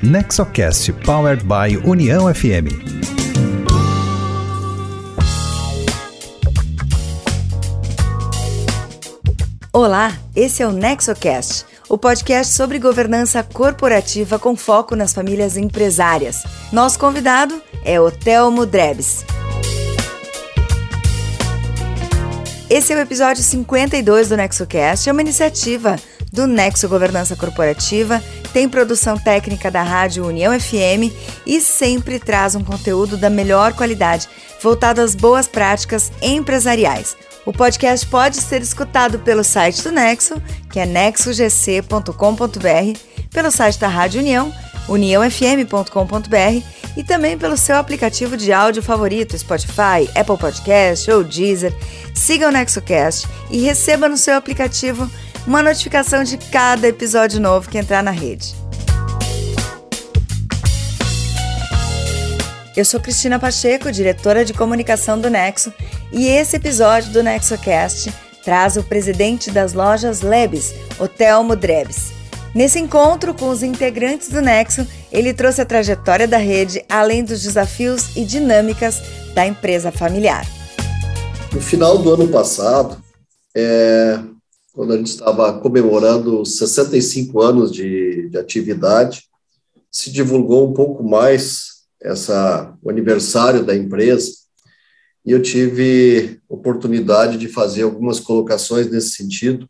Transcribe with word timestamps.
Nexocast 0.00 0.92
Powered 1.04 1.42
by 1.42 1.76
União 1.84 2.32
FM. 2.32 2.70
Olá, 9.72 10.16
esse 10.36 10.62
é 10.62 10.66
o 10.68 10.70
Nexocast, 10.70 11.66
o 11.88 11.98
podcast 11.98 12.54
sobre 12.54 12.78
governança 12.78 13.42
corporativa 13.42 14.38
com 14.38 14.54
foco 14.54 14.94
nas 14.94 15.12
famílias 15.12 15.56
empresárias. 15.56 16.44
Nosso 16.72 16.96
convidado 16.96 17.60
é 17.84 18.00
Otelmo 18.00 18.64
Drebs. 18.64 19.24
Esse 22.70 22.92
é 22.92 22.96
o 22.96 23.00
episódio 23.00 23.42
52 23.42 24.28
do 24.28 24.36
NexoCast, 24.36 25.08
é 25.08 25.12
uma 25.12 25.22
iniciativa 25.22 25.96
do 26.32 26.46
Nexo 26.46 26.88
Governança 26.88 27.34
Corporativa, 27.34 28.22
tem 28.58 28.68
produção 28.68 29.16
técnica 29.16 29.70
da 29.70 29.84
Rádio 29.84 30.26
União 30.26 30.58
FM 30.58 31.14
e 31.46 31.60
sempre 31.60 32.18
traz 32.18 32.56
um 32.56 32.64
conteúdo 32.64 33.16
da 33.16 33.30
melhor 33.30 33.72
qualidade, 33.72 34.28
voltado 34.60 35.00
às 35.00 35.14
boas 35.14 35.46
práticas 35.46 36.10
empresariais. 36.20 37.16
O 37.46 37.52
podcast 37.52 38.04
pode 38.08 38.40
ser 38.40 38.60
escutado 38.60 39.20
pelo 39.20 39.44
site 39.44 39.80
do 39.84 39.92
Nexo, 39.92 40.42
que 40.72 40.80
é 40.80 40.86
nexogc.com.br, 40.86 42.10
pelo 43.30 43.50
site 43.52 43.78
da 43.78 43.86
Rádio 43.86 44.22
União, 44.22 44.52
uniãofm.com.br 44.88 46.66
e 46.96 47.04
também 47.04 47.38
pelo 47.38 47.56
seu 47.56 47.76
aplicativo 47.76 48.36
de 48.36 48.52
áudio 48.52 48.82
favorito, 48.82 49.38
Spotify, 49.38 50.10
Apple 50.16 50.36
Podcast 50.36 51.08
ou 51.12 51.22
Deezer. 51.22 51.72
Siga 52.12 52.48
o 52.48 52.50
NexoCast 52.50 53.28
e 53.52 53.60
receba 53.60 54.08
no 54.08 54.16
seu 54.16 54.34
aplicativo 54.34 55.08
uma 55.48 55.62
notificação 55.62 56.22
de 56.22 56.36
cada 56.36 56.86
episódio 56.86 57.40
novo 57.40 57.70
que 57.70 57.78
entrar 57.78 58.02
na 58.02 58.10
rede. 58.10 58.54
Eu 62.76 62.84
sou 62.84 63.00
Cristina 63.00 63.38
Pacheco, 63.38 63.90
diretora 63.90 64.44
de 64.44 64.52
comunicação 64.52 65.18
do 65.18 65.30
Nexo, 65.30 65.72
e 66.12 66.28
esse 66.28 66.56
episódio 66.56 67.10
do 67.14 67.22
NexoCast 67.22 68.12
traz 68.44 68.76
o 68.76 68.82
presidente 68.82 69.50
das 69.50 69.72
lojas 69.72 70.20
Lebes, 70.20 70.74
Otelmo 70.98 71.56
Drebs. 71.56 72.12
Nesse 72.54 72.78
encontro 72.78 73.32
com 73.32 73.48
os 73.48 73.62
integrantes 73.62 74.28
do 74.28 74.42
Nexo, 74.42 74.86
ele 75.10 75.32
trouxe 75.32 75.62
a 75.62 75.66
trajetória 75.66 76.28
da 76.28 76.36
rede, 76.36 76.84
além 76.90 77.24
dos 77.24 77.42
desafios 77.42 78.14
e 78.14 78.22
dinâmicas 78.22 79.00
da 79.34 79.46
empresa 79.46 79.90
familiar. 79.90 80.46
No 81.50 81.60
final 81.62 81.96
do 81.96 82.12
ano 82.12 82.28
passado, 82.28 83.02
é, 83.56 84.18
quando 84.78 84.92
a 84.92 84.96
gente 84.96 85.08
estava 85.08 85.58
comemorando 85.58 86.46
65 86.46 87.42
anos 87.42 87.72
de, 87.72 88.28
de 88.28 88.38
atividade, 88.38 89.24
se 89.90 90.08
divulgou 90.08 90.70
um 90.70 90.72
pouco 90.72 91.02
mais 91.02 91.88
essa, 92.00 92.78
o 92.80 92.88
aniversário 92.88 93.64
da 93.64 93.74
empresa, 93.74 94.30
e 95.26 95.32
eu 95.32 95.42
tive 95.42 96.40
oportunidade 96.48 97.38
de 97.38 97.48
fazer 97.48 97.82
algumas 97.82 98.20
colocações 98.20 98.88
nesse 98.88 99.16
sentido, 99.16 99.68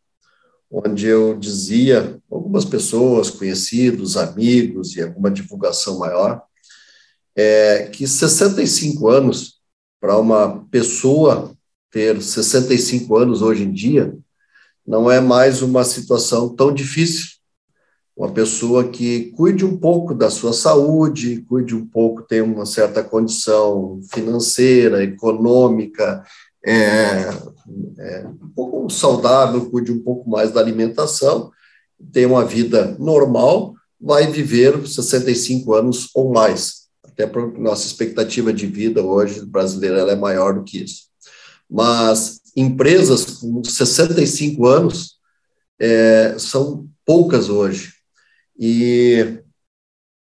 onde 0.71 1.07
eu 1.07 1.39
dizia, 1.39 2.21
algumas 2.31 2.67
pessoas, 2.67 3.31
conhecidos, 3.31 4.15
amigos 4.15 4.95
e 4.95 5.01
alguma 5.01 5.31
divulgação 5.31 5.99
maior, 5.99 6.43
é, 7.35 7.85
que 7.87 8.07
65 8.07 9.09
anos, 9.09 9.55
para 9.99 10.19
uma 10.19 10.67
pessoa 10.71 11.57
ter 11.91 12.21
65 12.21 13.17
anos 13.17 13.41
hoje 13.41 13.63
em 13.63 13.73
dia, 13.73 14.15
não 14.89 15.11
é 15.11 15.21
mais 15.21 15.61
uma 15.61 15.85
situação 15.85 16.49
tão 16.49 16.73
difícil. 16.73 17.27
Uma 18.17 18.33
pessoa 18.33 18.89
que 18.89 19.27
cuide 19.37 19.63
um 19.63 19.77
pouco 19.77 20.15
da 20.15 20.31
sua 20.31 20.55
saúde, 20.55 21.45
cuide 21.47 21.75
um 21.75 21.87
pouco, 21.87 22.23
tem 22.23 22.41
uma 22.41 22.65
certa 22.65 23.05
condição 23.05 24.01
financeira, 24.11 25.05
econômica, 25.05 26.25
é, 26.67 27.29
é, 27.99 28.27
um 28.27 28.49
pouco 28.57 28.91
saudável, 28.91 29.71
cuide 29.71 29.93
um 29.93 30.03
pouco 30.03 30.29
mais 30.29 30.53
da 30.53 30.61
alimentação, 30.61 31.53
tem 32.11 32.25
uma 32.25 32.45
vida 32.45 32.97
normal, 32.99 33.75
vai 34.01 34.27
viver 34.27 34.89
65 34.89 35.75
anos 35.75 36.09
ou 36.15 36.33
mais. 36.33 36.89
Até 37.05 37.27
porque 37.27 37.61
nossa 37.61 37.87
expectativa 37.87 38.55
de 38.55 38.67
vida 38.67 39.03
hoje 39.03 39.45
brasileira 39.45 40.11
é 40.11 40.17
maior 40.17 40.55
do 40.55 40.65
que 40.65 40.83
isso. 40.83 41.09
Mas 41.71 42.38
empresas 42.57 43.25
com 43.25 43.63
65 43.63 44.67
anos 44.67 45.19
é, 45.81 46.35
são 46.39 46.89
poucas 47.05 47.49
hoje. 47.49 47.93
E 48.59 49.41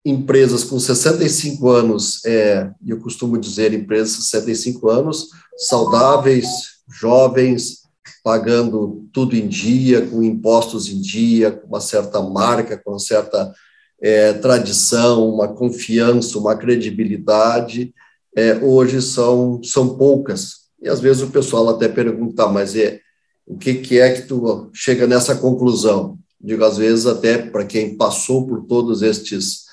empresas 0.04 0.64
com 0.64 0.78
65 0.78 1.70
anos, 1.70 2.24
é, 2.24 2.70
eu 2.86 3.00
costumo 3.00 3.38
dizer 3.38 3.72
empresas 3.72 4.16
com 4.16 4.22
65 4.22 4.90
anos, 4.90 5.28
saudáveis, 5.56 6.46
jovens, 6.88 7.84
pagando 8.22 9.06
tudo 9.12 9.36
em 9.36 9.48
dia, 9.48 10.06
com 10.06 10.22
impostos 10.22 10.88
em 10.88 11.00
dia, 11.00 11.50
com 11.52 11.68
uma 11.68 11.80
certa 11.80 12.20
marca, 12.20 12.76
com 12.76 12.90
uma 12.92 12.98
certa 12.98 13.54
é, 14.00 14.32
tradição, 14.34 15.28
uma 15.28 15.48
confiança, 15.48 16.38
uma 16.38 16.56
credibilidade, 16.56 17.94
é, 18.36 18.56
hoje 18.56 19.00
são, 19.00 19.62
são 19.62 19.96
poucas. 19.96 20.63
E 20.84 20.88
às 20.88 21.00
vezes 21.00 21.22
o 21.22 21.30
pessoal 21.30 21.70
até 21.70 21.88
pergunta, 21.88 22.46
mas 22.46 22.76
é, 22.76 23.00
o 23.46 23.56
que, 23.56 23.76
que 23.76 23.98
é 23.98 24.12
que 24.12 24.28
tu 24.28 24.70
chega 24.74 25.06
nessa 25.06 25.34
conclusão? 25.34 26.18
Digo, 26.38 26.62
às 26.62 26.76
vezes, 26.76 27.06
até 27.06 27.38
para 27.38 27.64
quem 27.64 27.96
passou 27.96 28.46
por 28.46 28.66
todos 28.66 29.00
estes 29.00 29.64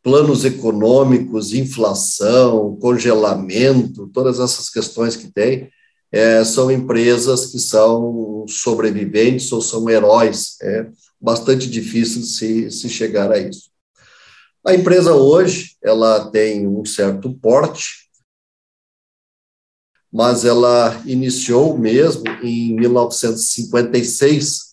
planos 0.00 0.44
econômicos, 0.44 1.52
inflação, 1.52 2.76
congelamento, 2.80 4.08
todas 4.14 4.38
essas 4.38 4.70
questões 4.70 5.16
que 5.16 5.26
tem, 5.26 5.68
é, 6.12 6.44
são 6.44 6.70
empresas 6.70 7.46
que 7.46 7.58
são 7.58 8.44
sobreviventes 8.46 9.50
ou 9.50 9.60
são 9.60 9.90
heróis. 9.90 10.56
É 10.62 10.86
bastante 11.20 11.68
difícil 11.68 12.22
se, 12.22 12.70
se 12.70 12.88
chegar 12.88 13.32
a 13.32 13.38
isso. 13.38 13.70
A 14.64 14.72
empresa 14.72 15.14
hoje, 15.14 15.76
ela 15.82 16.30
tem 16.30 16.64
um 16.64 16.84
certo 16.84 17.34
porte, 17.34 17.99
mas 20.12 20.44
ela 20.44 21.00
iniciou 21.06 21.78
mesmo 21.78 22.24
em 22.42 22.74
1956, 22.74 24.70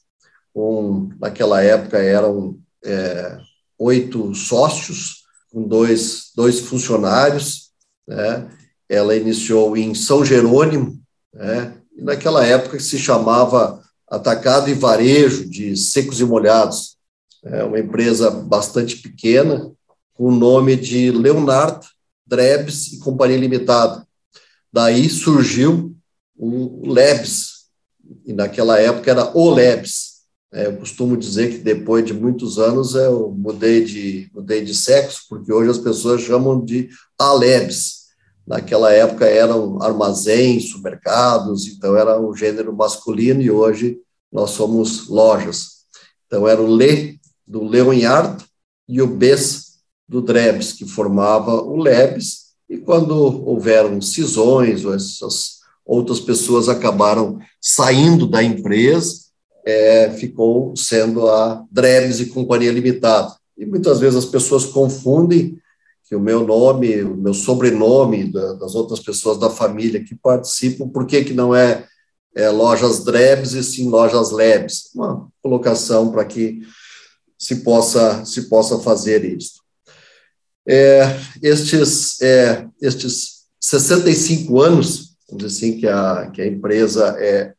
com, 0.54 1.10
naquela 1.20 1.62
época 1.62 2.00
eram 2.00 2.58
é, 2.84 3.38
oito 3.78 4.34
sócios, 4.34 5.24
com 5.52 5.68
dois, 5.68 6.32
dois 6.36 6.60
funcionários, 6.60 7.72
né? 8.08 8.50
ela 8.90 9.16
iniciou 9.16 9.78
em 9.78 9.94
São 9.94 10.26
Jerônimo, 10.26 11.00
né? 11.34 11.76
e 11.96 12.02
naquela 12.02 12.46
época 12.46 12.80
se 12.80 12.98
chamava 12.98 13.82
Atacado 14.10 14.70
e 14.70 14.74
Varejo 14.74 15.48
de 15.50 15.76
Secos 15.76 16.20
e 16.20 16.26
Molhados, 16.26 16.98
é 17.44 17.64
uma 17.64 17.80
empresa 17.80 18.30
bastante 18.32 18.98
pequena, 18.98 19.72
com 20.14 20.26
o 20.26 20.36
nome 20.36 20.76
de 20.76 21.12
Leonardo 21.12 21.86
Drebs 22.26 22.94
e 22.94 23.00
Companhia 23.00 23.38
Limitada. 23.38 24.07
Daí 24.72 25.10
surgiu 25.10 25.96
o 26.36 26.92
Lebs, 26.92 27.68
e 28.26 28.34
naquela 28.34 28.80
época 28.80 29.12
era 29.12 29.38
o 29.38 29.50
Lebs, 29.50 30.18
é, 30.52 30.68
eu 30.68 30.78
costumo 30.78 31.18
dizer 31.18 31.52
que 31.52 31.58
depois 31.58 32.06
de 32.06 32.14
muitos 32.14 32.58
anos 32.58 32.96
eu 32.96 33.32
mudei 33.32 33.84
de, 33.84 34.30
mudei 34.34 34.64
de 34.64 34.74
sexo, 34.74 35.24
porque 35.30 35.52
hoje 35.52 35.72
as 35.72 35.78
pessoas 35.78 36.22
chamam 36.22 36.64
de 36.64 36.90
Alebs. 37.20 38.08
Naquela 38.46 38.94
época 38.94 39.26
eram 39.26 39.82
armazéns, 39.82 40.70
supermercados, 40.70 41.68
então 41.68 41.98
era 41.98 42.20
o 42.20 42.34
gênero 42.34 42.74
masculino 42.74 43.42
e 43.42 43.52
hoje 43.52 44.00
nós 44.32 44.52
somos 44.52 45.10
lojas. 45.10 45.84
Então 46.26 46.48
era 46.48 46.62
o 46.62 46.76
Le 46.76 47.20
do 47.46 47.66
Leonhard 47.66 48.46
e 48.88 49.02
o 49.02 49.08
Bes 49.08 49.80
do 50.08 50.22
Drebs, 50.22 50.72
que 50.72 50.88
formava 50.88 51.62
o 51.62 51.76
Lebes, 51.76 52.47
e 52.70 52.78
quando 52.78 53.14
houveram 53.14 54.02
cisões, 54.02 54.84
ou 54.84 54.94
essas 54.94 55.58
outras 55.86 56.20
pessoas 56.20 56.68
acabaram 56.68 57.40
saindo 57.62 58.28
da 58.28 58.44
empresa, 58.44 59.28
é, 59.66 60.12
ficou 60.12 60.76
sendo 60.76 61.28
a 61.28 61.64
Drebs 61.72 62.20
e 62.20 62.28
Companhia 62.28 62.72
Limitada. 62.72 63.36
E 63.58 63.66
muitas 63.66 64.00
vezes 64.00 64.18
as 64.18 64.26
pessoas 64.26 64.66
confundem 64.66 65.58
que 66.08 66.16
o 66.16 66.20
meu 66.20 66.46
nome, 66.46 67.04
o 67.04 67.16
meu 67.16 67.34
sobrenome 67.34 68.32
da, 68.32 68.54
das 68.54 68.76
outras 68.76 69.00
pessoas 69.00 69.38
da 69.38 69.50
família 69.50 70.04
que 70.04 70.16
participam, 70.16 70.88
por 70.88 71.06
que, 71.06 71.24
que 71.24 71.34
não 71.34 71.56
é, 71.56 71.86
é 72.36 72.50
lojas 72.50 73.04
Drebs 73.04 73.54
e 73.54 73.64
sim 73.64 73.90
lojas 73.90 74.32
Lebs? 74.32 74.92
Uma 74.96 75.28
colocação 75.42 76.12
para 76.12 76.24
que 76.24 76.62
se 77.38 77.58
possa, 77.58 78.24
se 78.26 78.44
possa 78.44 78.80
fazer 78.80 79.26
isso. 79.26 79.62
É, 80.68 81.04
estes, 81.42 82.22
é, 82.22 82.68
estes 82.82 83.46
65 83.60 84.62
anos, 84.62 85.16
vamos 85.30 85.46
dizer 85.46 85.68
assim, 85.68 85.80
que 85.80 85.88
a, 85.88 86.30
que 86.32 86.42
a 86.42 86.48
empresa 86.48 87.16
é, 87.20 87.54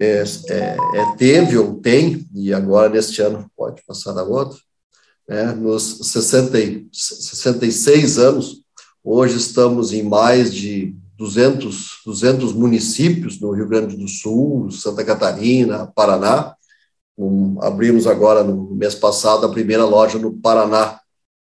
é, 0.00 0.22
é, 0.48 0.76
é, 0.94 1.16
teve 1.16 1.56
ou 1.56 1.80
tem, 1.80 2.28
e 2.34 2.52
agora 2.52 2.88
neste 2.88 3.22
ano 3.22 3.50
pode 3.56 3.82
passar 3.86 4.16
a 4.18 4.22
outra, 4.22 4.58
né, 5.28 5.52
nos 5.52 6.10
60, 6.10 6.86
66 6.92 8.18
anos, 8.18 8.62
hoje 9.02 9.36
estamos 9.36 9.92
em 9.92 10.02
mais 10.02 10.52
de 10.52 10.96
200, 11.16 12.02
200 12.04 12.52
municípios 12.52 13.40
no 13.40 13.52
Rio 13.52 13.68
Grande 13.68 13.96
do 13.96 14.08
Sul, 14.08 14.70
Santa 14.70 15.04
Catarina, 15.04 15.86
Paraná. 15.86 16.56
Um, 17.16 17.62
abrimos 17.62 18.06
agora, 18.06 18.42
no 18.42 18.74
mês 18.74 18.94
passado, 18.94 19.46
a 19.46 19.50
primeira 19.50 19.84
loja 19.84 20.18
no 20.18 20.32
Paraná. 20.32 20.98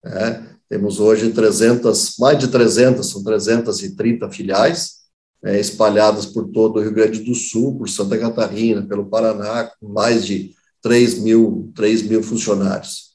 Né? 0.05 0.54
Temos 0.75 0.99
hoje 0.99 1.31
300, 1.31 2.17
mais 2.19 2.37
de 2.37 2.49
300, 2.49 3.09
são 3.09 3.23
330 3.23 4.29
filiais, 4.29 4.95
né, 5.41 5.61
espalhadas 5.61 6.27
por 6.27 6.49
todo 6.49 6.81
o 6.81 6.83
Rio 6.83 6.93
Grande 6.93 7.21
do 7.21 7.33
Sul, 7.33 7.79
por 7.79 7.89
Santa 7.89 8.19
Catarina, 8.19 8.83
pelo 8.83 9.07
Paraná, 9.07 9.71
com 9.79 9.87
mais 9.91 10.27
de 10.27 10.51
3 10.83 11.21
mil, 11.21 11.71
3 11.77 12.03
mil 12.03 12.25
funcionários. 12.25 13.13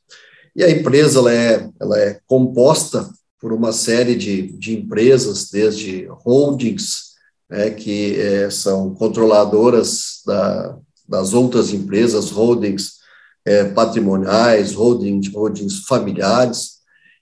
E 0.56 0.64
a 0.64 0.72
empresa 0.72 1.20
ela 1.20 1.34
é, 1.34 1.70
ela 1.82 2.00
é 2.00 2.22
composta 2.26 3.10
por 3.42 3.52
uma 3.52 3.74
série 3.74 4.16
de, 4.16 4.54
de 4.54 4.78
empresas, 4.78 5.50
desde 5.52 6.08
holdings, 6.10 7.10
né, 7.50 7.72
que 7.72 8.18
é, 8.22 8.50
são 8.50 8.96
controladoras 8.96 10.22
da, 10.26 10.78
das 11.06 11.34
outras 11.34 11.74
empresas, 11.74 12.30
holdings 12.30 13.00
é, 13.44 13.66
patrimoniais, 13.66 14.74
holdings, 14.74 15.28
holdings 15.34 15.80
familiares, 15.80 16.79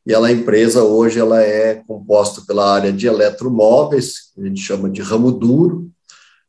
e 0.07 0.13
ela, 0.13 0.29
a 0.29 0.31
empresa 0.31 0.83
hoje 0.83 1.19
ela 1.19 1.41
é 1.43 1.83
composta 1.85 2.41
pela 2.47 2.73
área 2.73 2.93
de 2.93 3.07
eletromóveis, 3.07 4.31
que 4.33 4.39
a 4.39 4.45
gente 4.45 4.61
chama 4.61 4.89
de 4.89 5.01
ramo 5.01 5.33
duro, 5.33 5.91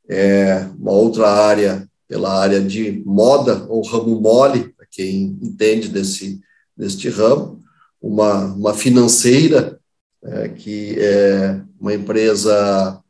é, 0.09 0.65
uma 0.79 0.93
outra 0.93 1.29
área 1.29 1.85
pela 2.07 2.39
área 2.39 2.61
de 2.61 3.03
moda 3.05 3.67
ou 3.69 3.85
ramo 3.85 4.21
mole, 4.21 4.73
para 4.77 4.87
quem 4.89 5.37
entende 5.43 5.89
desse, 5.89 6.41
deste 6.77 7.09
ramo, 7.09 7.61
uma, 8.01 8.45
uma 8.55 8.75
financeira, 8.75 9.81
é, 10.23 10.49
que 10.51 10.97
é 11.01 11.61
uma 11.81 11.93
empresa 11.93 13.03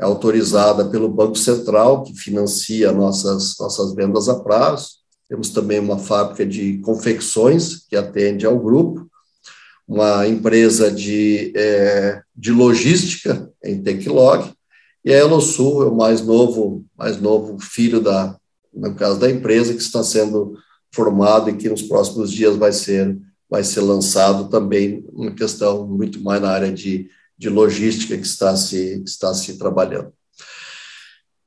autorizada 0.00 0.86
pelo 0.86 1.10
Banco 1.10 1.36
Central, 1.36 2.04
que 2.04 2.16
financia 2.16 2.90
nossas, 2.90 3.54
nossas 3.60 3.92
vendas 3.92 4.30
a 4.30 4.40
prazo. 4.40 4.92
Temos 5.28 5.50
também 5.50 5.78
uma 5.78 5.98
fábrica 5.98 6.46
de 6.46 6.78
confecções, 6.78 7.86
que 7.86 7.94
atende 7.94 8.46
ao 8.46 8.58
grupo, 8.58 9.09
uma 9.90 10.24
empresa 10.24 10.88
de, 10.88 11.52
é, 11.56 12.22
de 12.36 12.52
logística 12.52 13.50
em 13.64 13.82
Teclog, 13.82 14.52
e 15.04 15.12
a 15.12 15.18
Elosul 15.18 15.82
é 15.82 15.86
o 15.86 15.96
mais 15.96 16.20
novo, 16.20 16.84
mais 16.96 17.20
novo 17.20 17.58
filho 17.58 18.00
da, 18.00 18.36
no 18.72 18.94
caso 18.94 19.18
da 19.18 19.28
empresa, 19.28 19.74
que 19.74 19.82
está 19.82 20.04
sendo 20.04 20.54
formado 20.94 21.50
e 21.50 21.56
que 21.56 21.68
nos 21.68 21.82
próximos 21.82 22.30
dias 22.30 22.54
vai 22.54 22.72
ser, 22.72 23.18
vai 23.50 23.64
ser 23.64 23.80
lançado 23.80 24.48
também 24.48 25.04
uma 25.12 25.32
questão 25.32 25.88
muito 25.88 26.22
mais 26.22 26.40
na 26.40 26.50
área 26.50 26.70
de, 26.70 27.08
de 27.36 27.48
logística 27.48 28.16
que 28.16 28.26
está 28.26 28.56
se, 28.56 29.02
está 29.04 29.34
se 29.34 29.58
trabalhando. 29.58 30.12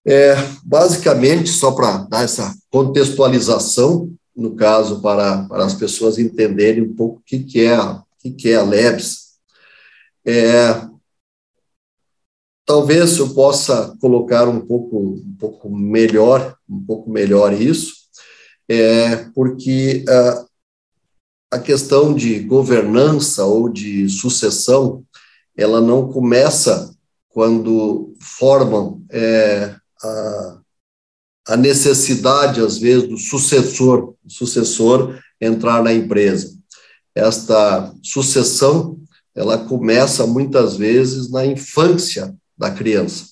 É, 0.05 0.35
basicamente, 0.65 1.49
só 1.49 1.71
para 1.71 1.99
dar 2.09 2.25
essa 2.25 2.53
contextualização, 2.69 4.11
no 4.35 4.53
caso, 4.53 4.99
para, 4.99 5.43
para 5.43 5.63
as 5.63 5.75
pessoas 5.75 6.17
entenderem 6.17 6.83
um 6.83 6.93
pouco 6.93 7.19
o 7.19 7.23
que, 7.25 7.39
que 7.39 7.61
é 7.61 7.75
a 7.75 8.03
que 8.31 8.49
é 8.49 8.55
a 8.55 8.63
LEBS. 8.63 9.33
É, 10.25 10.87
talvez 12.65 13.17
eu 13.17 13.33
possa 13.33 13.95
colocar 13.99 14.47
um 14.47 14.61
pouco, 14.61 14.97
um 14.97 15.35
pouco 15.37 15.69
melhor, 15.69 16.55
um 16.69 16.83
pouco 16.85 17.09
melhor 17.09 17.53
isso, 17.53 17.93
é, 18.69 19.17
porque 19.35 20.05
a, 20.07 20.45
a 21.57 21.59
questão 21.59 22.13
de 22.13 22.39
governança 22.39 23.43
ou 23.43 23.67
de 23.67 24.07
sucessão, 24.09 25.03
ela 25.55 25.81
não 25.81 26.11
começa 26.11 26.95
quando 27.29 28.13
formam 28.19 29.03
é, 29.11 29.75
a, 30.01 30.59
a 31.49 31.57
necessidade, 31.57 32.61
às 32.61 32.77
vezes, 32.77 33.09
do 33.09 33.17
sucessor, 33.17 34.15
sucessor 34.27 35.19
entrar 35.41 35.83
na 35.83 35.93
empresa 35.93 36.62
esta 37.15 37.93
sucessão 38.01 38.97
ela 39.35 39.57
começa 39.57 40.27
muitas 40.27 40.75
vezes 40.75 41.29
na 41.29 41.45
infância 41.45 42.35
da 42.57 42.69
criança. 42.69 43.25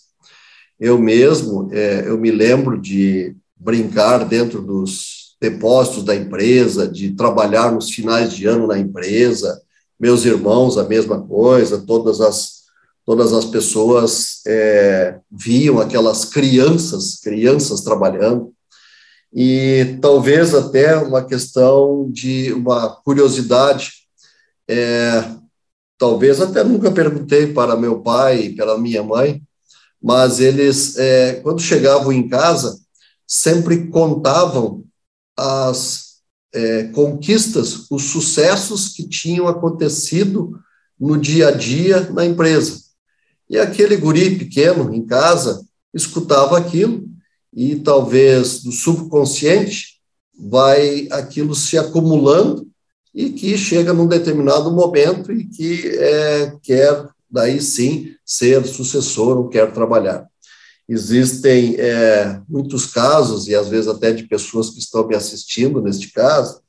Eu 0.79 0.97
mesmo, 0.97 1.69
é, 1.71 2.07
eu 2.07 2.17
me 2.17 2.31
lembro 2.31 2.79
de 2.79 3.35
brincar 3.55 4.25
dentro 4.25 4.61
dos 4.61 5.35
depósitos 5.39 6.03
da 6.03 6.15
empresa, 6.15 6.87
de 6.87 7.11
trabalhar 7.11 7.71
nos 7.71 7.91
finais 7.91 8.33
de 8.33 8.47
ano 8.47 8.67
na 8.67 8.79
empresa, 8.79 9.61
meus 9.99 10.25
irmãos 10.25 10.77
a 10.77 10.83
mesma 10.83 11.21
coisa, 11.21 11.83
todas 11.85 12.19
as 12.19 12.61
todas 13.03 13.33
as 13.33 13.45
pessoas 13.45 14.41
é, 14.45 15.19
viam 15.29 15.79
aquelas 15.79 16.23
crianças, 16.23 17.19
crianças 17.21 17.81
trabalhando, 17.81 18.53
e 19.33 19.97
talvez 20.01 20.53
até 20.53 20.97
uma 20.97 21.23
questão 21.23 22.09
de 22.11 22.51
uma 22.53 22.89
curiosidade. 22.89 23.91
É, 24.67 25.23
talvez 25.97 26.41
até 26.41 26.63
nunca 26.63 26.91
perguntei 26.91 27.47
para 27.47 27.75
meu 27.75 28.01
pai 28.01 28.41
e 28.41 28.55
para 28.55 28.77
minha 28.77 29.03
mãe, 29.03 29.41
mas 30.01 30.39
eles, 30.39 30.97
é, 30.97 31.35
quando 31.35 31.61
chegavam 31.61 32.11
em 32.11 32.27
casa, 32.27 32.77
sempre 33.25 33.87
contavam 33.87 34.83
as 35.37 36.11
é, 36.53 36.83
conquistas, 36.85 37.85
os 37.89 38.03
sucessos 38.03 38.89
que 38.89 39.07
tinham 39.07 39.47
acontecido 39.47 40.59
no 40.99 41.17
dia 41.17 41.47
a 41.47 41.51
dia 41.51 42.09
na 42.11 42.25
empresa. 42.25 42.81
E 43.49 43.57
aquele 43.57 43.95
guri 43.95 44.37
pequeno 44.37 44.93
em 44.93 45.05
casa 45.05 45.65
escutava 45.93 46.57
aquilo 46.57 47.10
e 47.53 47.75
talvez 47.77 48.63
do 48.63 48.71
subconsciente 48.71 49.99
vai 50.37 51.07
aquilo 51.11 51.53
se 51.53 51.77
acumulando 51.77 52.67
e 53.13 53.31
que 53.31 53.57
chega 53.57 53.93
num 53.93 54.07
determinado 54.07 54.71
momento 54.71 55.31
e 55.31 55.45
que 55.45 55.87
é, 55.87 56.53
quer 56.63 57.07
daí 57.29 57.61
sim 57.61 58.15
ser 58.25 58.65
sucessor 58.65 59.37
ou 59.37 59.49
quer 59.49 59.71
trabalhar. 59.71 60.25
Existem 60.87 61.75
é, 61.77 62.41
muitos 62.49 62.85
casos, 62.85 63.47
e 63.47 63.55
às 63.55 63.69
vezes 63.69 63.87
até 63.87 64.11
de 64.11 64.27
pessoas 64.27 64.69
que 64.69 64.79
estão 64.79 65.07
me 65.07 65.15
assistindo 65.15 65.81
neste 65.81 66.11
caso, 66.11 66.61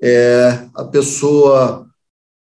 é, 0.00 0.66
a 0.74 0.84
pessoa 0.84 1.88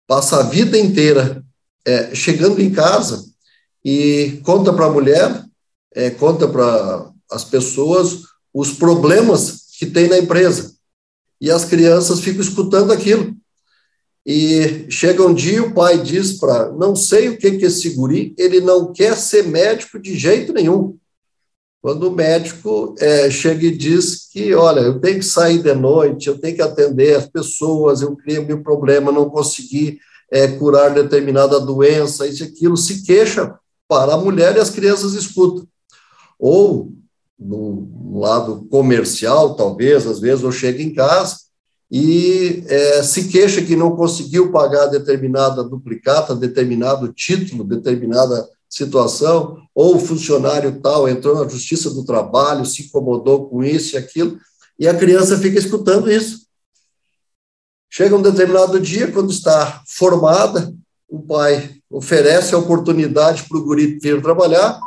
passa 0.06 0.40
a 0.40 0.42
vida 0.42 0.76
inteira 0.78 1.42
é, 1.84 2.14
chegando 2.14 2.60
em 2.60 2.70
casa 2.70 3.24
e 3.84 4.40
conta 4.44 4.72
para 4.72 4.86
a 4.86 4.90
mulher, 4.90 5.44
é, 5.94 6.10
conta 6.10 6.48
para 6.48 7.10
as 7.34 7.44
pessoas 7.44 8.22
os 8.54 8.72
problemas 8.72 9.64
que 9.76 9.86
tem 9.86 10.08
na 10.08 10.18
empresa. 10.18 10.74
E 11.40 11.50
as 11.50 11.64
crianças 11.64 12.20
ficam 12.20 12.40
escutando 12.40 12.92
aquilo. 12.92 13.34
E 14.24 14.86
chega 14.88 15.26
um 15.26 15.34
dia 15.34 15.62
o 15.62 15.74
pai 15.74 15.98
diz 15.98 16.38
para, 16.38 16.70
não 16.72 16.94
sei 16.96 17.28
o 17.28 17.36
que 17.36 17.58
que 17.58 17.66
esse 17.66 17.90
guri, 17.90 18.34
ele 18.38 18.60
não 18.60 18.92
quer 18.92 19.16
ser 19.16 19.46
médico 19.46 19.98
de 19.98 20.16
jeito 20.16 20.52
nenhum. 20.52 20.96
Quando 21.82 22.08
o 22.08 22.14
médico 22.14 22.94
é, 22.98 23.30
chega 23.30 23.66
e 23.66 23.76
diz 23.76 24.28
que, 24.32 24.54
olha, 24.54 24.80
eu 24.80 24.98
tenho 25.00 25.18
que 25.18 25.26
sair 25.26 25.58
de 25.58 25.74
noite, 25.74 26.28
eu 26.28 26.38
tenho 26.38 26.56
que 26.56 26.62
atender 26.62 27.16
as 27.16 27.26
pessoas, 27.26 28.00
eu 28.00 28.16
criei 28.16 28.42
meu 28.42 28.62
problema, 28.62 29.12
não 29.12 29.28
consegui 29.28 29.98
é, 30.30 30.48
curar 30.48 30.94
determinada 30.94 31.60
doença, 31.60 32.26
isso 32.26 32.42
e 32.42 32.46
aquilo, 32.46 32.76
se 32.78 33.02
queixa 33.02 33.54
para 33.86 34.14
a 34.14 34.16
mulher 34.16 34.56
e 34.56 34.60
as 34.60 34.70
crianças 34.70 35.12
escutam. 35.12 35.66
Ou 36.38 36.94
no 37.38 38.18
lado 38.18 38.66
comercial, 38.70 39.54
talvez, 39.54 40.06
às 40.06 40.20
vezes 40.20 40.44
eu 40.44 40.52
chego 40.52 40.80
em 40.80 40.94
casa 40.94 41.36
e 41.90 42.64
é, 42.66 43.02
se 43.02 43.28
queixa 43.28 43.62
que 43.62 43.76
não 43.76 43.94
conseguiu 43.94 44.50
pagar 44.50 44.86
determinada 44.86 45.62
duplicata, 45.62 46.34
determinado 46.34 47.12
título, 47.12 47.64
determinada 47.64 48.48
situação, 48.68 49.58
ou 49.74 49.96
o 49.96 50.00
funcionário 50.00 50.80
tal 50.80 51.08
entrou 51.08 51.36
na 51.36 51.48
justiça 51.48 51.90
do 51.90 52.04
trabalho, 52.04 52.64
se 52.64 52.82
incomodou 52.82 53.48
com 53.48 53.62
isso 53.62 53.94
e 53.94 53.98
aquilo, 53.98 54.38
e 54.78 54.88
a 54.88 54.94
criança 54.94 55.38
fica 55.38 55.58
escutando 55.58 56.10
isso. 56.10 56.44
Chega 57.88 58.16
um 58.16 58.22
determinado 58.22 58.80
dia, 58.80 59.12
quando 59.12 59.30
está 59.30 59.80
formada, 59.86 60.74
o 61.08 61.22
pai 61.22 61.76
oferece 61.88 62.54
a 62.54 62.58
oportunidade 62.58 63.44
para 63.44 63.58
o 63.58 63.64
guri 63.64 64.00
vir 64.00 64.20
trabalhar, 64.20 64.80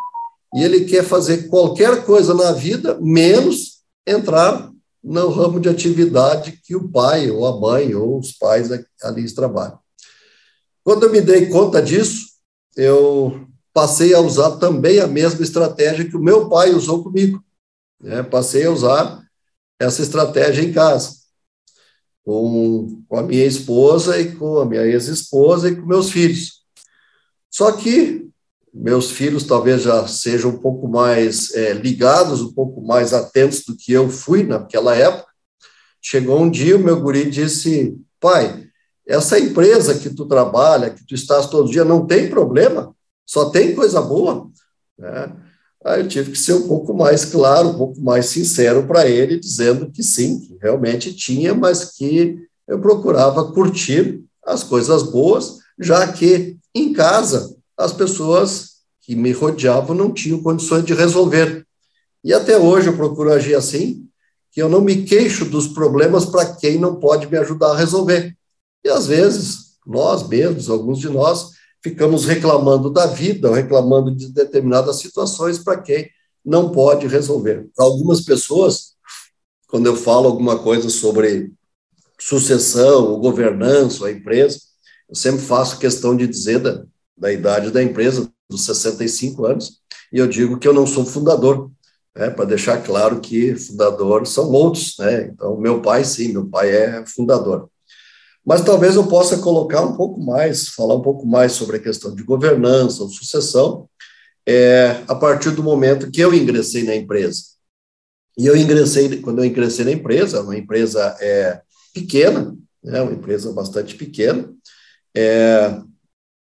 e 0.56 0.64
ele 0.64 0.86
quer 0.86 1.04
fazer 1.04 1.48
qualquer 1.48 2.06
coisa 2.06 2.34
na 2.34 2.52
vida, 2.52 2.98
menos 3.02 3.82
entrar 4.06 4.72
no 5.04 5.30
ramo 5.30 5.60
de 5.60 5.70
atividade 5.70 6.60
que 6.64 6.76
o 6.76 6.90
pai, 6.90 7.30
ou 7.30 7.46
a 7.46 7.60
mãe, 7.60 7.94
ou 7.94 8.20
os 8.20 8.32
pais 8.32 8.70
ali 9.04 9.34
trabalham. 9.34 9.80
Quando 10.84 11.04
eu 11.04 11.12
me 11.12 11.22
dei 11.22 11.48
conta 11.48 11.82
disso, 11.82 12.28
eu 12.76 13.46
passei 13.74 14.14
a 14.14 14.20
usar 14.20 14.58
também 14.58 15.00
a 15.00 15.08
mesma 15.08 15.44
estratégia 15.44 16.08
que 16.08 16.16
o 16.16 16.24
meu 16.24 16.50
pai 16.50 16.72
usou 16.72 17.04
comigo. 17.04 17.44
Né? 18.02 18.24
Passei 18.24 18.66
a 18.66 18.72
usar 18.72 19.22
essa 19.80 20.02
estratégia 20.02 20.64
em 20.64 20.74
casa. 20.74 21.16
com, 22.26 23.04
com 23.08 23.18
a 23.18 23.24
minha 23.24 23.46
esposa 23.46 24.20
e 24.20 24.36
com 24.36 24.60
a 24.60 24.66
minha 24.66 24.86
ex-esposa 24.86 25.70
e 25.70 25.76
com 25.76 25.86
meus 25.86 26.10
filhos. 26.12 26.64
Só 27.50 27.72
que 27.72 28.27
meus 28.80 29.12
filhos 29.12 29.44
talvez 29.44 29.82
já 29.82 30.08
sejam 30.08 30.52
um 30.52 30.58
pouco 30.58 30.88
mais 30.88 31.54
é, 31.56 31.74
ligados, 31.74 32.42
um 32.42 32.54
pouco 32.54 32.82
mais 32.82 33.14
atentos 33.14 33.64
do 33.66 33.76
que 33.76 33.92
eu 33.92 34.10
fui 34.10 34.44
naquela 34.44 34.96
época. 34.96 35.28
Chegou 36.02 36.40
um 36.40 36.50
dia, 36.50 36.78
o 36.78 36.80
meu 36.80 37.02
guri 37.02 37.30
disse, 37.30 37.98
pai, 38.20 38.68
essa 39.06 39.40
empresa 39.40 39.98
que 39.98 40.10
tu 40.10 40.26
trabalha, 40.26 40.92
que 40.92 41.06
tu 41.06 41.16
estás 41.16 41.48
todo 41.48 41.72
dia, 41.72 41.84
não 41.84 42.06
tem 42.06 42.30
problema, 42.30 42.94
só 43.26 43.50
tem 43.50 43.74
coisa 43.74 44.02
boa. 44.02 44.48
Né? 44.98 45.36
Aí 45.84 46.02
eu 46.02 46.08
tive 46.08 46.32
que 46.32 46.40
ser 46.40 46.54
um 46.54 46.68
pouco 46.68 46.94
mais 46.94 47.26
claro, 47.26 47.70
um 47.70 47.78
pouco 47.78 48.02
mais 48.02 48.28
sincero 48.28 48.86
para 48.86 49.08
ele, 49.08 49.40
dizendo 49.40 49.90
que 49.90 50.04
sim, 50.04 50.40
que 50.40 50.58
realmente 50.62 51.14
tinha, 51.14 51.54
mas 51.54 51.96
que 51.98 52.38
eu 52.68 52.80
procurava 52.80 53.52
curtir 53.54 54.24
as 54.46 54.64
coisas 54.64 55.04
boas, 55.04 55.60
já 55.80 56.12
que 56.12 56.58
em 56.76 56.94
casa 56.94 57.56
as 57.78 57.94
pessoas 57.94 58.67
que 59.08 59.16
me 59.16 59.32
rodeavam 59.32 59.96
não 59.96 60.12
tinham 60.12 60.44
condições 60.44 60.84
de 60.84 60.94
resolver. 60.94 61.66
E 62.22 62.34
até 62.34 62.58
hoje 62.58 62.90
eu 62.90 62.98
procuro 62.98 63.32
agir 63.32 63.56
assim, 63.56 64.06
que 64.52 64.62
eu 64.62 64.68
não 64.68 64.82
me 64.82 65.04
queixo 65.04 65.46
dos 65.46 65.66
problemas 65.66 66.26
para 66.26 66.54
quem 66.56 66.78
não 66.78 66.96
pode 66.96 67.26
me 67.26 67.38
ajudar 67.38 67.72
a 67.72 67.78
resolver. 67.78 68.36
E 68.84 68.90
às 68.90 69.08
vezes, 69.08 69.78
nós 69.86 70.28
mesmos, 70.28 70.70
alguns 70.70 71.00
de 71.00 71.08
nós, 71.08 71.52
ficamos 71.82 72.26
reclamando 72.26 72.90
da 72.90 73.06
vida, 73.06 73.56
reclamando 73.56 74.14
de 74.14 74.28
determinadas 74.28 74.98
situações 74.98 75.58
para 75.58 75.80
quem 75.80 76.10
não 76.44 76.70
pode 76.70 77.08
resolver. 77.08 77.70
Para 77.74 77.86
algumas 77.86 78.20
pessoas, 78.20 78.96
quando 79.70 79.86
eu 79.86 79.96
falo 79.96 80.28
alguma 80.28 80.60
coisa 80.60 80.90
sobre 80.90 81.54
sucessão, 82.20 83.06
ou 83.06 83.20
governança, 83.20 84.06
a 84.06 84.12
empresa, 84.12 84.60
eu 85.08 85.16
sempre 85.16 85.42
faço 85.46 85.80
questão 85.80 86.14
de 86.14 86.28
dizer 86.28 86.60
da, 86.60 86.84
da 87.18 87.32
idade 87.32 87.72
da 87.72 87.82
empresa, 87.82 88.30
dos 88.50 88.66
65 88.66 89.46
anos, 89.46 89.82
e 90.12 90.20
eu 90.20 90.28
digo 90.28 90.58
que 90.58 90.68
eu 90.68 90.74
não 90.74 90.88
sou 90.88 91.06
fundador, 91.06 91.70
né, 92.16 92.30
para 92.30 92.46
deixar 92.46 92.82
claro 92.84 93.20
que 93.20 93.56
fundador 93.56 94.26
são 94.26 94.50
outros, 94.52 94.96
né? 94.98 95.28
Então, 95.28 95.58
meu 95.58 95.82
pai, 95.82 96.04
sim, 96.04 96.30
meu 96.30 96.48
pai 96.48 96.70
é 96.72 97.06
fundador. 97.06 97.70
Mas 98.46 98.62
talvez 98.62 98.96
eu 98.96 99.06
possa 99.08 99.38
colocar 99.40 99.82
um 99.82 99.96
pouco 99.96 100.22
mais, 100.22 100.70
falar 100.70 100.96
um 100.96 101.02
pouco 101.02 101.28
mais 101.28 101.52
sobre 101.52 101.78
a 101.78 101.82
questão 101.82 102.16
de 102.16 102.24
governança 102.24 103.04
ou 103.04 103.10
sucessão, 103.10 103.90
é, 104.48 105.04
a 105.08 105.14
partir 105.14 105.52
do 105.52 105.62
momento 105.62 106.10
que 106.10 106.22
eu 106.22 106.34
ingressei 106.34 106.84
na 106.84 106.96
empresa. 106.96 107.42
E 108.38 108.46
eu 108.46 108.56
ingressei, 108.56 109.22
quando 109.22 109.40
eu 109.40 109.46
ingressei 109.46 109.84
na 109.84 109.92
empresa, 109.92 110.42
uma 110.42 110.58
empresa 110.58 111.18
é, 111.20 111.62
pequena, 111.94 112.56
né, 112.82 113.02
uma 113.02 113.12
empresa 113.12 113.52
bastante 113.52 113.96
pequena, 113.96 114.50
é, 115.14 115.82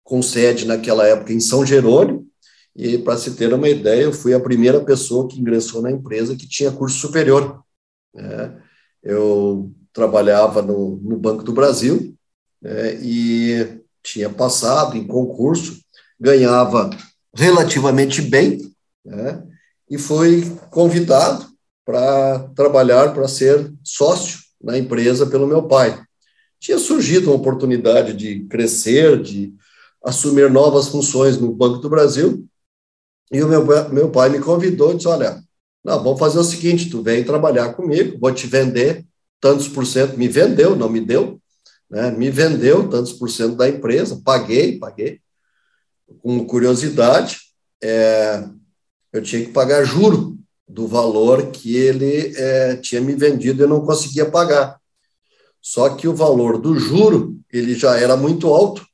com 0.08 0.22
sede 0.22 0.66
naquela 0.66 1.06
época 1.06 1.34
em 1.34 1.40
São 1.40 1.66
Jerônimo, 1.66 2.26
e 2.74 2.96
para 2.96 3.18
se 3.18 3.32
ter 3.32 3.52
uma 3.52 3.68
ideia, 3.68 4.04
eu 4.04 4.12
fui 4.12 4.32
a 4.32 4.40
primeira 4.40 4.80
pessoa 4.80 5.28
que 5.28 5.38
ingressou 5.38 5.82
na 5.82 5.90
empresa 5.90 6.34
que 6.34 6.48
tinha 6.48 6.72
curso 6.72 6.98
superior. 6.98 7.62
Né? 8.14 8.56
Eu 9.02 9.70
trabalhava 9.92 10.62
no, 10.62 10.96
no 10.96 11.18
Banco 11.18 11.42
do 11.42 11.52
Brasil 11.52 12.16
né, 12.62 12.94
e 13.02 13.82
tinha 14.02 14.30
passado 14.30 14.96
em 14.96 15.06
concurso, 15.06 15.78
ganhava 16.18 16.88
relativamente 17.36 18.22
bem, 18.22 18.74
né, 19.04 19.42
e 19.90 19.98
foi 19.98 20.42
convidado 20.70 21.46
para 21.84 22.48
trabalhar, 22.56 23.12
para 23.12 23.28
ser 23.28 23.70
sócio 23.84 24.38
na 24.58 24.78
empresa 24.78 25.26
pelo 25.26 25.46
meu 25.46 25.64
pai. 25.64 26.02
Tinha 26.58 26.78
surgido 26.78 27.28
uma 27.28 27.36
oportunidade 27.36 28.14
de 28.14 28.46
crescer, 28.46 29.20
de 29.20 29.52
assumir 30.08 30.50
novas 30.50 30.88
funções 30.88 31.36
no 31.36 31.52
Banco 31.52 31.78
do 31.78 31.90
Brasil, 31.90 32.48
e 33.30 33.42
o 33.42 33.48
meu, 33.48 33.62
meu 33.90 34.10
pai 34.10 34.30
me 34.30 34.40
convidou 34.40 34.92
e 34.92 34.96
disse, 34.96 35.06
olha, 35.06 35.42
não, 35.84 36.02
vamos 36.02 36.18
fazer 36.18 36.38
o 36.38 36.44
seguinte, 36.44 36.88
tu 36.88 37.02
vem 37.02 37.22
trabalhar 37.22 37.74
comigo, 37.74 38.18
vou 38.18 38.32
te 38.32 38.46
vender 38.46 39.04
tantos 39.38 39.68
por 39.68 39.86
cento, 39.86 40.16
me 40.16 40.26
vendeu, 40.26 40.74
não 40.74 40.88
me 40.88 41.00
deu, 41.00 41.38
né? 41.90 42.10
me 42.10 42.30
vendeu 42.30 42.88
tantos 42.88 43.12
por 43.12 43.28
cento 43.28 43.54
da 43.54 43.68
empresa, 43.68 44.20
paguei, 44.24 44.78
paguei. 44.78 45.20
Com 46.22 46.42
curiosidade, 46.46 47.38
é, 47.82 48.48
eu 49.12 49.22
tinha 49.22 49.44
que 49.44 49.52
pagar 49.52 49.84
juro 49.84 50.38
do 50.66 50.86
valor 50.86 51.50
que 51.50 51.76
ele 51.76 52.32
é, 52.34 52.76
tinha 52.76 53.00
me 53.02 53.14
vendido 53.14 53.60
e 53.60 53.64
eu 53.64 53.68
não 53.68 53.84
conseguia 53.84 54.24
pagar. 54.24 54.80
Só 55.60 55.90
que 55.90 56.08
o 56.08 56.14
valor 56.14 56.56
do 56.56 56.78
juro, 56.78 57.38
ele 57.52 57.74
já 57.74 57.98
era 57.98 58.16
muito 58.16 58.48
alto, 58.48 58.87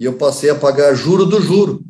e 0.00 0.06
eu 0.06 0.14
passei 0.14 0.48
a 0.48 0.54
pagar 0.54 0.94
juro 0.94 1.26
do 1.26 1.42
juro, 1.42 1.84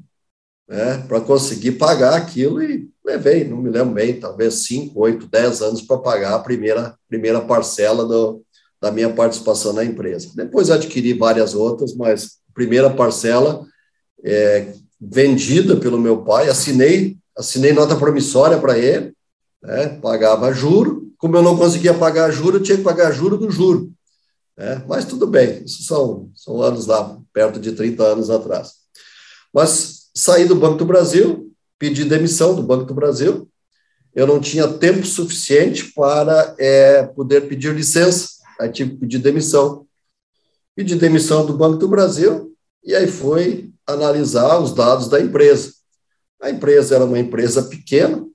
né, 0.69 0.99
para 1.07 1.21
conseguir 1.21 1.73
pagar 1.73 2.17
aquilo 2.17 2.61
e 2.61 2.91
levei, 3.05 3.45
não 3.45 3.59
me 3.59 3.71
lembro 3.71 3.95
bem, 3.95 4.19
talvez 4.19 4.67
5, 4.67 5.01
8, 5.01 5.29
10 5.29 5.63
anos 5.63 5.83
para 5.83 5.97
pagar 5.97 6.35
a 6.35 6.41
primeira, 6.41 6.97
primeira 7.09 7.41
parcela 7.41 8.05
do, 8.05 8.43
da 8.81 8.91
minha 8.91 9.11
participação 9.11 9.73
na 9.73 9.85
empresa. 9.85 10.31
Depois 10.35 10.71
adquiri 10.71 11.13
várias 11.13 11.55
outras, 11.55 11.95
mas 11.95 12.39
primeira 12.53 12.91
parcela 12.91 13.65
é, 14.25 14.73
vendida 15.01 15.77
pelo 15.77 15.99
meu 15.99 16.25
pai, 16.25 16.49
assinei, 16.49 17.17
assinei 17.39 17.73
nota 17.73 17.95
promissória 17.95 18.59
para 18.59 18.77
ele, 18.77 19.15
né, 19.63 20.01
pagava 20.03 20.53
juro, 20.53 21.13
como 21.17 21.37
eu 21.37 21.43
não 21.43 21.57
conseguia 21.57 21.95
pagar 21.95 22.33
juro, 22.33 22.57
eu 22.57 22.63
tinha 22.63 22.77
que 22.77 22.83
pagar 22.83 23.13
juro 23.13 23.39
do 23.39 23.53
juro. 23.53 23.93
Né, 24.57 24.83
mas 24.89 25.05
tudo 25.05 25.29
bem, 25.29 25.63
isso 25.65 25.85
são, 25.85 26.29
são 26.35 26.61
anos 26.61 26.87
lá, 26.87 27.20
perto 27.33 27.61
de 27.61 27.73
30 27.73 28.03
anos 28.03 28.31
atrás. 28.31 28.73
Mas 29.53 30.11
saí 30.15 30.45
do 30.45 30.55
Banco 30.55 30.79
do 30.79 30.85
Brasil, 30.85 31.53
pedi 31.79 32.05
demissão 32.05 32.55
do 32.55 32.63
Banco 32.63 32.85
do 32.85 32.95
Brasil. 32.95 33.49
Eu 34.15 34.27
não 34.27 34.41
tinha 34.41 34.67
tempo 34.67 35.07
suficiente 35.07 35.93
para 35.93 36.55
é, 36.59 37.05
poder 37.05 37.49
pedir 37.49 37.75
licença, 37.75 38.29
aí 38.59 38.71
tive 38.71 38.93
que 38.93 38.97
pedir 38.99 39.19
demissão. 39.19 39.87
Pedi 40.75 40.97
demissão 40.97 41.47
do 41.47 41.57
Banco 41.57 41.77
do 41.77 41.89
Brasil 41.89 42.55
e 42.83 42.95
aí 42.95 43.07
foi 43.07 43.71
analisar 43.87 44.59
os 44.59 44.75
dados 44.75 45.09
da 45.09 45.21
empresa. 45.21 45.73
A 46.41 46.51
empresa 46.51 46.95
era 46.95 47.05
uma 47.05 47.19
empresa 47.19 47.63
pequena, 47.65 48.27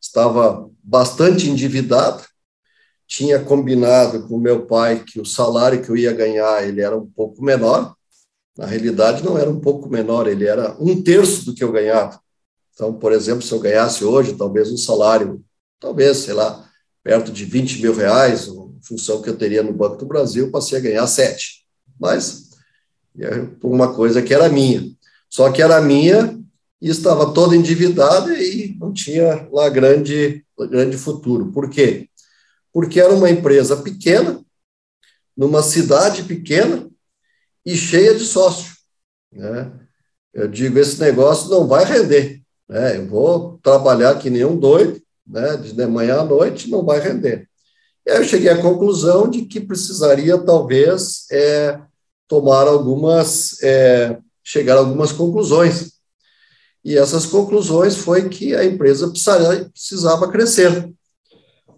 estava 0.00 0.68
bastante 0.82 1.48
endividada, 1.48 2.22
tinha 3.06 3.42
combinado 3.42 4.28
com 4.28 4.38
meu 4.38 4.66
pai 4.66 5.02
que 5.04 5.20
o 5.20 5.24
salário 5.24 5.82
que 5.82 5.90
eu 5.90 5.96
ia 5.96 6.12
ganhar 6.12 6.66
ele 6.66 6.80
era 6.80 6.96
um 6.96 7.06
pouco 7.06 7.42
menor. 7.42 7.94
Na 8.56 8.66
realidade, 8.66 9.24
não 9.24 9.38
era 9.38 9.48
um 9.48 9.60
pouco 9.60 9.88
menor, 9.88 10.26
ele 10.26 10.46
era 10.46 10.76
um 10.80 11.02
terço 11.02 11.46
do 11.46 11.54
que 11.54 11.62
eu 11.62 11.72
ganhava. 11.72 12.20
Então, 12.74 12.92
por 12.92 13.12
exemplo, 13.12 13.42
se 13.42 13.52
eu 13.52 13.60
ganhasse 13.60 14.04
hoje, 14.04 14.36
talvez 14.36 14.70
um 14.70 14.76
salário, 14.76 15.44
talvez, 15.78 16.18
sei 16.18 16.34
lá, 16.34 16.68
perto 17.02 17.32
de 17.32 17.44
20 17.44 17.80
mil 17.80 17.94
reais, 17.94 18.48
função 18.82 19.22
que 19.22 19.30
eu 19.30 19.36
teria 19.36 19.62
no 19.62 19.72
Banco 19.72 19.96
do 19.96 20.06
Brasil, 20.06 20.50
passei 20.50 20.78
a 20.78 20.82
ganhar 20.82 21.06
sete. 21.06 21.64
Mas, 21.98 22.50
é 23.18 23.46
uma 23.62 23.94
coisa 23.94 24.22
que 24.22 24.34
era 24.34 24.48
minha. 24.48 24.90
Só 25.28 25.50
que 25.50 25.62
era 25.62 25.80
minha 25.80 26.38
e 26.80 26.88
estava 26.88 27.32
toda 27.32 27.54
endividada 27.54 28.32
e 28.32 28.74
não 28.78 28.92
tinha 28.92 29.48
lá 29.52 29.68
grande, 29.68 30.44
grande 30.58 30.96
futuro. 30.96 31.52
Por 31.52 31.68
quê? 31.68 32.08
Porque 32.72 33.00
era 33.00 33.12
uma 33.12 33.30
empresa 33.30 33.76
pequena, 33.76 34.42
numa 35.36 35.62
cidade 35.62 36.24
pequena 36.24 36.89
e 37.64 37.76
cheia 37.76 38.14
de 38.14 38.24
sócios. 38.24 38.78
Né? 39.32 39.70
Eu 40.32 40.48
digo, 40.48 40.78
esse 40.78 41.00
negócio 41.00 41.48
não 41.50 41.66
vai 41.66 41.84
render. 41.84 42.40
Né? 42.68 42.96
Eu 42.96 43.06
vou 43.06 43.58
trabalhar 43.62 44.18
que 44.18 44.30
nem 44.30 44.44
um 44.44 44.56
doido, 44.56 45.00
né? 45.26 45.56
de 45.56 45.86
manhã 45.86 46.20
à 46.20 46.24
noite, 46.24 46.70
não 46.70 46.84
vai 46.84 47.00
render. 47.00 47.48
E 48.06 48.10
aí 48.10 48.18
eu 48.18 48.24
cheguei 48.24 48.48
à 48.48 48.60
conclusão 48.60 49.28
de 49.28 49.42
que 49.42 49.60
precisaria, 49.60 50.38
talvez, 50.38 51.26
é, 51.30 51.80
tomar 52.26 52.66
algumas, 52.66 53.62
é, 53.62 54.18
chegar 54.42 54.76
a 54.76 54.78
algumas 54.78 55.12
conclusões. 55.12 55.92
E 56.82 56.96
essas 56.96 57.26
conclusões 57.26 57.96
foi 57.96 58.28
que 58.28 58.54
a 58.54 58.64
empresa 58.64 59.12
precisava 59.70 60.30
crescer. 60.30 60.90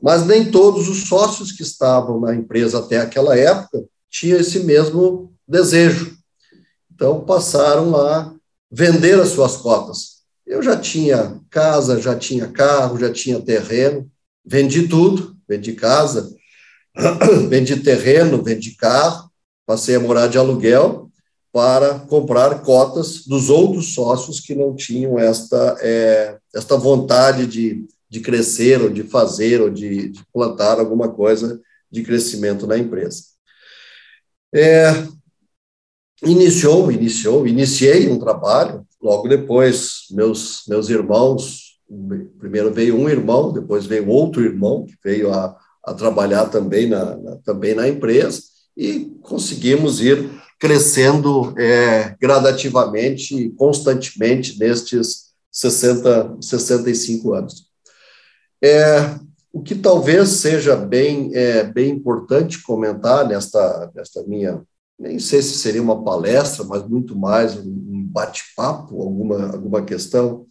Mas 0.01 0.25
nem 0.27 0.51
todos 0.51 0.89
os 0.89 1.09
sócios 1.09 1.53
que 1.53 1.63
estavam 1.63 2.21
na 2.21 2.35
empresa 2.35 2.79
até 2.79 2.99
aquela 2.99 3.37
época 3.37 3.85
tinham 4.13 4.39
esse 4.39 4.61
mesmo 4.61 5.33
desejo. 5.49 6.17
Então 6.95 7.25
passaram 7.25 7.97
a 7.97 8.35
vender 8.71 9.19
as 9.19 9.31
suas 9.31 9.57
cotas. 9.57 10.23
Eu 10.47 10.63
já 10.63 10.77
tinha 10.77 11.41
casa, 11.49 12.01
já 12.01 12.15
tinha 12.15 12.47
carro, 12.49 12.99
já 12.99 13.11
tinha 13.11 13.41
terreno, 13.41 14.09
vendi 14.45 14.87
tudo, 14.87 15.35
vendi 15.49 15.73
casa, 15.73 16.31
vendi 17.49 17.77
terreno, 17.81 18.43
vendi 18.43 18.77
carro, 18.77 19.31
passei 19.67 19.97
a 19.97 20.01
morar 20.01 20.27
de 20.27 20.37
aluguel 20.37 21.11
para 21.51 21.99
comprar 22.01 22.63
cotas 22.63 23.25
dos 23.27 23.49
outros 23.49 23.95
sócios 23.95 24.41
que 24.41 24.55
não 24.55 24.75
tinham 24.75 25.19
esta, 25.19 25.77
é, 25.81 26.39
esta 26.55 26.77
vontade 26.77 27.47
de, 27.47 27.87
de 28.09 28.21
crescer, 28.21 28.81
ou 28.81 28.91
de 28.91 29.05
fazer, 29.05 29.61
ou 29.61 29.71
de, 29.71 30.11
de 30.11 30.21
plantar 30.33 30.79
alguma 30.79 31.09
coisa 31.09 31.61
de 31.91 32.03
crescimento 32.03 32.67
na 32.67 32.77
empresa. 32.79 33.33
É, 34.55 34.93
iniciou, 36.25 36.91
iniciou, 36.93 37.47
iniciei 37.47 38.09
um 38.09 38.19
trabalho, 38.19 38.87
logo 39.01 39.29
depois, 39.29 40.07
meus, 40.11 40.63
meus 40.69 40.89
irmãos, 40.89 41.79
primeiro 42.39 42.73
veio 42.73 42.97
um 42.97 43.09
irmão, 43.09 43.53
depois 43.53 43.87
veio 43.87 44.09
outro 44.09 44.43
irmão, 44.43 44.87
que 44.87 44.95
veio 45.05 45.33
a, 45.33 45.57
a 45.85 45.95
trabalhar 45.95 46.47
também 46.47 46.89
na, 46.89 47.17
na 47.17 47.37
também 47.37 47.75
na 47.75 47.89
empresa, 47.89 48.43
e 48.77 49.17
conseguimos 49.23 50.01
ir 50.01 50.31
crescendo 50.59 51.53
é, 51.59 52.15
gradativamente, 52.21 53.51
constantemente, 53.57 54.59
nestes 54.59 55.33
60, 55.51 56.39
65 56.41 57.35
anos. 57.35 57.67
É, 58.63 59.19
o 59.53 59.63
que 59.63 59.75
talvez 59.75 60.29
seja 60.31 60.75
bem, 60.75 61.31
é, 61.35 61.63
bem 61.63 61.91
importante 61.91 62.63
comentar 62.63 63.29
nesta, 63.29 63.91
nesta 63.95 64.23
minha, 64.23 64.63
nem 64.99 65.19
sei 65.19 65.43
se 65.43 65.59
seria 65.59 65.83
uma 65.83 66.03
palestra, 66.03 66.65
mas 66.65 66.89
muito 66.89 67.15
mais 67.15 67.57
um 67.57 68.07
bate-papo, 68.07 69.03
alguma, 69.03 69.53
alguma 69.53 69.83
questão, 69.83 70.47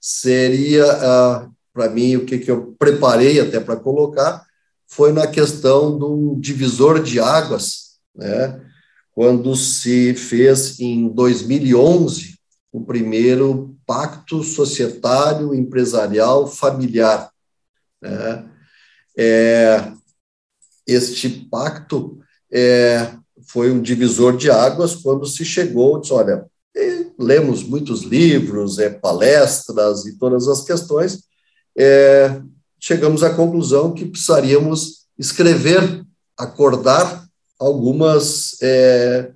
seria, 0.00 0.84
ah, 0.84 1.48
para 1.72 1.88
mim, 1.88 2.16
o 2.16 2.26
que, 2.26 2.38
que 2.38 2.50
eu 2.50 2.74
preparei 2.78 3.40
até 3.40 3.58
para 3.58 3.76
colocar, 3.76 4.44
foi 4.86 5.12
na 5.12 5.26
questão 5.26 5.96
do 5.96 6.36
divisor 6.38 7.02
de 7.02 7.18
águas, 7.18 7.96
né? 8.14 8.60
quando 9.14 9.54
se 9.56 10.14
fez 10.14 10.78
em 10.80 11.08
2011 11.08 12.38
o 12.70 12.82
primeiro 12.82 13.74
pacto 13.86 14.42
societário, 14.42 15.54
empresarial, 15.54 16.46
familiar, 16.46 17.31
né? 18.02 18.44
É, 19.16 19.92
este 20.86 21.28
pacto 21.50 22.18
é, 22.52 23.14
foi 23.46 23.70
um 23.70 23.80
divisor 23.80 24.36
de 24.36 24.50
águas 24.50 24.94
quando 24.96 25.26
se 25.26 25.44
chegou, 25.44 26.00
disse, 26.00 26.12
olha, 26.12 26.46
lemos 27.18 27.62
muitos 27.62 28.02
livros, 28.02 28.78
é, 28.78 28.90
palestras 28.90 30.06
e 30.06 30.18
todas 30.18 30.48
as 30.48 30.62
questões, 30.62 31.22
é, 31.76 32.40
chegamos 32.78 33.22
à 33.22 33.30
conclusão 33.30 33.94
que 33.94 34.04
precisaríamos 34.04 35.06
escrever, 35.18 36.04
acordar 36.36 37.24
algumas, 37.58 38.56
é, 38.60 39.30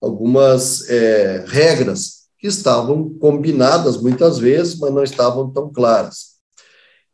algumas 0.00 0.88
é, 0.88 1.44
regras 1.46 2.20
que 2.38 2.46
estavam 2.46 3.10
combinadas 3.18 3.96
muitas 3.98 4.38
vezes, 4.38 4.78
mas 4.78 4.92
não 4.92 5.04
estavam 5.04 5.50
tão 5.50 5.70
claras. 5.72 6.30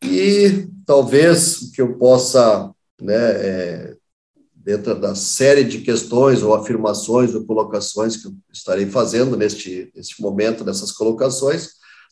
E 0.03 0.69
talvez 0.87 1.61
o 1.63 1.73
que 1.73 1.83
eu 1.83 1.99
possa, 1.99 2.73
né, 3.01 3.15
é, 3.15 3.97
dentro 4.55 4.99
da 4.99 5.15
série 5.15 5.65
de 5.65 5.81
questões 5.81 6.43
ou 6.43 6.55
afirmações 6.55 7.35
ou 7.35 7.45
colocações 7.45 8.17
que 8.17 8.29
eu 8.29 8.35
estarei 8.53 8.87
fazendo 8.87 9.37
neste, 9.37 9.93
neste 9.95 10.23
momento, 10.23 10.65
nessas 10.65 10.93
colocações, 10.93 11.71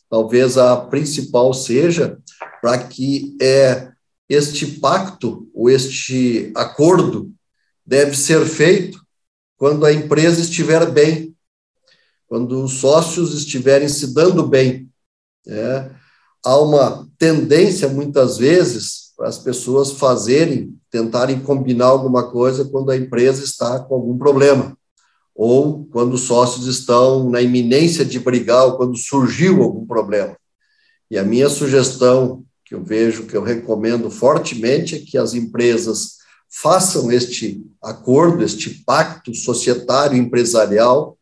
talvez 0.09 0.57
a 0.57 0.77
principal 0.77 1.53
seja 1.53 2.17
para 2.61 2.77
que 2.77 3.35
é, 3.41 3.91
este 4.29 4.65
pacto 4.79 5.49
ou 5.53 5.69
este 5.69 6.51
acordo 6.55 7.31
deve 7.85 8.15
ser 8.15 8.45
feito 8.45 8.99
quando 9.57 9.85
a 9.85 9.93
empresa 9.93 10.41
estiver 10.41 10.89
bem, 10.91 11.35
quando 12.27 12.63
os 12.63 12.73
sócios 12.73 13.33
estiverem 13.33 13.87
se 13.87 14.13
dando 14.13 14.45
bem. 14.47 14.89
É, 15.47 15.91
há 16.43 16.57
uma 16.57 17.07
tendência, 17.25 17.87
muitas 17.89 18.37
vezes, 18.37 19.11
para 19.17 19.27
as 19.27 19.39
pessoas 19.39 19.93
fazerem, 19.93 20.77
tentarem 20.91 21.39
combinar 21.39 21.87
alguma 21.87 22.29
coisa 22.29 22.65
quando 22.65 22.91
a 22.91 22.97
empresa 22.97 23.43
está 23.43 23.79
com 23.79 23.95
algum 23.95 24.15
problema, 24.15 24.77
ou 25.33 25.85
quando 25.91 26.13
os 26.13 26.21
sócios 26.21 26.67
estão 26.67 27.27
na 27.27 27.41
iminência 27.41 28.05
de 28.05 28.19
brigar, 28.19 28.65
ou 28.65 28.77
quando 28.77 28.95
surgiu 28.95 29.63
algum 29.63 29.87
problema. 29.87 30.37
E 31.09 31.17
a 31.17 31.23
minha 31.23 31.49
sugestão, 31.49 32.43
que 32.63 32.75
eu 32.75 32.83
vejo, 32.83 33.25
que 33.25 33.35
eu 33.35 33.41
recomendo 33.41 34.11
fortemente, 34.11 34.95
é 34.95 34.99
que 34.99 35.17
as 35.17 35.33
empresas 35.33 36.17
façam 36.47 37.11
este 37.11 37.65
acordo, 37.81 38.43
este 38.43 38.83
pacto 38.85 39.33
societário 39.33 40.15
empresarial, 40.15 41.17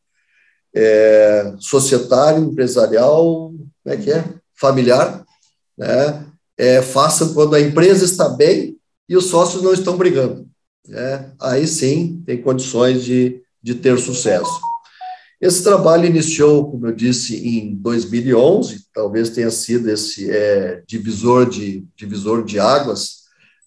é, 0.76 1.54
societário 1.60 2.44
empresarial, 2.44 3.54
como 3.84 3.96
é 3.96 3.96
que 3.96 4.12
é? 4.12 4.44
familiar, 4.56 5.23
né, 5.78 6.26
é, 6.58 6.82
façam 6.82 7.34
quando 7.34 7.56
a 7.56 7.62
empresa 7.62 8.06
está 8.06 8.30
bem 8.30 8.78
e 9.08 9.18
os 9.18 9.26
sócios 9.26 9.62
não 9.62 9.74
estão 9.74 9.98
brigando. 9.98 10.48
Né, 10.88 11.32
aí 11.40 11.68
sim 11.68 12.22
tem 12.26 12.42
condições 12.42 13.04
de, 13.04 13.42
de 13.62 13.76
ter 13.76 13.98
sucesso. 14.00 14.60
Esse 15.44 15.62
trabalho 15.62 16.06
iniciou, 16.06 16.72
como 16.72 16.88
eu 16.88 16.96
disse, 16.96 17.36
em 17.36 17.76
2011, 17.76 18.86
talvez 18.94 19.30
tenha 19.30 19.52
sido 19.52 19.90
esse 19.90 20.32
é, 20.32 20.82
divisor, 20.88 21.50
de, 21.50 21.86
divisor 21.98 22.46
de 22.46 22.60
águas, 22.60 23.24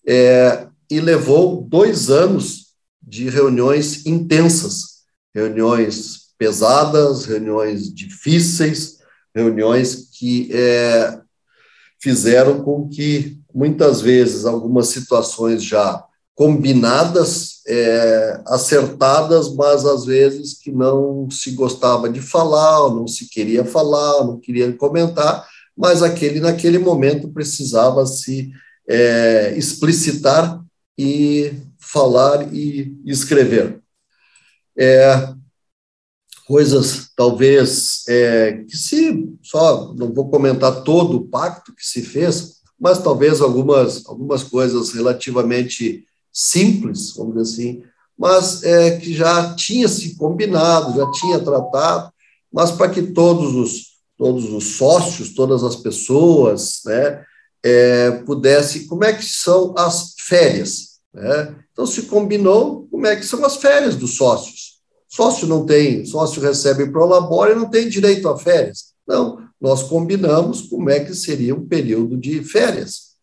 é, 0.08 0.68
e 0.90 1.00
levou 1.00 1.60
dois 1.60 2.08
anos 2.08 2.68
de 3.02 3.28
reuniões 3.28 4.06
intensas, 4.06 5.02
reuniões 5.34 6.26
pesadas, 6.38 7.26
reuniões 7.26 7.92
difíceis, 7.92 8.96
reuniões 9.34 10.08
que 10.18 10.48
é, 10.52 11.20
fizeram 12.00 12.62
com 12.62 12.88
que, 12.88 13.38
muitas 13.54 14.00
vezes, 14.00 14.44
algumas 14.44 14.88
situações 14.88 15.62
já 15.62 16.04
combinadas, 16.34 17.62
é, 17.66 18.40
acertadas, 18.46 19.54
mas 19.54 19.86
às 19.86 20.04
vezes 20.04 20.52
que 20.52 20.70
não 20.70 21.30
se 21.30 21.52
gostava 21.52 22.10
de 22.10 22.20
falar, 22.20 22.90
não 22.90 23.08
se 23.08 23.28
queria 23.28 23.64
falar, 23.64 24.24
não 24.24 24.38
queria 24.38 24.70
comentar, 24.74 25.46
mas 25.76 26.02
aquele 26.02 26.38
naquele 26.38 26.78
momento 26.78 27.28
precisava 27.28 28.04
se 28.04 28.50
é, 28.86 29.54
explicitar 29.56 30.62
e 30.98 31.54
falar 31.78 32.52
e 32.54 32.94
escrever. 33.06 33.80
É, 34.78 35.34
coisas 36.46 37.10
talvez 37.16 38.04
é, 38.08 38.64
que 38.68 38.76
se 38.76 39.28
só 39.42 39.92
não 39.94 40.12
vou 40.12 40.30
comentar 40.30 40.82
todo 40.82 41.16
o 41.16 41.26
pacto 41.26 41.74
que 41.74 41.84
se 41.84 42.02
fez, 42.02 42.56
mas 42.78 42.98
talvez 42.98 43.40
algumas 43.40 44.06
algumas 44.06 44.44
coisas 44.44 44.92
relativamente 44.92 46.04
simples, 46.32 47.14
vamos 47.16 47.34
dizer 47.34 47.52
assim, 47.52 47.82
mas 48.16 48.62
é, 48.62 48.96
que 48.98 49.12
já 49.12 49.54
tinha 49.54 49.88
se 49.88 50.14
combinado, 50.14 50.96
já 50.96 51.10
tinha 51.10 51.40
tratado, 51.40 52.12
mas 52.52 52.70
para 52.70 52.90
que 52.90 53.02
todos 53.02 53.54
os 53.54 53.96
todos 54.16 54.50
os 54.50 54.76
sócios, 54.76 55.34
todas 55.34 55.62
as 55.62 55.76
pessoas, 55.76 56.80
né, 56.86 57.22
é, 57.62 58.10
pudesse, 58.24 58.86
como 58.86 59.04
é 59.04 59.12
que 59.12 59.24
são 59.24 59.74
as 59.76 60.14
férias, 60.20 61.00
né? 61.12 61.54
Então 61.72 61.86
se 61.86 62.02
combinou 62.02 62.88
como 62.90 63.06
é 63.06 63.14
que 63.16 63.26
são 63.26 63.44
as 63.44 63.56
férias 63.56 63.94
dos 63.94 64.16
sócios 64.16 64.55
Sócio 65.16 65.48
não 65.48 65.64
tem, 65.64 66.04
sócio 66.04 66.42
recebe 66.42 66.90
prolabore 66.90 67.52
e 67.52 67.54
não 67.54 67.70
tem 67.70 67.88
direito 67.88 68.28
a 68.28 68.36
férias. 68.38 68.92
Não, 69.08 69.48
nós 69.58 69.84
combinamos 69.84 70.60
como 70.60 70.90
é 70.90 71.00
que 71.00 71.14
seria 71.14 71.54
um 71.54 71.66
período 71.66 72.18
de 72.18 72.44
férias. 72.44 73.14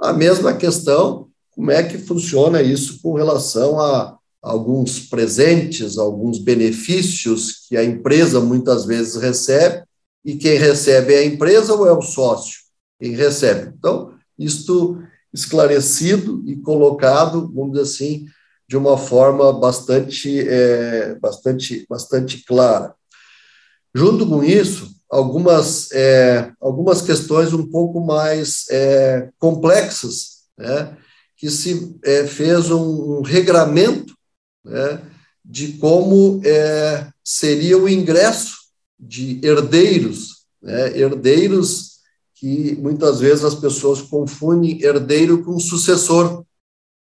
A 0.00 0.12
mesma 0.12 0.54
questão, 0.54 1.26
como 1.50 1.72
é 1.72 1.82
que 1.82 1.98
funciona 1.98 2.62
isso 2.62 3.02
com 3.02 3.14
relação 3.14 3.80
a 3.80 4.16
alguns 4.40 5.00
presentes, 5.00 5.98
alguns 5.98 6.38
benefícios 6.38 7.66
que 7.68 7.76
a 7.76 7.82
empresa 7.82 8.38
muitas 8.38 8.84
vezes 8.84 9.16
recebe, 9.16 9.82
e 10.24 10.36
quem 10.36 10.56
recebe 10.56 11.12
é 11.12 11.18
a 11.18 11.26
empresa 11.26 11.74
ou 11.74 11.88
é 11.88 11.92
o 11.92 12.02
sócio? 12.02 12.60
Quem 13.00 13.16
recebe. 13.16 13.74
Então, 13.76 14.12
isto 14.38 14.96
esclarecido 15.34 16.40
e 16.46 16.54
colocado, 16.54 17.50
vamos 17.52 17.72
dizer 17.72 17.82
assim, 17.82 18.26
de 18.68 18.76
uma 18.76 18.96
forma 18.96 19.52
bastante, 19.52 20.40
é, 20.48 21.14
bastante, 21.16 21.86
bastante 21.88 22.44
clara. 22.44 22.94
Junto 23.94 24.26
com 24.26 24.42
isso, 24.42 24.90
algumas, 25.10 25.92
é, 25.92 26.50
algumas 26.60 27.02
questões 27.02 27.52
um 27.52 27.68
pouco 27.68 28.00
mais 28.00 28.64
é, 28.70 29.28
complexas, 29.38 30.44
né, 30.56 30.96
que 31.36 31.50
se 31.50 31.98
é, 32.04 32.26
fez 32.26 32.70
um, 32.70 33.18
um 33.18 33.22
regramento 33.22 34.14
né, 34.64 35.02
de 35.44 35.74
como 35.74 36.40
é, 36.44 37.08
seria 37.22 37.76
o 37.76 37.88
ingresso 37.88 38.56
de 38.98 39.38
herdeiros, 39.42 40.46
né, 40.62 40.96
herdeiros 40.96 41.92
que 42.42 42.74
muitas 42.76 43.20
vezes 43.20 43.44
as 43.44 43.54
pessoas 43.54 44.02
confundem 44.02 44.82
herdeiro 44.82 45.44
com 45.44 45.60
sucessor. 45.60 46.44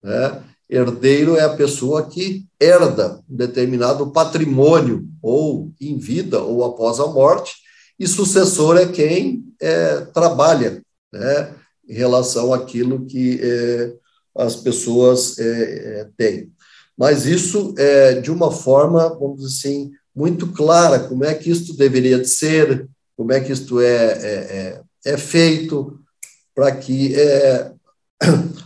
Né? 0.00 0.43
Herdeiro 0.68 1.36
é 1.36 1.42
a 1.42 1.56
pessoa 1.56 2.08
que 2.08 2.46
herda 2.60 3.22
um 3.28 3.36
determinado 3.36 4.10
patrimônio, 4.10 5.06
ou 5.22 5.72
em 5.80 5.98
vida, 5.98 6.42
ou 6.42 6.64
após 6.64 6.98
a 7.00 7.06
morte, 7.06 7.54
e 7.98 8.06
sucessor 8.06 8.76
é 8.76 8.86
quem 8.86 9.44
é, 9.60 10.00
trabalha 10.12 10.82
né, 11.12 11.54
em 11.88 11.94
relação 11.94 12.52
àquilo 12.52 13.06
que 13.06 13.40
é, 13.42 13.92
as 14.36 14.56
pessoas 14.56 15.38
é, 15.38 15.44
é 15.44 16.08
têm. 16.16 16.50
mas 16.96 17.26
isso 17.26 17.74
é 17.78 18.20
de 18.20 18.30
uma 18.30 18.50
forma, 18.50 19.08
vamos 19.10 19.42
dizer 19.42 19.68
assim, 19.68 19.92
muito 20.14 20.48
clara, 20.48 21.00
como 21.00 21.24
é 21.24 21.34
que 21.34 21.50
isso 21.50 21.76
deveria 21.76 22.18
de 22.18 22.28
ser, 22.28 22.88
como 23.16 23.32
é 23.32 23.40
que 23.40 23.52
isto 23.52 23.80
é, 23.80 23.86
é, 23.86 24.82
é, 25.04 25.12
é 25.12 25.16
feito, 25.16 25.98
para 26.54 26.70
que 26.74 27.14
é, 27.14 27.72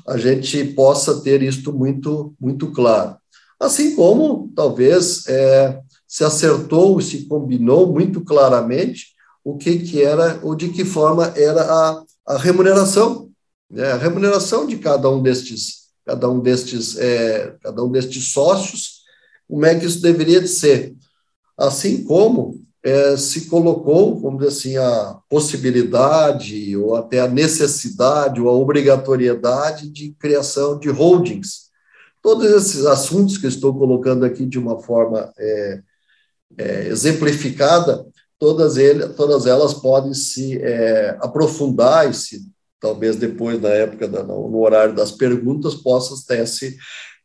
a 0.06 0.16
gente 0.16 0.64
possa 0.64 1.20
ter 1.20 1.42
isto 1.42 1.72
muito, 1.72 2.34
muito 2.40 2.70
claro. 2.70 3.16
Assim 3.60 3.94
como, 3.96 4.50
talvez, 4.54 5.26
é, 5.26 5.80
se 6.06 6.24
acertou, 6.24 7.00
se 7.00 7.26
combinou 7.26 7.92
muito 7.92 8.20
claramente 8.22 9.08
o 9.44 9.56
que, 9.56 9.78
que 9.80 10.02
era, 10.02 10.38
ou 10.42 10.54
de 10.54 10.68
que 10.68 10.84
forma 10.84 11.32
era 11.36 11.62
a, 11.62 12.02
a 12.26 12.38
remuneração, 12.38 13.30
né? 13.70 13.92
a 13.92 13.96
remuneração 13.96 14.66
de 14.66 14.78
cada 14.78 15.10
um 15.10 15.22
destes, 15.22 15.88
cada 16.06 16.28
um 16.30 16.40
destes, 16.40 16.96
é, 16.96 17.56
cada 17.62 17.84
um 17.84 17.90
destes 17.90 18.32
sócios, 18.32 18.98
como 19.48 19.64
é 19.66 19.74
que 19.74 19.86
isso 19.86 20.00
deveria 20.00 20.40
de 20.40 20.48
ser. 20.48 20.94
Assim 21.56 22.04
como 22.04 22.62
é, 22.88 23.16
se 23.16 23.46
colocou, 23.46 24.18
vamos 24.18 24.38
dizer 24.38 24.48
assim, 24.48 24.76
a 24.76 25.18
possibilidade 25.28 26.76
ou 26.76 26.96
até 26.96 27.20
a 27.20 27.28
necessidade 27.28 28.40
ou 28.40 28.48
a 28.48 28.52
obrigatoriedade 28.52 29.90
de 29.90 30.12
criação 30.18 30.78
de 30.78 30.88
holdings. 30.88 31.68
Todos 32.22 32.50
esses 32.50 32.86
assuntos 32.86 33.36
que 33.36 33.46
estou 33.46 33.76
colocando 33.76 34.24
aqui 34.24 34.46
de 34.46 34.58
uma 34.58 34.80
forma 34.80 35.32
é, 35.38 35.82
é, 36.56 36.86
exemplificada, 36.88 38.06
todas, 38.38 38.76
ele, 38.76 39.08
todas 39.10 39.46
elas 39.46 39.74
podem 39.74 40.14
se 40.14 40.58
é, 40.58 41.16
aprofundar 41.20 42.10
e 42.10 42.14
se 42.14 42.46
talvez 42.80 43.16
depois 43.16 43.60
na 43.60 43.70
época 43.70 44.08
da, 44.08 44.22
no 44.22 44.58
horário 44.60 44.94
das 44.94 45.12
perguntas 45.12 45.74
possa 45.74 46.14
até 46.14 46.46
se 46.46 46.76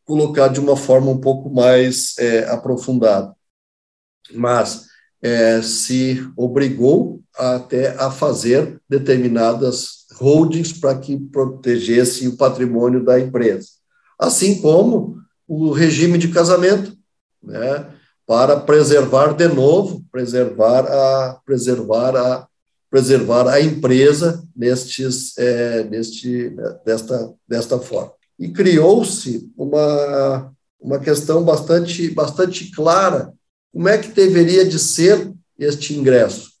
colocar 0.04 0.48
de 0.48 0.60
uma 0.60 0.76
forma 0.76 1.10
um 1.10 1.20
pouco 1.20 1.48
mais 1.48 2.18
é, 2.18 2.44
aprofundada. 2.50 3.34
Mas 4.32 4.93
é, 5.24 5.62
se 5.62 6.22
obrigou 6.36 7.22
até 7.34 7.96
a 7.98 8.10
fazer 8.10 8.78
determinadas 8.86 10.04
holdings 10.16 10.70
para 10.70 10.98
que 10.98 11.16
protegesse 11.16 12.28
o 12.28 12.36
patrimônio 12.36 13.02
da 13.02 13.18
empresa, 13.18 13.68
assim 14.20 14.60
como 14.60 15.16
o 15.48 15.72
regime 15.72 16.18
de 16.18 16.28
casamento, 16.28 16.94
né, 17.42 17.86
para 18.26 18.60
preservar 18.60 19.32
de 19.32 19.48
novo, 19.48 20.04
preservar 20.12 20.84
a 20.86 21.40
preservar 21.44 22.14
a 22.16 22.46
preservar 22.90 23.48
a 23.48 23.60
empresa 23.60 24.46
nestes 24.54 25.36
é, 25.38 25.84
neste 25.84 26.54
desta 26.84 27.32
desta 27.48 27.78
forma. 27.78 28.12
E 28.38 28.50
criou-se 28.50 29.50
uma 29.56 30.52
uma 30.78 30.98
questão 30.98 31.42
bastante 31.42 32.10
bastante 32.10 32.70
clara 32.70 33.32
como 33.74 33.88
é 33.88 33.98
que 33.98 34.12
deveria 34.12 34.64
de 34.64 34.78
ser 34.78 35.34
este 35.58 35.94
ingresso? 35.94 36.52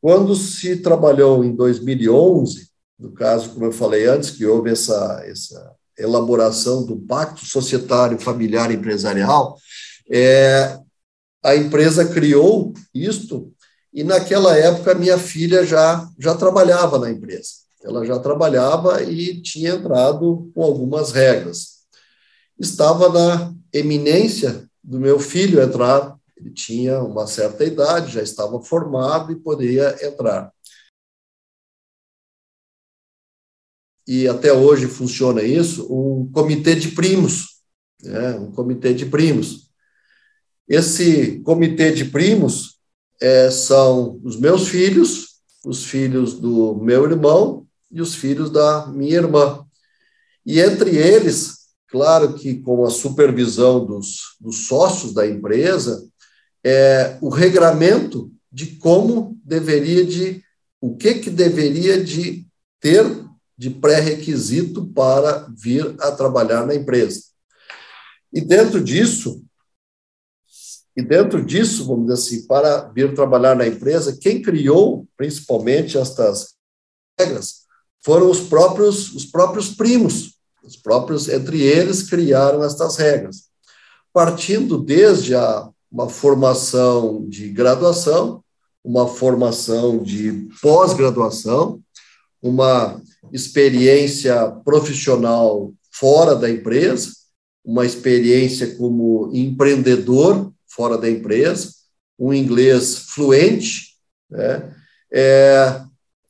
Quando 0.00 0.34
se 0.34 0.76
trabalhou 0.76 1.44
em 1.44 1.54
2011, 1.54 2.70
no 2.98 3.12
caso, 3.12 3.50
como 3.50 3.66
eu 3.66 3.72
falei 3.72 4.06
antes, 4.06 4.30
que 4.30 4.46
houve 4.46 4.70
essa, 4.70 5.22
essa 5.26 5.74
elaboração 5.98 6.86
do 6.86 6.96
Pacto 6.96 7.44
Societário 7.44 8.18
Familiar 8.18 8.72
Empresarial, 8.72 9.58
é, 10.10 10.78
a 11.44 11.54
empresa 11.54 12.08
criou 12.08 12.72
isto 12.94 13.52
e 13.92 14.02
naquela 14.02 14.56
época 14.56 14.94
minha 14.94 15.18
filha 15.18 15.66
já, 15.66 16.08
já 16.18 16.34
trabalhava 16.34 16.98
na 16.98 17.10
empresa. 17.10 17.50
Ela 17.84 18.06
já 18.06 18.18
trabalhava 18.18 19.02
e 19.02 19.42
tinha 19.42 19.72
entrado 19.72 20.50
com 20.54 20.62
algumas 20.62 21.12
regras. 21.12 21.80
Estava 22.58 23.10
na 23.10 23.54
eminência 23.70 24.64
do 24.82 24.98
meu 24.98 25.18
filho 25.18 25.62
entrar 25.62 26.18
ele 26.40 26.50
tinha 26.50 27.02
uma 27.02 27.26
certa 27.26 27.64
idade, 27.64 28.12
já 28.12 28.22
estava 28.22 28.60
formado 28.62 29.30
e 29.30 29.36
poderia 29.36 29.96
entrar. 30.04 30.52
E 34.06 34.26
até 34.26 34.52
hoje 34.52 34.86
funciona 34.88 35.42
isso, 35.42 35.86
um 35.92 36.30
comitê 36.32 36.74
de 36.74 36.88
primos, 36.88 37.60
né? 38.02 38.34
um 38.36 38.50
comitê 38.50 38.94
de 38.94 39.06
primos. 39.06 39.70
Esse 40.66 41.40
comitê 41.40 41.92
de 41.92 42.06
primos 42.06 42.80
é, 43.20 43.50
são 43.50 44.20
os 44.24 44.36
meus 44.36 44.68
filhos, 44.68 45.40
os 45.64 45.84
filhos 45.84 46.34
do 46.34 46.74
meu 46.76 47.04
irmão 47.04 47.66
e 47.90 48.00
os 48.00 48.14
filhos 48.14 48.50
da 48.50 48.86
minha 48.86 49.16
irmã. 49.16 49.64
E 50.44 50.58
entre 50.58 50.96
eles, 50.96 51.68
claro 51.86 52.34
que 52.34 52.60
com 52.60 52.84
a 52.84 52.90
supervisão 52.90 53.84
dos, 53.84 54.36
dos 54.40 54.66
sócios 54.66 55.12
da 55.12 55.26
empresa, 55.26 56.09
é, 56.64 57.18
o 57.20 57.28
regramento 57.28 58.30
de 58.50 58.76
como 58.76 59.38
deveria 59.44 60.04
de, 60.04 60.42
o 60.80 60.96
que 60.96 61.14
que 61.14 61.30
deveria 61.30 62.02
de 62.02 62.46
ter 62.80 63.04
de 63.56 63.70
pré-requisito 63.70 64.86
para 64.86 65.46
vir 65.56 65.94
a 66.00 66.10
trabalhar 66.10 66.66
na 66.66 66.74
empresa. 66.74 67.24
E 68.32 68.40
dentro 68.40 68.82
disso, 68.82 69.44
e 70.96 71.02
dentro 71.02 71.44
disso, 71.44 71.86
vamos 71.86 72.06
dizer 72.06 72.14
assim, 72.14 72.46
para 72.46 72.88
vir 72.88 73.14
trabalhar 73.14 73.54
na 73.54 73.66
empresa, 73.66 74.16
quem 74.18 74.40
criou 74.40 75.06
principalmente 75.16 75.98
estas 75.98 76.54
regras 77.18 77.60
foram 78.02 78.30
os 78.30 78.40
próprios 78.40 79.12
os 79.14 79.26
próprios 79.26 79.74
primos, 79.74 80.38
os 80.62 80.76
próprios 80.76 81.28
entre 81.28 81.62
eles 81.62 82.02
criaram 82.02 82.64
estas 82.64 82.96
regras, 82.96 83.44
partindo 84.12 84.78
desde 84.78 85.34
a 85.34 85.68
uma 85.90 86.08
formação 86.08 87.28
de 87.28 87.48
graduação, 87.48 88.42
uma 88.82 89.08
formação 89.08 90.02
de 90.02 90.48
pós-graduação, 90.62 91.80
uma 92.40 93.00
experiência 93.32 94.50
profissional 94.64 95.72
fora 95.90 96.34
da 96.34 96.48
empresa, 96.48 97.10
uma 97.64 97.84
experiência 97.84 98.76
como 98.76 99.30
empreendedor 99.34 100.52
fora 100.66 100.96
da 100.96 101.10
empresa, 101.10 101.72
um 102.18 102.32
inglês 102.32 102.98
fluente, 103.10 103.96
né? 104.30 104.74
é, 105.12 105.82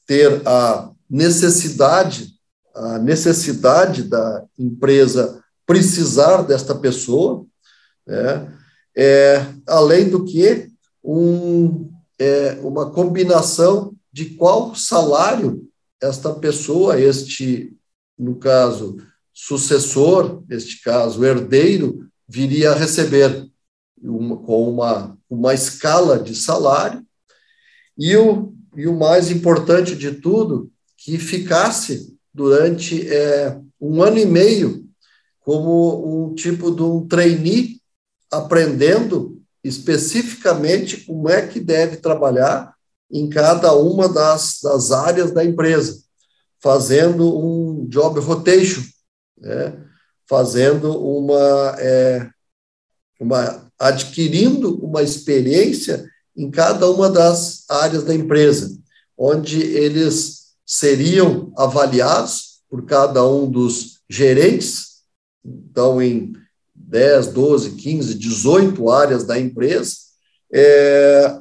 ter 0.06 0.42
a 0.46 0.90
necessidade, 1.08 2.34
a 2.74 2.98
necessidade 2.98 4.04
da 4.04 4.44
empresa 4.58 5.42
precisar 5.66 6.42
desta 6.42 6.74
pessoa, 6.74 7.46
né? 8.06 8.59
É, 8.96 9.46
além 9.66 10.08
do 10.08 10.24
que 10.24 10.70
um, 11.02 11.90
é, 12.18 12.58
uma 12.62 12.90
combinação 12.90 13.94
de 14.12 14.26
qual 14.30 14.74
salário 14.74 15.66
esta 16.00 16.32
pessoa, 16.34 17.00
este, 17.00 17.76
no 18.18 18.36
caso, 18.36 18.96
sucessor, 19.32 20.42
neste 20.48 20.82
caso, 20.82 21.24
herdeiro, 21.24 22.06
viria 22.28 22.72
a 22.72 22.76
receber 22.76 23.48
uma, 24.02 24.36
com 24.36 24.68
uma, 24.70 25.18
uma 25.28 25.54
escala 25.54 26.18
de 26.18 26.34
salário, 26.34 27.04
e 27.96 28.16
o, 28.16 28.54
e 28.76 28.86
o 28.86 28.98
mais 28.98 29.30
importante 29.30 29.94
de 29.94 30.12
tudo, 30.12 30.70
que 30.96 31.18
ficasse 31.18 32.16
durante 32.32 33.06
é, 33.08 33.58
um 33.80 34.02
ano 34.02 34.18
e 34.18 34.26
meio 34.26 34.86
como 35.40 36.28
um 36.30 36.34
tipo 36.34 36.70
de 36.70 36.82
um 36.82 37.06
trainee 37.06 37.79
aprendendo 38.30 39.40
especificamente 39.62 40.98
como 41.04 41.28
é 41.28 41.46
que 41.46 41.60
deve 41.60 41.96
trabalhar 41.96 42.74
em 43.10 43.28
cada 43.28 43.74
uma 43.74 44.08
das, 44.08 44.60
das 44.62 44.92
áreas 44.92 45.32
da 45.32 45.44
empresa, 45.44 46.02
fazendo 46.60 47.38
um 47.38 47.86
job 47.88 48.20
rotation, 48.20 48.82
né? 49.38 49.76
fazendo 50.28 50.96
uma, 50.96 51.74
é, 51.78 52.30
uma, 53.18 53.68
adquirindo 53.78 54.78
uma 54.84 55.02
experiência 55.02 56.08
em 56.36 56.50
cada 56.50 56.88
uma 56.88 57.10
das 57.10 57.64
áreas 57.68 58.04
da 58.04 58.14
empresa, 58.14 58.78
onde 59.18 59.60
eles 59.60 60.52
seriam 60.64 61.52
avaliados 61.56 62.60
por 62.70 62.86
cada 62.86 63.26
um 63.26 63.50
dos 63.50 64.00
gerentes, 64.08 65.00
então 65.44 66.00
em 66.00 66.32
10, 66.88 67.28
12, 67.28 67.70
15, 67.72 68.14
18 68.14 68.90
áreas 68.90 69.24
da 69.24 69.38
empresa, 69.38 69.92
é, 70.52 71.38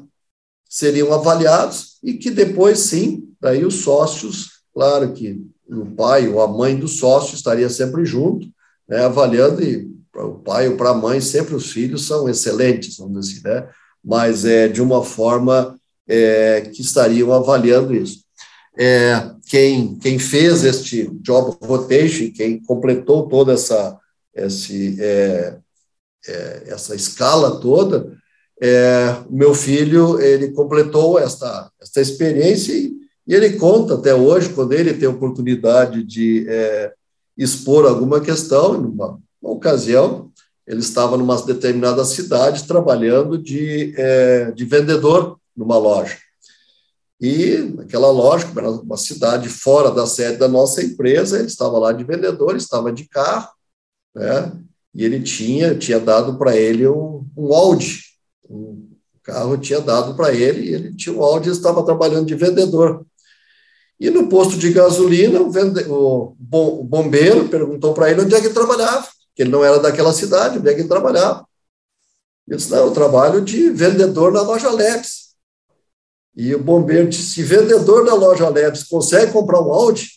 seriam 0.69 1.11
avaliados 1.13 1.97
e 2.03 2.13
que 2.13 2.29
depois, 2.29 2.79
sim, 2.79 3.29
daí 3.41 3.65
os 3.65 3.81
sócios, 3.81 4.61
claro 4.73 5.13
que 5.13 5.41
o 5.67 5.85
pai 5.87 6.27
ou 6.27 6.41
a 6.41 6.47
mãe 6.47 6.75
do 6.75 6.87
sócio 6.87 7.35
estaria 7.35 7.69
sempre 7.69 8.05
junto, 8.05 8.47
né, 8.87 9.05
avaliando, 9.05 9.63
e 9.63 9.89
para 10.11 10.25
o 10.25 10.39
pai 10.39 10.67
ou 10.67 10.75
para 10.75 10.91
a 10.91 10.95
mãe, 10.95 11.21
sempre 11.21 11.55
os 11.55 11.71
filhos 11.71 12.05
são 12.05 12.27
excelentes, 12.27 12.97
vamos 12.97 13.27
dizer 13.27 13.47
assim, 13.47 13.65
né? 13.65 13.69
mas 14.03 14.45
é 14.45 14.67
de 14.67 14.81
uma 14.81 15.03
forma 15.03 15.79
é, 16.07 16.61
que 16.73 16.81
estariam 16.81 17.31
avaliando 17.31 17.95
isso. 17.95 18.23
É, 18.77 19.31
quem, 19.47 19.95
quem 19.97 20.17
fez 20.17 20.63
este 20.63 21.09
job 21.21 21.57
rotation, 21.61 22.31
quem 22.33 22.61
completou 22.63 23.27
toda 23.27 23.53
essa 23.53 23.98
esse, 24.45 25.01
é, 25.01 25.57
é, 26.27 26.63
essa 26.67 26.95
escala 26.95 27.59
toda, 27.59 28.17
é, 28.61 29.15
meu 29.29 29.53
filho 29.53 30.19
ele 30.19 30.51
completou 30.51 31.17
esta, 31.17 31.71
esta 31.81 32.01
experiência 32.01 32.73
e, 32.73 32.93
e, 33.25 33.33
ele 33.33 33.51
conta 33.53 33.93
até 33.93 34.13
hoje, 34.13 34.49
quando 34.49 34.73
ele 34.73 34.93
tem 34.93 35.07
oportunidade 35.07 36.03
de 36.03 36.45
é, 36.49 36.93
expor 37.37 37.85
alguma 37.85 38.19
questão, 38.19 38.73
numa, 38.73 39.19
numa 39.41 39.53
ocasião, 39.53 40.29
ele 40.67 40.81
estava 40.81 41.17
numa 41.17 41.41
determinada 41.41 42.03
cidade 42.03 42.67
trabalhando 42.67 43.37
de, 43.37 43.93
é, 43.97 44.51
de 44.51 44.65
vendedor 44.65 45.39
numa 45.55 45.77
loja. 45.77 46.17
E 47.19 47.57
naquela 47.75 48.11
loja, 48.11 48.47
uma 48.83 48.95
cidade 48.95 49.49
fora 49.49 49.91
da 49.91 50.05
sede 50.05 50.37
da 50.37 50.47
nossa 50.47 50.83
empresa, 50.83 51.37
ele 51.37 51.47
estava 51.47 51.77
lá 51.77 51.91
de 51.91 52.03
vendedor, 52.03 52.55
estava 52.55 52.91
de 52.91 53.07
carro, 53.09 53.49
né? 54.19 54.51
E 54.93 55.05
ele 55.05 55.21
tinha, 55.21 55.75
tinha 55.75 55.99
dado 55.99 56.37
para 56.37 56.55
ele 56.55 56.87
um, 56.87 57.25
um 57.37 57.53
Audi, 57.53 58.01
um 58.49 58.89
carro 59.23 59.57
tinha 59.57 59.79
dado 59.79 60.15
para 60.15 60.33
ele, 60.33 60.69
e 60.69 60.73
ele 60.73 60.95
tinha 60.95 61.15
um 61.15 61.23
Audi 61.23 61.49
e 61.49 61.51
estava 61.51 61.85
trabalhando 61.85 62.25
de 62.25 62.35
vendedor. 62.35 63.05
E 63.99 64.09
no 64.09 64.27
posto 64.27 64.57
de 64.57 64.71
gasolina, 64.71 65.39
o, 65.41 65.49
vende, 65.49 65.85
o 65.87 66.35
bombeiro 66.83 67.47
perguntou 67.47 67.93
para 67.93 68.09
ele 68.11 68.21
onde 68.21 68.35
é 68.35 68.39
que 68.39 68.47
ele 68.47 68.53
trabalhava, 68.53 69.07
que 69.35 69.43
ele 69.43 69.51
não 69.51 69.63
era 69.63 69.79
daquela 69.79 70.13
cidade, 70.13 70.57
onde 70.57 70.69
é 70.69 70.73
que 70.73 70.81
ele 70.81 70.89
trabalhava. 70.89 71.45
Ele 72.47 72.57
disse, 72.57 72.71
não, 72.71 72.87
eu 72.87 72.91
trabalho 72.91 73.41
de 73.41 73.69
vendedor 73.69 74.31
na 74.31 74.41
loja 74.41 74.71
Lex. 74.71 75.29
E 76.35 76.55
o 76.55 76.63
bombeiro 76.63 77.09
disse: 77.09 77.43
vendedor 77.43 78.05
da 78.05 78.15
loja 78.15 78.49
Leves 78.49 78.83
consegue 78.83 79.31
comprar 79.31 79.61
um 79.61 79.71
Audi? 79.71 80.07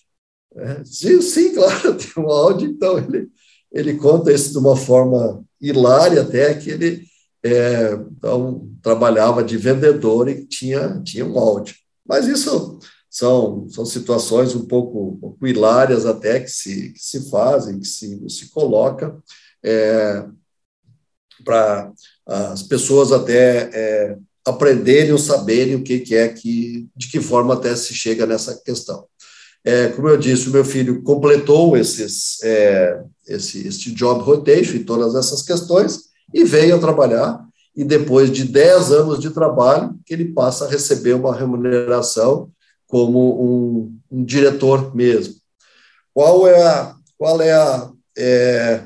É, 0.55 0.85
sim, 0.85 1.21
sim, 1.21 1.55
claro, 1.55 1.95
tem 1.99 2.25
um 2.25 2.31
Audi. 2.31 2.67
Então, 2.67 2.99
ele, 2.99 3.29
ele 3.73 3.95
conta 3.95 4.33
isso 4.33 4.53
de 4.53 4.59
uma 4.59 4.77
forma 4.77 5.43
hilária, 5.61 6.23
até 6.23 6.55
que 6.55 6.71
ele 6.71 7.05
é, 7.45 7.93
então, 8.17 8.71
trabalhava 8.83 9.43
de 9.43 9.57
vendedor 9.57 10.29
e 10.29 10.45
tinha, 10.47 11.01
tinha 11.03 11.27
um 11.27 11.39
Audi. 11.39 11.77
Mas 12.07 12.27
isso 12.27 12.79
são, 13.11 13.69
são 13.69 13.85
situações 13.85 14.55
um 14.55 14.65
pouco, 14.67 15.09
um 15.09 15.17
pouco 15.17 15.47
hilárias 15.47 16.07
até 16.07 16.41
que 16.41 16.51
se, 16.51 16.91
que 16.91 17.01
se 17.01 17.31
fazem, 17.31 17.81
que 17.81 17.87
se, 17.87 18.29
se 18.29 18.51
coloca 18.51 19.17
é, 19.63 20.25
para 21.45 21.93
as 22.27 22.63
pessoas 22.63 23.11
até 23.11 23.71
é, 23.73 24.17
aprenderem 24.45 25.13
ou 25.13 25.19
saberem 25.19 25.77
o 25.77 25.83
que, 25.83 26.01
que 26.01 26.15
é 26.15 26.29
que, 26.29 26.89
de 26.97 27.09
que 27.09 27.21
forma 27.21 27.55
até 27.55 27.75
se 27.75 27.95
chega 27.95 28.27
nessa 28.27 28.61
questão. 28.63 29.07
É, 29.65 29.89
como 29.89 30.09
eu 30.09 30.17
disse, 30.17 30.49
o 30.49 30.53
meu 30.53 30.65
filho 30.65 31.03
completou 31.03 31.77
esses, 31.77 32.43
é, 32.43 33.01
esse, 33.27 33.67
esse 33.67 33.93
job 33.93 34.23
rotation 34.23 34.77
e 34.77 34.85
todas 34.85 35.15
essas 35.15 35.43
questões 35.43 36.11
e 36.33 36.45
veio 36.45 36.77
a 36.77 36.79
trabalhar. 36.79 37.45
E 37.75 37.85
depois 37.85 38.31
de 38.31 38.45
10 38.45 38.93
anos 38.93 39.19
de 39.19 39.31
trabalho, 39.31 39.99
ele 40.09 40.27
passa 40.27 40.67
a 40.67 40.69
receber 40.69 41.15
uma 41.15 41.35
remuneração 41.35 42.51
como 42.87 43.43
um, 43.43 43.99
um 44.11 44.25
diretor 44.25 44.95
mesmo. 44.95 45.35
Qual 46.13 46.47
é 46.47 46.63
a, 46.63 46.95
qual 47.17 47.41
é 47.41 47.53
a, 47.53 47.91
é, 48.19 48.83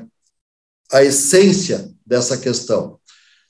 a 0.91 1.03
essência 1.03 1.91
dessa 2.05 2.37
questão? 2.37 2.97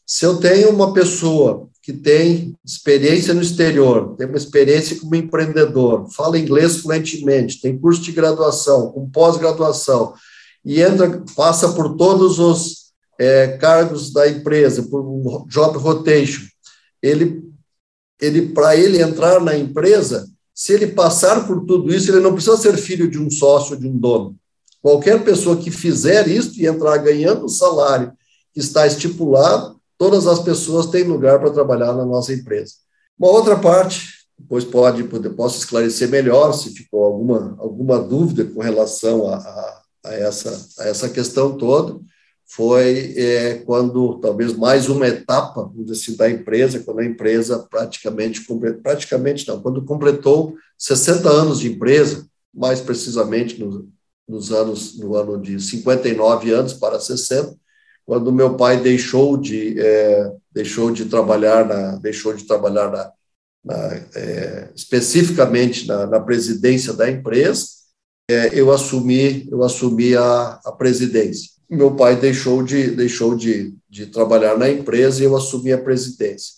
Se 0.05 0.25
eu 0.25 0.37
tenho 0.37 0.71
uma 0.71 0.93
pessoa 0.93 1.69
que 1.83 1.93
tem 1.93 2.55
experiência 2.65 3.33
no 3.33 3.41
exterior, 3.41 4.15
tem 4.17 4.25
uma 4.25 4.37
experiência 4.37 4.99
como 4.99 5.15
empreendedor, 5.15 6.09
fala 6.11 6.39
inglês 6.39 6.77
fluentemente, 6.77 7.61
tem 7.61 7.77
curso 7.77 8.01
de 8.01 8.11
graduação, 8.11 8.91
com 8.91 9.09
pós-graduação, 9.09 10.13
e 10.67 10.81
entra, 10.81 11.23
passa 11.33 11.69
por 11.69 11.95
todos 11.95 12.39
os 12.39 12.91
é, 13.17 13.57
cargos 13.57 14.11
da 14.11 14.27
empresa, 14.27 14.83
por 14.83 14.99
um 14.99 15.45
job 15.47 15.77
rotation, 15.77 16.43
ele, 17.01 17.41
ele 18.19 18.49
para 18.49 18.75
ele 18.75 19.01
entrar 19.01 19.39
na 19.39 19.57
empresa, 19.57 20.27
se 20.53 20.73
ele 20.73 20.87
passar 20.87 21.47
por 21.47 21.65
tudo 21.65 21.93
isso, 21.93 22.11
ele 22.11 22.19
não 22.19 22.33
precisa 22.33 22.57
ser 22.57 22.75
filho 22.75 23.09
de 23.09 23.17
um 23.17 23.29
sócio, 23.31 23.77
de 23.77 23.87
um 23.87 23.97
dono. 23.97 24.35
Qualquer 24.81 25.23
pessoa 25.23 25.55
que 25.55 25.71
fizer 25.71 26.27
isso 26.27 26.59
e 26.61 26.67
entrar 26.67 26.97
ganhando 26.97 27.45
o 27.45 27.49
salário 27.49 28.11
que 28.53 28.59
está 28.59 28.85
estipulado, 28.85 29.79
todas 29.97 30.27
as 30.27 30.39
pessoas 30.39 30.87
têm 30.87 31.03
lugar 31.03 31.39
para 31.39 31.51
trabalhar 31.51 31.93
na 31.93 32.05
nossa 32.05 32.33
empresa. 32.33 32.73
Uma 33.17 33.29
outra 33.29 33.57
parte, 33.57 34.09
depois 34.37 34.65
pode, 34.65 35.01
posso 35.33 35.59
esclarecer 35.59 36.09
melhor 36.09 36.51
se 36.51 36.71
ficou 36.71 37.05
alguma, 37.05 37.55
alguma 37.57 37.99
dúvida 37.99 38.43
com 38.43 38.59
relação 38.59 39.29
a, 39.29 39.37
a, 39.37 39.81
a 40.07 40.13
essa, 40.15 40.67
a 40.79 40.87
essa 40.87 41.09
questão 41.09 41.57
toda, 41.57 41.99
foi 42.45 43.13
é, 43.17 43.55
quando, 43.65 44.19
talvez 44.19 44.53
mais 44.53 44.87
uma 44.87 45.07
etapa, 45.07 45.69
assim, 45.91 46.15
da 46.15 46.29
empresa, 46.29 46.79
quando 46.79 46.99
a 46.99 47.05
empresa 47.05 47.59
praticamente, 47.69 48.41
praticamente 48.81 49.47
não, 49.47 49.61
quando 49.61 49.83
completou 49.83 50.55
60 50.77 51.29
anos 51.29 51.59
de 51.59 51.69
empresa, 51.69 52.25
mais 52.53 52.79
precisamente 52.79 53.59
no, 53.59 53.89
nos 54.27 54.51
anos, 54.51 54.97
no 54.97 55.15
ano 55.15 55.39
de 55.39 55.59
59 55.59 56.51
anos 56.51 56.73
para 56.73 56.99
60, 56.99 57.55
quando 58.05 58.31
meu 58.31 58.55
pai 58.55 58.79
deixou 58.79 59.35
de 59.35 59.77
é, 59.77 60.31
deixou 60.51 60.89
de 60.91 61.05
trabalhar 61.05 61.67
na 61.67 61.97
deixou 61.97 62.33
de 62.33 62.45
trabalhar 62.45 62.89
na, 62.89 63.11
na 63.63 63.93
é, 64.15 64.69
especificamente 64.73 65.85
na, 65.85 66.19
presidência 66.21 66.93
da 66.93 67.11
empresa 67.11 67.67
é, 68.29 68.49
eu 68.59 68.71
assumi 68.71 69.47
eu 69.49 69.63
assumi 69.63 70.15
a, 70.15 70.59
a 70.65 70.71
presidência. 70.73 71.51
Meu 71.69 71.95
pai 71.95 72.15
deixou 72.15 72.61
de 72.61 72.91
deixou 72.91 73.35
de, 73.35 73.73
de 73.89 74.07
trabalhar 74.07 74.57
na 74.57 74.69
empresa 74.69 75.21
e 75.21 75.25
eu 75.25 75.35
assumi 75.35 75.71
a 75.71 75.81
presidência. 75.81 76.55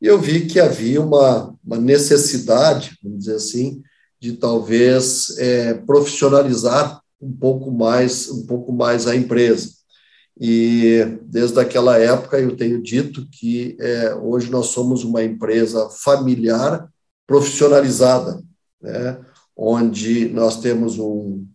E 0.00 0.06
eu 0.06 0.18
vi 0.18 0.46
que 0.46 0.58
havia 0.58 1.00
uma, 1.00 1.54
uma 1.64 1.78
necessidade 1.78 2.98
vamos 3.02 3.20
dizer 3.20 3.36
assim 3.36 3.82
de 4.20 4.34
talvez 4.34 5.36
é, 5.38 5.74
profissionalizar 5.74 7.00
um 7.20 7.32
pouco 7.32 7.70
mais 7.70 8.28
um 8.28 8.44
pouco 8.46 8.72
mais 8.72 9.06
a 9.06 9.14
empresa. 9.14 9.70
E 10.40 11.18
desde 11.22 11.60
aquela 11.60 11.98
época 11.98 12.40
eu 12.40 12.56
tenho 12.56 12.82
dito 12.82 13.28
que 13.30 13.76
é, 13.80 14.14
hoje 14.14 14.50
nós 14.50 14.66
somos 14.66 15.04
uma 15.04 15.22
empresa 15.22 15.88
familiar 15.90 16.88
profissionalizada, 17.26 18.42
né? 18.80 19.20
Onde 19.56 20.28
nós 20.28 20.60
temos 20.60 20.98
um, 20.98 21.46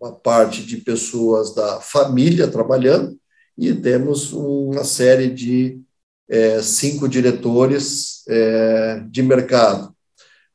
uma 0.00 0.12
parte 0.12 0.64
de 0.64 0.78
pessoas 0.78 1.54
da 1.54 1.80
família 1.80 2.48
trabalhando 2.48 3.18
e 3.56 3.72
temos 3.74 4.32
uma 4.32 4.84
série 4.84 5.30
de 5.30 5.80
é, 6.28 6.60
cinco 6.62 7.08
diretores 7.08 8.22
é, 8.28 9.00
de 9.08 9.22
mercado. 9.22 9.94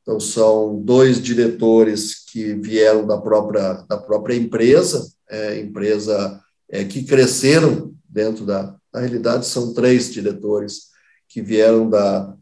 Então, 0.01 0.19
são 0.19 0.81
dois 0.81 1.21
diretores 1.21 2.25
que 2.25 2.53
vieram 2.55 3.05
da 3.05 3.17
própria, 3.17 3.73
da 3.87 3.97
própria 3.97 4.35
empresa, 4.35 5.11
é, 5.29 5.59
empresa 5.59 6.41
é, 6.69 6.83
que 6.83 7.03
cresceram 7.03 7.93
dentro 8.07 8.45
da. 8.45 8.75
Na 8.93 8.99
realidade, 8.99 9.45
são 9.45 9.73
três 9.73 10.11
diretores 10.11 10.89
que 11.29 11.41
vieram 11.41 11.89
da, 11.89 12.35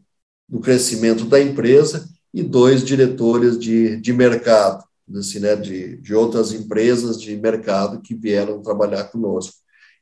do 0.48 0.58
crescimento 0.58 1.24
da 1.26 1.40
empresa 1.40 2.09
e 2.32 2.42
dois 2.42 2.84
diretores 2.84 3.58
de, 3.58 3.96
de 3.96 4.12
mercado, 4.12 4.84
assim, 5.16 5.40
né, 5.40 5.56
de, 5.56 5.96
de 5.96 6.14
outras 6.14 6.52
empresas 6.52 7.20
de 7.20 7.36
mercado 7.36 8.00
que 8.00 8.14
vieram 8.14 8.62
trabalhar 8.62 9.04
conosco. 9.04 9.56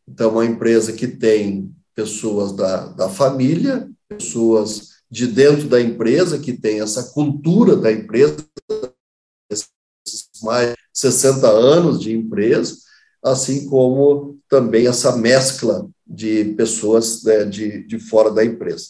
Então, 0.07 0.33
uma 0.33 0.45
empresa 0.45 0.93
que 0.93 1.07
tem 1.07 1.75
pessoas 1.95 2.53
da, 2.53 2.87
da 2.89 3.09
família, 3.09 3.91
pessoas 4.09 4.99
de 5.11 5.27
dentro 5.27 5.69
da 5.69 5.81
empresa, 5.81 6.39
que 6.39 6.53
tem 6.53 6.81
essa 6.81 7.13
cultura 7.13 7.77
da 7.77 7.91
empresa, 7.91 8.37
mais 10.43 10.75
60 10.93 11.49
anos 11.49 12.01
de 12.01 12.15
empresa, 12.15 12.77
assim 13.23 13.69
como 13.69 14.39
também 14.49 14.87
essa 14.87 15.17
mescla 15.17 15.89
de 16.07 16.55
pessoas 16.57 17.23
né, 17.23 17.45
de, 17.45 17.87
de 17.87 17.99
fora 17.99 18.31
da 18.31 18.45
empresa. 18.45 18.87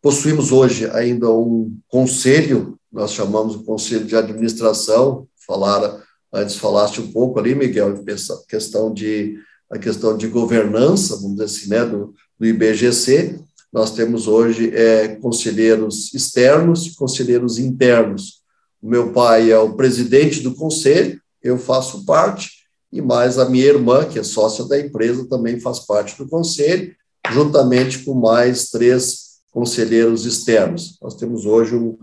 Possuímos 0.00 0.52
hoje 0.52 0.88
ainda 0.90 1.30
um 1.30 1.76
conselho, 1.88 2.77
nós 2.98 3.12
chamamos 3.12 3.54
o 3.54 3.62
conselho 3.62 4.04
de 4.04 4.16
administração, 4.16 5.28
falar, 5.46 6.02
antes 6.32 6.56
falaste 6.56 7.00
um 7.00 7.12
pouco 7.12 7.38
ali, 7.38 7.54
Miguel, 7.54 8.04
questão 8.48 8.92
de, 8.92 9.38
a 9.70 9.78
questão 9.78 10.16
de 10.16 10.26
governança, 10.26 11.14
vamos 11.14 11.36
dizer 11.36 11.44
assim, 11.44 11.68
né, 11.68 11.84
do, 11.84 12.12
do 12.36 12.44
IBGC, 12.44 13.38
nós 13.72 13.92
temos 13.92 14.26
hoje 14.26 14.74
é, 14.74 15.14
conselheiros 15.14 16.12
externos 16.12 16.86
e 16.86 16.96
conselheiros 16.96 17.56
internos. 17.56 18.42
O 18.82 18.88
meu 18.88 19.12
pai 19.12 19.52
é 19.52 19.58
o 19.58 19.74
presidente 19.74 20.40
do 20.40 20.56
conselho, 20.56 21.20
eu 21.40 21.56
faço 21.56 22.04
parte, 22.04 22.50
e 22.90 23.00
mais 23.00 23.38
a 23.38 23.48
minha 23.48 23.66
irmã, 23.66 24.06
que 24.06 24.18
é 24.18 24.24
sócia 24.24 24.64
da 24.64 24.76
empresa, 24.76 25.28
também 25.28 25.60
faz 25.60 25.78
parte 25.78 26.18
do 26.18 26.28
conselho, 26.28 26.92
juntamente 27.30 28.00
com 28.00 28.14
mais 28.14 28.70
três 28.70 29.38
conselheiros 29.52 30.26
externos. 30.26 30.98
Nós 31.00 31.14
temos 31.14 31.46
hoje 31.46 31.76
um 31.76 31.96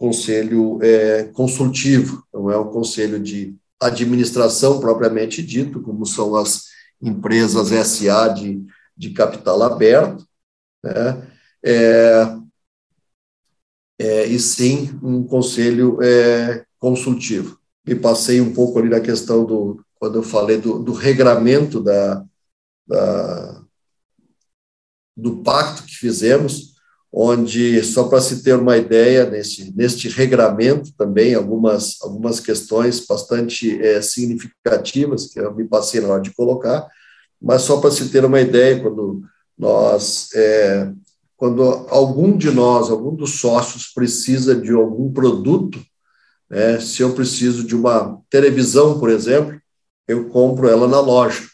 conselho 0.00 0.78
é, 0.82 1.24
consultivo, 1.24 2.24
não 2.32 2.50
é 2.50 2.58
um 2.58 2.70
conselho 2.70 3.20
de 3.20 3.54
administração 3.78 4.80
propriamente 4.80 5.42
dito, 5.42 5.80
como 5.82 6.06
são 6.06 6.34
as 6.34 6.64
empresas 7.02 7.68
SA 7.86 8.28
de 8.28 8.64
de 9.00 9.14
capital 9.14 9.62
aberto, 9.62 10.28
né? 10.84 11.26
É, 11.64 12.38
é, 13.98 14.26
e 14.26 14.38
sim 14.38 14.90
um 15.02 15.24
conselho 15.26 16.02
é, 16.02 16.66
consultivo. 16.78 17.58
Me 17.86 17.94
passei 17.94 18.42
um 18.42 18.52
pouco 18.52 18.78
ali 18.78 18.90
na 18.90 19.00
questão 19.00 19.46
do, 19.46 19.82
quando 19.94 20.16
eu 20.16 20.22
falei 20.22 20.58
do, 20.58 20.78
do 20.78 20.92
regramento 20.92 21.82
da, 21.82 22.22
da, 22.86 23.62
do 25.16 25.42
pacto 25.42 25.84
que 25.84 25.96
fizemos, 25.96 26.69
onde, 27.12 27.82
só 27.82 28.04
para 28.04 28.20
se 28.20 28.42
ter 28.42 28.54
uma 28.54 28.76
ideia, 28.76 29.28
neste, 29.28 29.74
neste 29.76 30.08
regramento 30.08 30.92
também, 30.96 31.34
algumas, 31.34 31.96
algumas 32.02 32.38
questões 32.38 33.04
bastante 33.04 33.80
é, 33.82 34.00
significativas, 34.00 35.26
que 35.26 35.40
eu 35.40 35.54
me 35.54 35.64
passei 35.64 36.00
na 36.00 36.08
hora 36.08 36.22
de 36.22 36.32
colocar, 36.32 36.86
mas 37.40 37.62
só 37.62 37.80
para 37.80 37.90
se 37.90 38.08
ter 38.10 38.24
uma 38.24 38.40
ideia, 38.40 38.80
quando 38.80 39.22
nós 39.58 40.28
é, 40.34 40.92
quando 41.40 41.62
algum 41.88 42.36
de 42.36 42.50
nós, 42.50 42.90
algum 42.90 43.14
dos 43.14 43.40
sócios 43.40 43.86
precisa 43.94 44.54
de 44.54 44.72
algum 44.72 45.10
produto, 45.10 45.80
né, 46.50 46.78
se 46.78 47.00
eu 47.00 47.14
preciso 47.14 47.64
de 47.64 47.74
uma 47.74 48.20
televisão, 48.28 49.00
por 49.00 49.08
exemplo, 49.08 49.58
eu 50.06 50.28
compro 50.28 50.68
ela 50.68 50.86
na 50.86 51.00
loja 51.00 51.48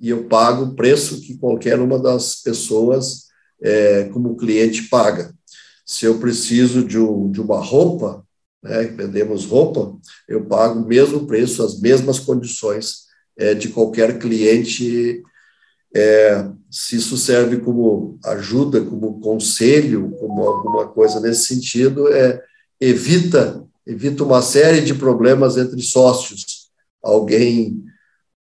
e 0.00 0.10
eu 0.10 0.24
pago 0.24 0.64
o 0.64 0.74
preço 0.74 1.20
que 1.20 1.38
qualquer 1.38 1.78
uma 1.78 2.00
das 2.00 2.42
pessoas 2.42 3.27
é, 3.62 4.04
como 4.04 4.36
cliente 4.36 4.82
paga. 4.84 5.32
Se 5.84 6.04
eu 6.04 6.18
preciso 6.18 6.84
de, 6.84 6.98
um, 6.98 7.30
de 7.30 7.40
uma 7.40 7.58
roupa, 7.58 8.24
né, 8.62 8.84
vendemos 8.84 9.44
roupa, 9.44 9.96
eu 10.28 10.44
pago 10.44 10.80
o 10.80 10.86
mesmo 10.86 11.26
preço, 11.26 11.62
as 11.62 11.80
mesmas 11.80 12.18
condições 12.18 13.06
é, 13.36 13.54
de 13.54 13.68
qualquer 13.68 14.18
cliente 14.18 15.22
é, 15.94 16.46
se 16.70 16.96
isso 16.96 17.16
serve 17.16 17.58
como 17.58 18.18
ajuda, 18.24 18.80
como 18.84 19.20
conselho, 19.20 20.10
como 20.18 20.42
alguma 20.42 20.86
coisa 20.88 21.20
nesse 21.20 21.46
sentido, 21.46 22.08
é, 22.08 22.42
evita, 22.80 23.64
evita 23.86 24.22
uma 24.22 24.42
série 24.42 24.82
de 24.82 24.94
problemas 24.94 25.56
entre 25.56 25.80
sócios. 25.80 26.68
Alguém 27.02 27.82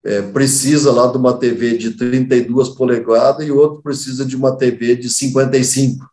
é, 0.06 0.22
precisa 0.22 0.92
lá 0.92 1.08
de 1.08 1.18
uma 1.18 1.36
TV 1.36 1.76
de 1.76 1.90
32 1.90 2.68
polegadas 2.68 3.44
e 3.44 3.50
o 3.50 3.58
outro 3.58 3.82
precisa 3.82 4.24
de 4.24 4.36
uma 4.36 4.56
TV 4.56 4.94
de 4.94 5.10
55. 5.10 6.08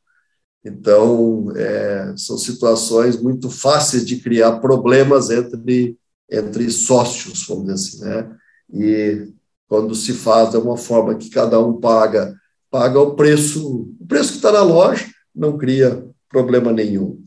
Então, 0.65 1.53
é, 1.55 2.11
são 2.17 2.35
situações 2.35 3.21
muito 3.21 3.51
fáceis 3.51 4.03
de 4.03 4.15
criar 4.15 4.53
problemas 4.53 5.29
entre, 5.29 5.95
entre 6.27 6.71
sócios, 6.71 7.45
vamos 7.47 7.65
dizer 7.65 7.73
assim, 7.73 8.03
né? 8.03 8.35
E 8.73 9.27
quando 9.67 9.93
se 9.93 10.11
faz 10.11 10.49
de 10.49 10.57
uma 10.57 10.75
forma 10.75 11.13
que 11.13 11.29
cada 11.29 11.59
um 11.59 11.79
paga, 11.79 12.33
paga 12.71 12.99
o 12.99 13.13
preço, 13.15 13.93
o 13.99 14.07
preço 14.07 14.31
que 14.31 14.37
está 14.37 14.51
na 14.51 14.63
loja, 14.63 15.05
não 15.35 15.55
cria 15.55 16.03
problema 16.29 16.71
nenhum. 16.71 17.23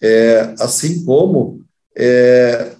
É, 0.00 0.54
assim 0.60 1.04
como 1.04 1.64
é, 1.96 2.73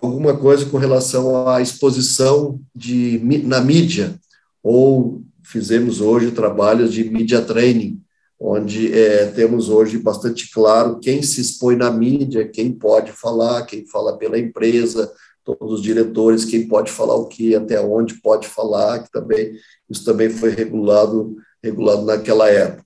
alguma 0.00 0.36
coisa 0.36 0.66
com 0.66 0.78
relação 0.78 1.48
à 1.48 1.60
exposição 1.60 2.60
de, 2.74 3.20
na 3.44 3.60
mídia, 3.60 4.14
ou 4.62 5.22
fizemos 5.42 6.00
hoje 6.00 6.30
trabalhos 6.30 6.92
de 6.92 7.04
media 7.04 7.42
training, 7.42 8.00
onde 8.38 8.92
é, 8.92 9.26
temos 9.26 9.68
hoje 9.68 9.98
bastante 9.98 10.50
claro 10.50 10.98
quem 10.98 11.22
se 11.22 11.40
expõe 11.40 11.76
na 11.76 11.90
mídia, 11.90 12.48
quem 12.48 12.72
pode 12.72 13.12
falar, 13.12 13.64
quem 13.64 13.86
fala 13.86 14.16
pela 14.16 14.38
empresa, 14.38 15.12
todos 15.44 15.74
os 15.74 15.82
diretores, 15.82 16.44
quem 16.44 16.66
pode 16.66 16.90
falar 16.90 17.14
o 17.14 17.26
que, 17.26 17.54
até 17.54 17.80
onde 17.80 18.20
pode 18.20 18.48
falar, 18.48 19.02
que 19.02 19.10
também 19.10 19.52
isso 19.88 20.04
também 20.04 20.30
foi 20.30 20.50
regulado 20.50 21.36
regulado 21.62 22.04
naquela 22.04 22.48
época. 22.50 22.84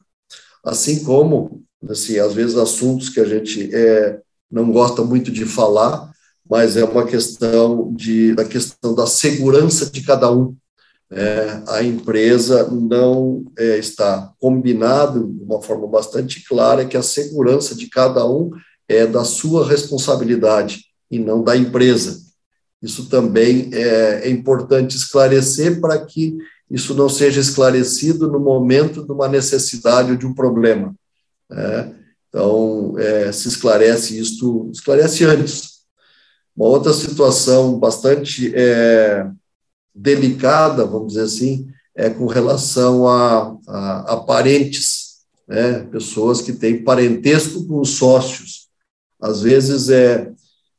Assim 0.64 1.03
como, 1.03 1.62
assim, 1.88 2.18
às 2.18 2.33
vezes 2.33 2.57
assuntos 2.57 3.09
que 3.09 3.18
a 3.18 3.25
gente 3.25 3.75
é, 3.75 4.21
não 4.51 4.71
gosta 4.71 5.03
muito 5.03 5.33
de 5.33 5.44
falar, 5.44 6.08
mas 6.49 6.77
é 6.77 6.85
uma 6.85 7.05
questão 7.05 7.93
de 7.95 8.35
da 8.35 8.45
questão 8.45 8.95
da 8.95 9.07
segurança 9.07 9.87
de 9.87 10.03
cada 10.03 10.31
um. 10.31 10.57
É, 11.11 11.63
a 11.69 11.83
empresa 11.83 12.69
não 12.71 13.45
é, 13.59 13.79
está 13.79 14.33
combinado 14.39 15.27
de 15.27 15.43
uma 15.43 15.63
forma 15.63 15.87
bastante 15.87 16.45
clara 16.47 16.85
que 16.85 16.97
a 16.97 17.03
segurança 17.03 17.75
de 17.75 17.89
cada 17.89 18.27
um 18.27 18.51
é 18.87 19.07
da 19.07 19.25
sua 19.25 19.67
responsabilidade 19.67 20.85
e 21.11 21.19
não 21.19 21.43
da 21.43 21.57
empresa. 21.57 22.21
Isso 22.83 23.09
também 23.09 23.71
é, 23.73 24.29
é 24.29 24.31
importante 24.31 24.97
esclarecer 24.97 25.81
para 25.81 25.99
que 26.05 26.37
isso 26.71 26.95
não 26.95 27.09
seja 27.09 27.41
esclarecido 27.41 28.31
no 28.31 28.39
momento 28.39 29.05
de 29.05 29.11
uma 29.11 29.27
necessidade 29.27 30.13
ou 30.13 30.17
de 30.17 30.27
um 30.27 30.35
problema. 30.35 30.95
Né? 31.51 31.95
Então, 32.29 32.95
é, 32.99 33.33
se 33.33 33.49
esclarece 33.49 34.19
isto, 34.19 34.71
esclarece 34.73 35.25
antes. 35.25 35.78
Uma 36.59 36.71
outra 36.71 36.92
situação 36.92 37.79
bastante 37.79 38.53
é, 38.53 39.31
delicada, 39.94 40.85
vamos 40.85 41.12
dizer 41.12 41.23
assim, 41.23 41.68
é 41.94 42.11
com 42.11 42.27
relação 42.27 43.07
a, 43.07 43.57
a, 43.68 44.14
a 44.14 44.16
parentes, 44.16 45.18
né? 45.47 45.85
pessoas 45.85 46.42
que 46.42 46.53
têm 46.53 46.83
parentesco 46.83 47.64
com 47.64 47.81
os 47.81 47.90
sócios. 47.90 48.66
Às 49.23 49.40
vezes 49.40 49.88
é, 49.88 50.33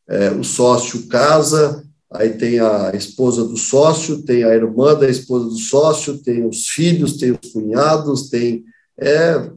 é 0.10 0.32
o 0.32 0.44
sócio 0.44 1.08
casa, 1.08 1.82
aí 2.12 2.34
tem 2.34 2.60
a 2.60 2.92
esposa 2.94 3.46
do 3.46 3.56
sócio, 3.56 4.22
tem 4.24 4.44
a 4.44 4.54
irmã 4.54 4.94
da 4.96 5.10
esposa 5.10 5.46
do 5.46 5.58
sócio, 5.58 6.18
tem 6.18 6.46
os 6.46 6.68
filhos, 6.68 7.15
tem 7.15 7.32
os 7.32 7.54
cunhados, 7.54 8.28
tem. 8.28 8.65
É, 9.00 9.50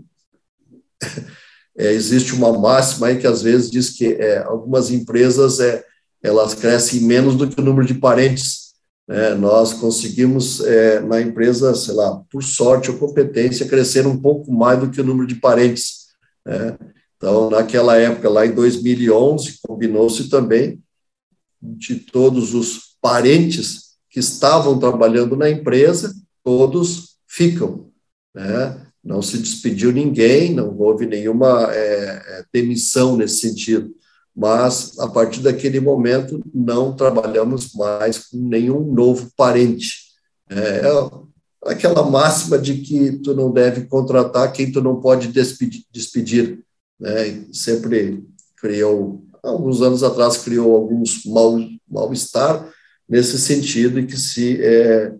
é, 1.76 1.92
existe 1.92 2.32
uma 2.32 2.56
máxima 2.56 3.08
aí 3.08 3.18
que 3.18 3.26
às 3.26 3.42
vezes 3.42 3.68
diz 3.68 3.90
que 3.90 4.06
é, 4.06 4.38
algumas 4.38 4.88
empresas 4.92 5.58
é, 5.58 5.84
elas 6.22 6.54
crescem 6.54 7.00
menos 7.00 7.34
do 7.36 7.48
que 7.48 7.60
o 7.60 7.64
número 7.64 7.86
de 7.86 7.94
parentes. 7.94 8.72
Né? 9.08 9.34
Nós 9.34 9.72
conseguimos, 9.72 10.60
é, 10.60 11.00
na 11.00 11.20
empresa, 11.20 11.74
sei 11.74 11.94
lá, 11.94 12.22
por 12.30 12.42
sorte 12.42 12.90
ou 12.90 12.98
competência, 12.98 13.68
crescer 13.68 14.06
um 14.06 14.20
pouco 14.20 14.52
mais 14.52 14.78
do 14.78 14.90
que 14.90 15.00
o 15.00 15.04
número 15.04 15.26
de 15.26 15.34
parentes. 15.34 16.06
Né? 16.46 16.78
Então, 17.16 17.50
naquela 17.50 17.96
época, 17.96 18.28
lá 18.28 18.46
em 18.46 18.52
2011, 18.52 19.58
combinou-se 19.62 20.28
também 20.28 20.80
de 21.60 21.96
todos 21.96 22.54
os 22.54 22.96
parentes 23.00 23.92
que 24.10 24.20
estavam 24.20 24.78
trabalhando 24.78 25.36
na 25.36 25.48
empresa, 25.48 26.14
todos 26.44 27.16
ficam. 27.26 27.90
Né? 28.34 28.86
Não 29.02 29.22
se 29.22 29.38
despediu 29.38 29.92
ninguém, 29.92 30.54
não 30.54 30.76
houve 30.78 31.06
nenhuma 31.06 31.72
é, 31.72 31.78
é, 31.78 32.44
demissão 32.52 33.16
nesse 33.16 33.38
sentido. 33.38 33.92
Mas, 34.34 34.98
a 34.98 35.08
partir 35.08 35.40
daquele 35.40 35.78
momento, 35.78 36.42
não 36.54 36.96
trabalhamos 36.96 37.74
mais 37.74 38.18
com 38.18 38.38
nenhum 38.38 38.92
novo 38.92 39.30
parente. 39.36 40.12
É, 40.48 40.80
é 40.86 41.72
aquela 41.72 42.02
máxima 42.08 42.58
de 42.58 42.76
que 42.76 43.12
tu 43.18 43.34
não 43.34 43.52
deve 43.52 43.86
contratar 43.86 44.52
quem 44.52 44.72
tu 44.72 44.80
não 44.80 45.00
pode 45.00 45.28
despedir. 45.28 46.64
né? 46.98 47.44
Sempre 47.52 48.24
criou 48.56 49.22
alguns 49.42 49.82
anos 49.82 50.02
atrás 50.04 50.36
criou 50.38 50.76
alguns 50.76 51.24
mal 51.26 51.58
mal-estar 51.90 52.72
nesse 53.08 53.38
sentido 53.38 53.98
e 53.98 54.06
que 54.06 54.16
se 54.16 54.62
é, 54.62 55.12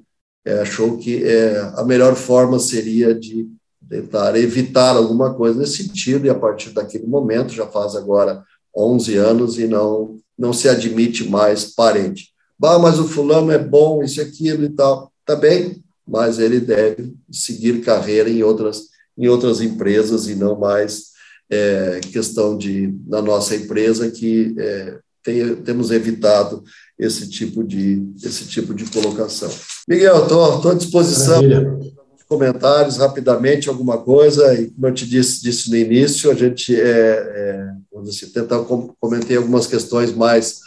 é, 0.44 0.60
achou 0.60 0.96
que 0.96 1.24
é, 1.24 1.58
a 1.76 1.84
melhor 1.84 2.14
forma 2.14 2.58
seria 2.58 3.14
de 3.14 3.48
tentar 3.88 4.36
evitar 4.38 4.96
alguma 4.96 5.34
coisa 5.34 5.58
nesse 5.58 5.84
sentido 5.84 6.24
e 6.24 6.30
a 6.30 6.34
partir 6.34 6.70
daquele 6.70 7.06
momento 7.06 7.52
já 7.52 7.66
faz 7.66 7.94
agora 7.94 8.42
11 8.76 9.16
anos 9.16 9.58
e 9.58 9.66
não 9.66 10.18
não 10.38 10.52
se 10.52 10.68
admite 10.68 11.28
mais 11.28 11.64
parente. 11.64 12.30
Bah, 12.58 12.78
mas 12.78 12.98
o 12.98 13.06
fulano 13.06 13.52
é 13.52 13.58
bom, 13.58 14.02
isso 14.02 14.20
aquilo 14.20 14.64
e 14.64 14.70
tal, 14.70 15.12
tá 15.24 15.36
bem, 15.36 15.82
mas 16.08 16.38
ele 16.38 16.58
deve 16.58 17.14
seguir 17.30 17.82
carreira 17.82 18.28
em 18.28 18.42
outras 18.42 18.92
em 19.16 19.28
outras 19.28 19.60
empresas 19.60 20.26
e 20.26 20.34
não 20.34 20.58
mais 20.58 21.12
é, 21.50 22.00
questão 22.10 22.56
de, 22.56 22.94
na 23.06 23.20
nossa 23.20 23.54
empresa, 23.54 24.10
que 24.10 24.54
é, 24.58 24.98
tem, 25.22 25.54
temos 25.56 25.90
evitado 25.90 26.64
esse 26.98 27.28
tipo 27.28 27.62
de, 27.62 28.02
esse 28.24 28.46
tipo 28.46 28.72
de 28.74 28.86
colocação. 28.86 29.50
Miguel, 29.86 30.22
estou 30.22 30.70
à 30.70 30.74
disposição. 30.74 31.42
Maravilha. 31.42 31.92
Comentários 32.32 32.96
rapidamente, 32.96 33.68
alguma 33.68 33.98
coisa, 33.98 34.54
e 34.54 34.70
como 34.70 34.86
eu 34.86 34.94
te 34.94 35.06
disse, 35.06 35.42
disse 35.42 35.68
no 35.70 35.76
início, 35.76 36.30
a 36.30 36.34
gente 36.34 36.74
é, 36.74 36.80
é, 36.80 37.66
vamos 37.92 38.10
dizer, 38.10 38.32
tentar 38.32 38.58
comentei 38.98 39.36
algumas 39.36 39.66
questões 39.66 40.14
mais 40.14 40.60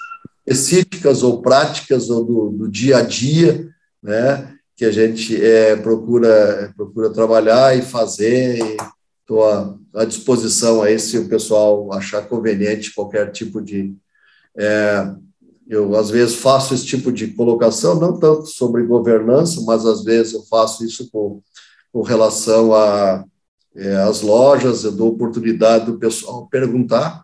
específicas 0.46 1.24
ou 1.24 1.42
práticas 1.42 2.10
ou 2.10 2.24
do, 2.24 2.50
do 2.52 2.68
dia 2.70 2.98
a 2.98 3.02
dia, 3.02 3.68
né, 4.02 4.54
que 4.76 4.86
a 4.86 4.92
gente 4.92 5.44
é, 5.44 5.76
procura 5.76 6.72
procura 6.78 7.10
trabalhar 7.10 7.76
e 7.76 7.82
fazer 7.82 8.60
e 8.60 8.78
Estou 9.26 9.44
à, 9.44 9.76
à, 9.96 10.06
disposição 10.06 10.84
aí 10.84 11.00
se 11.00 11.18
o 11.18 11.28
pessoal 11.28 11.92
achar 11.92 12.28
conveniente 12.28 12.94
qualquer 12.94 13.32
tipo 13.32 13.60
de. 13.60 13.96
É, 14.56 15.12
eu, 15.68 15.96
às 15.96 16.12
vezes, 16.12 16.36
faço 16.36 16.76
esse 16.76 16.86
tipo 16.86 17.12
de 17.12 17.30
colocação, 17.30 18.00
não 18.00 18.20
tanto 18.20 18.46
sobre 18.46 18.84
governança, 18.84 19.60
mas 19.62 19.84
às 19.84 20.04
vezes 20.04 20.34
eu 20.34 20.44
faço 20.44 20.86
isso 20.86 21.10
com, 21.12 21.42
com 21.96 22.02
relação 22.02 22.74
às 22.74 23.24
é, 23.74 24.26
lojas, 24.26 24.84
eu 24.84 24.92
dou 24.92 25.14
oportunidade 25.14 25.86
do 25.86 25.98
pessoal 25.98 26.46
perguntar, 26.46 27.24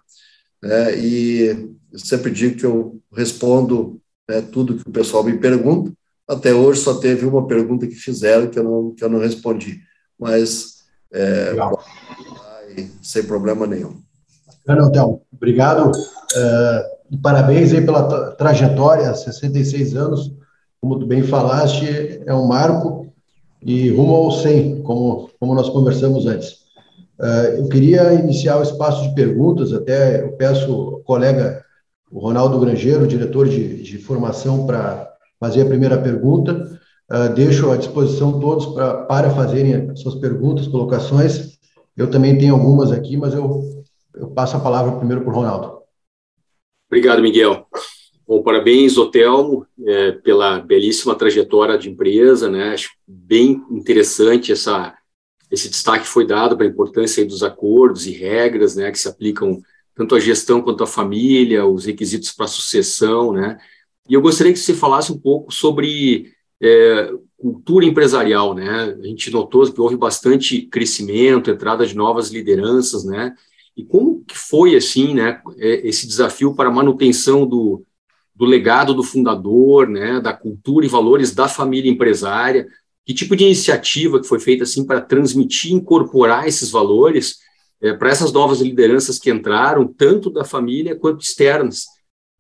né, 0.64 0.98
e 0.98 1.70
eu 1.92 2.00
sempre 2.00 2.32
digo 2.32 2.56
que 2.56 2.66
eu 2.66 2.98
respondo 3.12 4.00
né, 4.30 4.42
tudo 4.42 4.78
que 4.78 4.88
o 4.88 4.94
pessoal 4.94 5.26
me 5.26 5.38
pergunta. 5.38 5.92
Até 6.26 6.54
hoje 6.54 6.80
só 6.80 6.94
teve 6.94 7.26
uma 7.26 7.46
pergunta 7.46 7.86
que 7.86 7.96
fizeram 7.96 8.48
que 8.48 8.58
eu 8.58 8.64
não, 8.64 8.92
que 8.96 9.04
eu 9.04 9.10
não 9.10 9.20
respondi, 9.20 9.82
mas 10.18 10.86
é, 11.12 11.54
sem 13.04 13.24
problema 13.24 13.68
nenhum. 13.68 14.00
Bacana, 14.66 14.90
Théo. 14.90 15.20
Obrigado. 15.34 15.92
Uh, 15.92 17.18
parabéns 17.22 17.74
aí 17.74 17.86
pela 17.86 18.32
trajetória, 18.36 19.14
66 19.14 19.98
anos, 19.98 20.34
como 20.80 20.98
tu 20.98 21.06
bem 21.06 21.24
falaste, 21.24 22.24
é 22.26 22.34
um 22.34 22.48
marco 22.48 23.01
e 23.64 23.90
rumo 23.90 24.16
ao 24.16 24.32
100, 24.32 24.82
como, 24.82 25.30
como 25.40 25.56
nós 25.56 25.70
conversamos 25.70 26.26
antes. 26.26 26.62
Uh, 27.20 27.60
eu 27.60 27.70
queria 27.70 28.14
iniciar 28.14 28.58
o 28.58 28.64
espaço 28.64 29.04
de 29.04 29.14
perguntas, 29.14 29.72
até 29.72 30.24
eu 30.24 30.32
peço 30.34 30.72
ao 30.72 31.00
colega 31.02 31.64
o 32.12 32.20
Ronaldo 32.20 32.60
Grangeiro, 32.60 33.08
diretor 33.08 33.48
de, 33.48 33.84
de 33.84 33.98
formação, 34.00 34.66
para 34.66 35.10
fazer 35.40 35.62
a 35.62 35.68
primeira 35.68 35.98
pergunta. 35.98 36.80
Uh, 37.12 37.34
deixo 37.34 37.70
à 37.72 37.78
disposição 37.78 38.40
todos 38.40 38.66
pra, 38.68 39.04
para 39.06 39.30
fazerem 39.30 39.96
suas 39.96 40.16
perguntas, 40.16 40.68
colocações. 40.68 41.60
Eu 41.96 42.10
também 42.10 42.38
tenho 42.38 42.56
algumas 42.56 42.92
aqui, 42.92 43.16
mas 43.18 43.34
eu, 43.34 43.62
eu 44.16 44.28
passo 44.30 44.58
a 44.58 44.60
palavra 44.60 44.94
primeiro 44.94 45.22
para 45.22 45.32
o 45.32 45.36
Ronaldo. 45.36 45.82
Obrigado, 46.90 47.22
Miguel. 47.22 47.68
Bom, 48.32 48.42
parabéns, 48.42 48.98
Otelmo, 48.98 49.68
é, 49.86 50.14
pela 50.14 50.58
belíssima 50.58 51.14
trajetória 51.14 51.78
de 51.78 51.90
empresa, 51.90 52.50
né? 52.50 52.70
Acho 52.70 52.92
bem 53.06 53.62
interessante 53.70 54.54
essa, 54.54 54.96
esse 55.52 55.68
destaque 55.68 56.06
que 56.06 56.10
foi 56.10 56.26
dado 56.26 56.56
para 56.56 56.66
a 56.66 56.70
importância 56.70 57.26
dos 57.26 57.44
acordos 57.44 58.08
e 58.08 58.12
regras, 58.12 58.74
né, 58.74 58.90
que 58.90 58.98
se 58.98 59.10
aplicam 59.10 59.62
tanto 59.94 60.16
à 60.16 60.20
gestão 60.22 60.62
quanto 60.62 60.82
à 60.82 60.88
família, 60.88 61.66
os 61.66 61.84
requisitos 61.84 62.32
para 62.32 62.48
sucessão, 62.48 63.34
né? 63.34 63.58
E 64.08 64.14
eu 64.14 64.22
gostaria 64.22 64.54
que 64.54 64.60
você 64.60 64.74
falasse 64.74 65.12
um 65.12 65.20
pouco 65.20 65.54
sobre 65.54 66.32
é, 66.64 67.12
cultura 67.38 67.86
empresarial, 67.86 68.54
né? 68.54 68.96
A 68.98 69.08
gente 69.08 69.30
notou 69.30 69.70
que 69.70 69.82
houve 69.82 69.98
bastante 69.98 70.62
crescimento, 70.62 71.52
entrada 71.52 71.86
de 71.86 71.98
novas 71.98 72.30
lideranças, 72.30 73.04
né? 73.04 73.36
E 73.76 73.84
como 73.84 74.24
que 74.24 74.38
foi 74.38 74.78
assim, 74.78 75.16
né? 75.16 75.42
É, 75.58 75.86
esse 75.86 76.08
desafio 76.08 76.56
para 76.56 76.70
a 76.70 76.74
manutenção 76.74 77.46
do, 77.46 77.86
do 78.42 78.48
legado 78.48 78.96
do 78.96 79.04
fundador, 79.04 79.88
né? 79.88 80.20
Da 80.20 80.34
cultura 80.34 80.84
e 80.84 80.90
valores 80.90 81.32
da 81.32 81.48
família 81.48 81.92
empresária. 81.92 82.68
Que 83.06 83.14
tipo 83.14 83.36
de 83.36 83.44
iniciativa 83.44 84.20
que 84.20 84.26
foi 84.26 84.40
feita 84.40 84.64
assim 84.64 84.84
para 84.84 85.00
transmitir, 85.00 85.74
incorporar 85.74 86.48
esses 86.48 86.72
valores 86.72 87.38
é, 87.80 87.94
para 87.94 88.10
essas 88.10 88.34
novas 88.34 88.60
lideranças 88.60 89.20
que 89.20 89.30
entraram, 89.30 89.88
tanto 89.88 90.32
da 90.32 90.44
família 90.44 90.96
quanto 90.96 91.22
externas, 91.22 91.86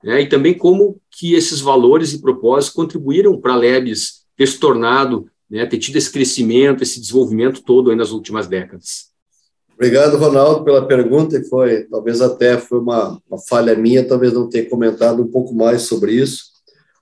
né? 0.03 0.21
e 0.21 0.27
também 0.27 0.55
como 0.57 0.99
que 1.11 1.35
esses 1.35 1.61
valores 1.61 2.13
e 2.13 2.21
propósitos 2.21 2.75
contribuíram 2.75 3.39
para 3.39 3.53
a 3.53 3.57
Lebes 3.57 4.23
ter 4.35 4.47
se 4.47 4.59
tornado, 4.59 5.29
né, 5.47 5.67
ter 5.67 5.77
tido 5.77 5.97
esse 5.97 6.11
crescimento, 6.11 6.81
esse 6.81 6.99
desenvolvimento 6.99 7.61
todo 7.61 7.95
nas 7.95 8.09
últimas 8.09 8.47
décadas. 8.47 9.10
Obrigado, 9.81 10.15
Ronaldo, 10.15 10.63
pela 10.63 10.85
pergunta, 10.85 11.35
e 11.35 11.43
foi, 11.43 11.85
talvez 11.85 12.21
até 12.21 12.55
foi 12.55 12.77
uma, 12.77 13.19
uma 13.27 13.39
falha 13.39 13.75
minha, 13.75 14.07
talvez 14.07 14.31
não 14.31 14.47
ter 14.47 14.69
comentado 14.69 15.23
um 15.23 15.27
pouco 15.27 15.55
mais 15.55 15.81
sobre 15.81 16.13
isso, 16.13 16.51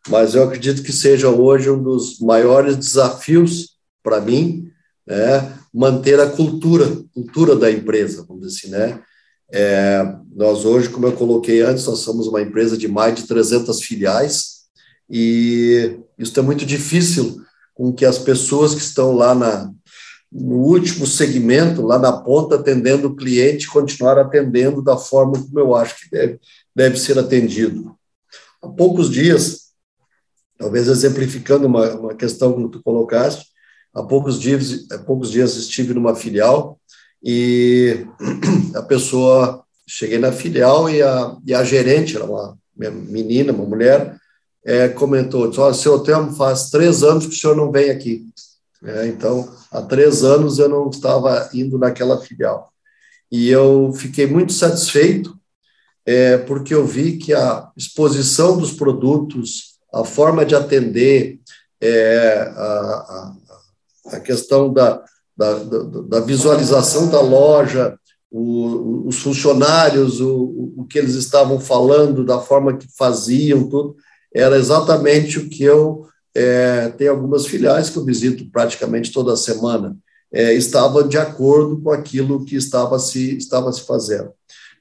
mas 0.07 0.34
eu 0.34 0.43
acredito 0.43 0.82
que 0.82 0.93
seja 0.93 1.27
hoje 1.27 1.69
um 1.69 1.84
dos 1.84 2.21
maiores 2.21 2.77
desafios 2.77 3.71
para 4.01 4.21
mim, 4.21 4.69
né, 5.05 5.57
manter 5.73 6.21
a 6.21 6.30
cultura, 6.30 6.86
cultura 7.13 7.53
da 7.53 7.69
empresa, 7.69 8.23
vamos 8.25 8.47
dizer 8.47 8.57
assim, 8.57 8.69
né? 8.69 9.01
É, 9.51 10.15
nós 10.34 10.63
hoje, 10.63 10.88
como 10.88 11.05
eu 11.05 11.11
coloquei 11.11 11.59
antes, 11.59 11.86
nós 11.86 11.99
somos 11.99 12.27
uma 12.27 12.41
empresa 12.41 12.77
de 12.77 12.88
mais 12.88 13.13
de 13.13 13.27
300 13.27 13.84
filiais 13.84 14.59
e 15.09 15.99
isso 16.17 16.39
é 16.39 16.41
muito 16.41 16.65
difícil 16.65 17.41
com 17.73 17.91
que 17.91 18.05
as 18.05 18.17
pessoas 18.17 18.73
que 18.73 18.82
estão 18.82 19.11
lá 19.11 19.36
na, 19.36 19.69
no 20.32 20.57
último 20.57 21.07
segmento, 21.07 21.82
lá 21.82 21.97
na 21.97 22.11
ponta, 22.11 22.55
atendendo 22.55 23.07
o 23.07 23.15
cliente, 23.15 23.67
continuar 23.67 24.17
atendendo 24.17 24.82
da 24.82 24.97
forma 24.97 25.34
como 25.34 25.59
eu 25.59 25.75
acho 25.75 25.99
que 25.99 26.09
deve, 26.11 26.39
deve 26.75 26.97
ser 26.97 27.17
atendido. 27.17 27.95
Há 28.61 28.67
poucos 28.67 29.09
dias, 29.09 29.69
talvez 30.57 30.88
exemplificando 30.88 31.65
uma, 31.65 31.89
uma 31.95 32.15
questão 32.15 32.53
que 32.53 32.77
tu 32.77 32.84
colocaste, 32.84 33.49
Há 33.93 34.03
poucos 34.03 34.39
dias, 34.39 34.86
há 34.91 34.99
poucos 34.99 35.32
dias 35.32 35.55
estive 35.55 35.93
numa 35.93 36.15
filial 36.15 36.80
e 37.23 38.05
a 38.75 38.82
pessoa, 38.84 39.63
cheguei 39.88 40.19
na 40.19 40.32
filial 40.32 40.89
e 40.89 41.01
a, 41.01 41.36
e 41.45 41.53
a 41.53 41.63
gerente, 41.63 42.15
era 42.15 42.25
uma 42.25 42.57
menina, 42.77 43.51
uma 43.51 43.65
mulher, 43.65 44.15
é, 44.63 44.88
comentou, 44.89 45.49
disse, 45.49 45.59
olha, 45.59 45.73
seu 45.73 45.95
hotel 45.95 46.32
faz 46.34 46.69
três 46.69 47.01
anos 47.01 47.25
que 47.25 47.34
o 47.34 47.38
senhor 47.38 47.55
não 47.55 47.71
vem 47.71 47.89
aqui. 47.89 48.25
É, 48.84 49.07
então, 49.07 49.51
há 49.72 49.82
três 49.82 50.24
anos 50.24 50.59
eu 50.59 50.70
não 50.70 50.89
estava 50.89 51.49
indo 51.53 51.78
naquela 51.78 52.20
filial. 52.20 52.72
E 53.32 53.49
eu 53.49 53.93
fiquei 53.93 54.26
muito 54.26 54.53
satisfeito, 54.53 55.38
é, 56.05 56.38
porque 56.38 56.74
eu 56.74 56.86
vi 56.86 57.17
que 57.17 57.34
a 57.34 57.70
exposição 57.78 58.57
dos 58.57 58.72
produtos, 58.72 59.78
a 59.93 60.03
forma 60.03 60.45
de 60.45 60.55
atender, 60.55 61.39
é, 61.80 62.51
a, 62.55 63.34
a 64.13 64.20
questão 64.20 64.74
da, 64.74 65.03
da, 65.38 65.53
da 65.53 66.20
visualização 66.20 67.09
da 67.09 67.22
loja, 67.22 67.97
o, 68.32 69.07
os 69.07 69.20
funcionários, 69.20 70.20
o, 70.20 70.74
o 70.78 70.86
que 70.86 70.97
eles 70.97 71.15
estavam 71.15 71.59
falando, 71.59 72.26
da 72.26 72.39
forma 72.39 72.78
que 72.78 72.88
faziam, 72.97 73.67
tudo, 73.70 73.95
era 74.34 74.57
exatamente 74.57 75.39
o 75.39 75.49
que 75.49 75.63
eu 75.63 76.07
é, 76.39 76.89
tenho 76.89 77.11
algumas 77.11 77.45
filiais 77.45 77.89
que 77.89 77.97
eu 77.97 78.05
visito 78.05 78.49
praticamente 78.49 79.11
toda 79.11 79.35
semana, 79.35 79.97
é, 80.31 80.53
estava 80.53 81.03
de 81.03 81.17
acordo 81.17 81.81
com 81.81 81.91
aquilo 81.91 82.45
que 82.45 82.55
estava 82.55 82.97
se, 82.97 83.35
estava 83.35 83.71
se 83.73 83.81
fazendo. 83.81 84.31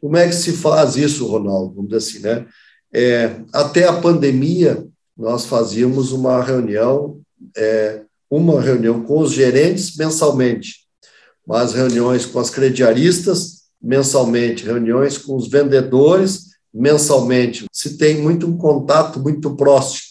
Como 0.01 0.17
é 0.17 0.29
que 0.29 0.35
se 0.35 0.53
faz 0.53 0.97
isso, 0.97 1.27
Ronaldo? 1.27 1.75
Vamos 1.75 1.91
dizer 1.91 1.97
assim, 1.97 2.19
né? 2.21 2.47
É, 2.93 3.41
até 3.53 3.85
a 3.89 3.93
pandemia, 3.93 4.87
nós 5.17 5.47
fazíamos 5.47 6.13
uma 6.13 6.41
reunião 6.43 7.21
é, 7.57 8.03
uma 8.31 8.61
reunião 8.61 9.03
com 9.03 9.21
os 9.21 9.33
gerentes 9.33 9.97
mensalmente, 9.97 10.87
mas 11.47 11.73
reuniões 11.73 12.27
com 12.27 12.39
as 12.39 12.51
crediaristas 12.51 13.63
mensalmente, 13.81 14.65
reuniões 14.65 15.19
com 15.19 15.35
os 15.35 15.49
vendedores 15.49 16.49
mensalmente. 16.73 17.65
Se 17.73 17.97
tem 17.97 18.21
muito 18.21 18.47
um 18.47 18.57
contato 18.57 19.19
muito 19.19 19.57
próximo. 19.57 20.08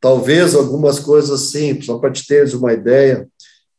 Talvez 0.00 0.54
algumas 0.54 0.98
coisas 0.98 1.50
simples, 1.50 1.86
só 1.86 1.98
para 1.98 2.12
te 2.12 2.26
teres 2.26 2.54
uma 2.54 2.72
ideia, 2.72 3.28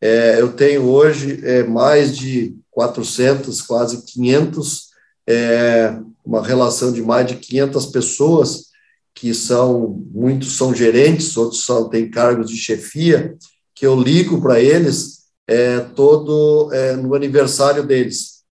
é, 0.02 0.40
eu 0.40 0.54
tenho 0.54 0.84
hoje 0.84 1.40
é, 1.44 1.64
mais 1.64 2.16
de 2.16 2.56
400, 2.72 3.62
quase 3.62 4.04
500, 4.04 4.88
é, 5.28 5.98
uma 6.26 6.46
relação 6.46 6.92
de 6.92 7.02
mais 7.02 7.28
de 7.28 7.36
500 7.36 7.86
pessoas 7.88 8.68
que 9.16 9.34
são, 9.34 10.00
muitos 10.12 10.58
são 10.58 10.76
gerentes, 10.76 11.36
outros 11.38 11.66
são, 11.66 11.90
têm 11.90 12.10
cargos 12.10 12.50
de 12.52 12.56
chefia, 12.56 13.36
que 13.74 13.86
eu 13.86 14.00
ligo 14.00 14.40
para 14.42 14.60
eles 14.60 15.24
é, 15.48 15.80
todo 15.80 16.72
é, 16.72 16.96
no 16.96 17.16
aniversário 17.16 17.86
deles. 17.86 18.44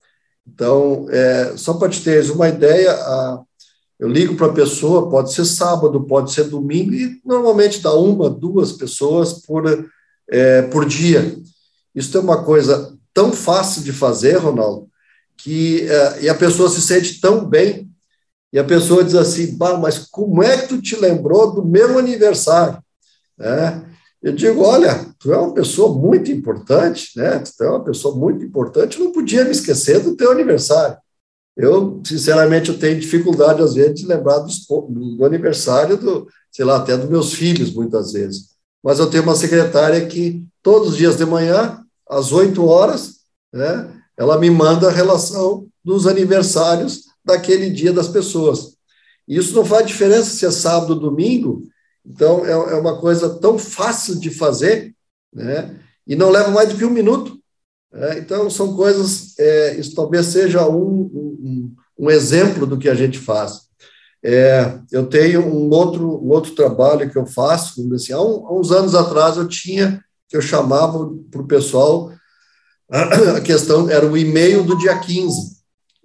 Então, 0.46 1.06
é, 1.10 1.54
só 1.56 1.74
para 1.74 1.90
te 1.90 2.02
ter 2.02 2.30
uma 2.30 2.48
ideia, 2.48 2.92
a, 2.92 3.42
eu 3.98 4.08
ligo 4.08 4.34
para 4.34 4.48
a 4.48 4.52
pessoa, 4.52 5.08
pode 5.08 5.32
ser 5.32 5.44
sábado, 5.44 6.04
pode 6.04 6.32
ser 6.32 6.44
domingo, 6.44 6.92
e 6.92 7.20
normalmente 7.24 7.80
dá 7.80 7.94
uma, 7.94 8.28
duas 8.28 8.72
pessoas 8.72 9.34
por, 9.34 9.88
é, 10.28 10.62
por 10.62 10.84
dia. 10.84 11.36
Isso 11.94 12.16
é 12.16 12.20
uma 12.20 12.42
coisa 12.42 12.96
tão 13.12 13.32
fácil 13.32 13.82
de 13.82 13.92
fazer, 13.92 14.36
Ronaldo, 14.36 14.88
que 15.36 15.88
é, 15.88 16.24
e 16.24 16.28
a 16.28 16.34
pessoa 16.34 16.68
se 16.68 16.82
sente 16.82 17.20
tão 17.20 17.44
bem, 17.44 17.88
e 18.52 18.58
a 18.58 18.64
pessoa 18.64 19.02
diz 19.02 19.14
assim, 19.14 19.56
bah, 19.56 19.76
mas 19.76 19.98
como 19.98 20.42
é 20.42 20.58
que 20.58 20.68
tu 20.68 20.80
te 20.80 20.96
lembrou 20.96 21.54
do 21.54 21.64
meu 21.64 21.98
aniversário? 21.98 22.78
É, 23.40 23.80
eu 24.22 24.32
digo, 24.32 24.62
olha, 24.62 25.06
tu 25.18 25.32
é 25.32 25.36
uma 25.36 25.52
pessoa 25.52 25.96
muito 25.98 26.30
importante, 26.30 27.10
né? 27.16 27.40
Tu 27.40 27.62
é 27.62 27.68
uma 27.68 27.84
pessoa 27.84 28.16
muito 28.16 28.44
importante, 28.44 28.98
eu 28.98 29.04
não 29.04 29.12
podia 29.12 29.44
me 29.44 29.50
esquecer 29.50 30.00
do 30.00 30.16
teu 30.16 30.30
aniversário. 30.30 30.96
Eu, 31.56 32.02
sinceramente, 32.04 32.70
eu 32.70 32.78
tenho 32.78 32.98
dificuldade, 32.98 33.62
às 33.62 33.74
vezes, 33.74 34.00
de 34.00 34.06
lembrar 34.06 34.38
do, 34.38 34.48
do 35.16 35.24
aniversário, 35.24 35.96
do, 35.96 36.26
sei 36.50 36.64
lá, 36.64 36.76
até 36.76 36.96
dos 36.96 37.08
meus 37.08 37.32
filhos, 37.32 37.72
muitas 37.72 38.12
vezes. 38.12 38.54
Mas 38.82 38.98
eu 38.98 39.08
tenho 39.08 39.22
uma 39.22 39.36
secretária 39.36 40.04
que, 40.06 40.44
todos 40.62 40.90
os 40.90 40.96
dias 40.96 41.16
de 41.16 41.24
manhã, 41.24 41.80
às 42.08 42.32
8 42.32 42.64
horas, 42.64 43.20
né, 43.52 43.90
ela 44.16 44.38
me 44.38 44.50
manda 44.50 44.88
a 44.88 44.92
relação 44.92 45.66
dos 45.84 46.06
aniversários 46.06 47.04
daquele 47.24 47.70
dia 47.70 47.92
das 47.92 48.08
pessoas. 48.08 48.74
Isso 49.26 49.54
não 49.54 49.64
faz 49.64 49.86
diferença 49.86 50.30
se 50.30 50.44
é 50.44 50.50
sábado 50.50 50.94
ou 50.94 51.00
domingo, 51.00 51.62
então, 52.06 52.44
é, 52.44 52.50
é 52.50 52.74
uma 52.76 53.00
coisa 53.00 53.30
tão 53.38 53.58
fácil 53.58 54.18
de 54.20 54.30
fazer, 54.30 54.94
né? 55.32 55.80
e 56.06 56.14
não 56.14 56.30
leva 56.30 56.50
mais 56.50 56.68
do 56.68 56.76
que 56.76 56.84
um 56.84 56.90
minuto. 56.90 57.38
É, 57.92 58.18
então, 58.18 58.50
são 58.50 58.76
coisas, 58.76 59.38
é, 59.38 59.76
isso 59.76 59.94
talvez 59.94 60.26
seja 60.26 60.68
um, 60.68 61.10
um, 61.98 62.10
exemplo 62.10 62.66
do 62.66 62.78
que 62.78 62.88
a 62.88 62.94
gente 62.94 63.18
faz. 63.18 63.62
É, 64.22 64.78
eu 64.90 65.06
tenho 65.06 65.44
um 65.46 65.68
outro, 65.70 66.24
um 66.24 66.30
outro 66.30 66.54
trabalho 66.54 67.10
que 67.10 67.18
eu 67.18 67.26
faço, 67.26 67.86
assim, 67.94 68.12
há, 68.12 68.20
um, 68.20 68.46
há 68.46 68.58
uns 68.58 68.72
anos 68.72 68.94
atrás 68.94 69.36
eu 69.36 69.46
tinha, 69.46 70.02
que 70.28 70.36
eu 70.36 70.40
chamava 70.40 71.10
para 71.30 71.42
o 71.42 71.46
pessoal, 71.46 72.10
a 72.90 73.40
questão 73.40 73.90
era 73.90 74.06
o 74.06 74.16
e-mail 74.16 74.62
do 74.64 74.78
dia 74.78 74.98
15. 74.98 75.54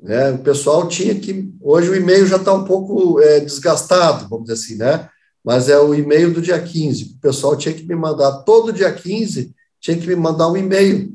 Né? 0.01 0.31
O 0.31 0.39
pessoal 0.39 0.87
tinha 0.87 1.13
que. 1.15 1.51
Hoje 1.61 1.89
o 1.89 1.95
e-mail 1.95 2.25
já 2.25 2.37
está 2.37 2.53
um 2.53 2.63
pouco 2.63 3.21
é, 3.21 3.39
desgastado, 3.41 4.27
vamos 4.29 4.47
dizer 4.47 4.53
assim, 4.53 4.75
né? 4.75 5.09
Mas 5.43 5.69
é 5.69 5.77
o 5.77 5.93
e-mail 5.93 6.33
do 6.33 6.41
dia 6.41 6.59
15. 6.61 7.15
O 7.17 7.21
pessoal 7.21 7.55
tinha 7.55 7.73
que 7.73 7.85
me 7.85 7.95
mandar 7.95 8.43
todo 8.43 8.73
dia 8.73 8.91
15, 8.91 9.53
tinha 9.79 9.97
que 9.97 10.07
me 10.07 10.15
mandar 10.15 10.49
um 10.49 10.57
e-mail. 10.57 11.13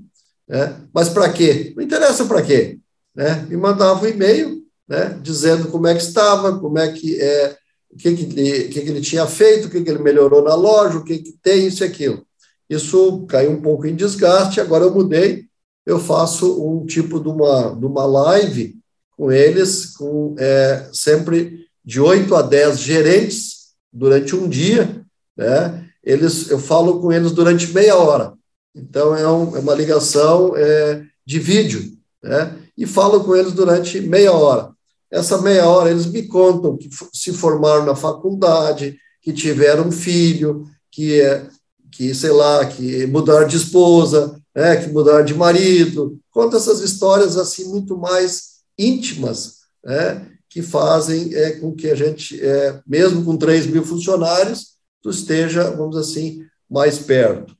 Né? 0.49 0.77
Mas 0.93 1.09
para 1.09 1.31
quê? 1.31 1.73
Não 1.77 1.83
interessa 1.83 2.25
para 2.27 2.43
quê. 2.43 2.79
Né? 3.15 3.47
Me 3.49 3.57
mandava 3.57 4.05
um 4.05 4.09
e-mail 4.09 4.63
né? 4.89 5.19
dizendo 5.23 5.69
como 5.69 5.87
é 5.87 5.95
que 5.95 6.03
estava, 6.03 6.59
como 6.59 6.79
é 6.79 6.93
que 6.93 7.21
é, 7.21 7.57
o 7.91 7.97
que, 7.97 8.15
que, 8.15 8.23
ele, 8.25 8.69
que, 8.69 8.81
que 8.81 8.91
ele 8.91 9.01
tinha 9.01 9.27
feito, 9.27 9.69
o 9.69 9.71
que, 9.71 9.83
que 9.83 9.91
ele 9.91 10.03
melhorou 10.03 10.43
na 10.43 10.55
loja, 10.55 10.99
o 10.99 11.05
que, 11.05 11.19
que 11.19 11.33
tem, 11.43 11.67
isso 11.67 11.85
e 11.85 11.87
aquilo. 11.87 12.27
Isso 12.69 13.25
caiu 13.29 13.53
um 13.53 13.61
pouco 13.61 13.87
em 13.87 13.95
desgaste, 13.95 14.61
agora 14.61 14.85
eu 14.85 14.95
mudei 14.95 15.47
eu 15.87 15.99
faço 15.99 16.63
um 16.65 16.87
tipo 16.87 17.21
de 17.21 17.29
uma, 17.29 17.75
de 17.75 17.85
uma 17.85 18.07
live 18.07 18.79
com 19.17 19.31
eles, 19.31 19.87
com 19.87 20.35
é, 20.39 20.89
sempre 20.93 21.67
de 21.85 22.01
8 22.01 22.35
a 22.35 22.43
10 22.43 22.81
gerentes 22.81 23.75
durante 23.93 24.35
um 24.35 24.49
dia, 24.49 25.05
né? 25.37 25.85
Eles, 26.03 26.51
eu 26.51 26.59
falo 26.59 27.01
com 27.01 27.13
eles 27.13 27.33
durante 27.33 27.73
meia 27.73 27.97
hora. 27.97 28.35
Então, 28.75 29.15
é, 29.15 29.29
um, 29.29 29.57
é 29.57 29.61
uma 29.61 29.75
ligação 29.75 30.55
é, 30.57 31.03
de 31.25 31.39
vídeo, 31.39 31.97
né? 32.23 32.59
E 32.77 32.87
falo 32.87 33.25
com 33.25 33.35
eles 33.37 33.53
durante 33.53 34.01
meia 34.01 34.33
hora. 34.33 34.71
Essa 35.11 35.41
meia 35.41 35.69
hora, 35.69 35.91
eles 35.91 36.07
me 36.07 36.23
contam 36.25 36.77
que 36.77 36.89
se 37.13 37.33
formaram 37.33 37.85
na 37.85 37.95
faculdade, 37.95 38.99
que 39.23 39.33
tiveram 39.33 39.89
um 39.89 39.93
filho, 39.93 40.67
que, 40.91 41.21
é, 41.21 41.47
que 41.91 42.15
sei 42.15 42.31
lá, 42.31 42.67
que 42.67 43.07
mudaram 43.07 43.47
de 43.47 43.57
esposa, 43.57 44.41
né, 44.55 44.77
que 44.77 44.89
mudaram 44.91 45.25
de 45.25 45.35
marido, 45.35 46.19
conta 46.31 46.57
essas 46.57 46.81
histórias 46.81 47.37
assim 47.37 47.69
muito 47.69 47.97
mais 47.97 48.61
íntimas, 48.79 49.61
né, 49.85 50.29
que 50.49 50.63
fazem 50.63 51.35
é, 51.35 51.53
com 51.53 51.75
que 51.75 51.89
a 51.89 51.95
gente, 51.95 52.41
é, 52.41 52.81
mesmo 52.87 53.25
com 53.25 53.37
3 53.37 53.67
mil 53.67 53.85
funcionários, 53.85 54.75
tu 55.03 55.11
esteja, 55.11 55.71
vamos 55.71 55.97
assim, 55.97 56.41
mais 56.71 56.99
perto. 56.99 57.55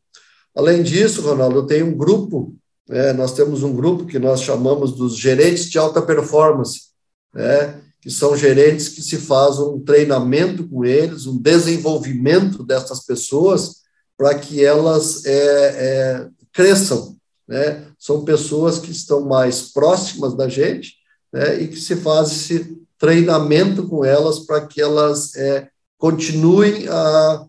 Além 0.55 0.83
disso, 0.83 1.23
Ronaldo, 1.23 1.59
eu 1.59 1.67
tenho 1.67 1.87
um 1.87 1.97
grupo, 1.97 2.55
né, 2.89 3.13
nós 3.13 3.33
temos 3.33 3.63
um 3.63 3.75
grupo 3.75 4.07
que 4.07 4.19
nós 4.19 4.43
chamamos 4.43 4.93
dos 4.93 5.17
gerentes 5.17 5.71
de 5.71 5.79
alta 5.79 6.03
performance, 6.03 6.89
né, 7.35 7.81
que 8.01 8.11
são 8.11 8.37
gerentes 8.37 8.89
que 8.91 9.03
se 9.03 9.17
faz 9.17 9.59
um 9.59 9.81
treinamento 9.81 10.69
com 10.69 10.85
eles, 10.85 11.27
um 11.27 11.41
desenvolvimento 11.41 12.63
dessas 12.63 13.01
pessoas, 13.07 13.83
para 14.17 14.39
que 14.39 14.63
elas 14.63 15.25
é, 15.25 15.33
é, 15.33 16.29
cresçam. 16.53 17.17
Né? 17.49 17.87
São 17.99 18.25
pessoas 18.25 18.79
que 18.79 18.91
estão 18.91 19.23
mais 19.23 19.73
próximas 19.73 20.37
da 20.37 20.49
gente 20.49 20.95
né? 21.33 21.63
e 21.63 21.69
que 21.69 21.81
se 21.81 21.97
faz 21.97 22.31
esse 22.31 22.79
treinamento 22.99 23.89
com 23.89 24.05
elas 24.05 24.41
para 24.41 24.67
que 24.67 24.81
elas 24.81 25.35
é, 25.35 25.69
continuem 25.99 26.87
a, 26.89 27.47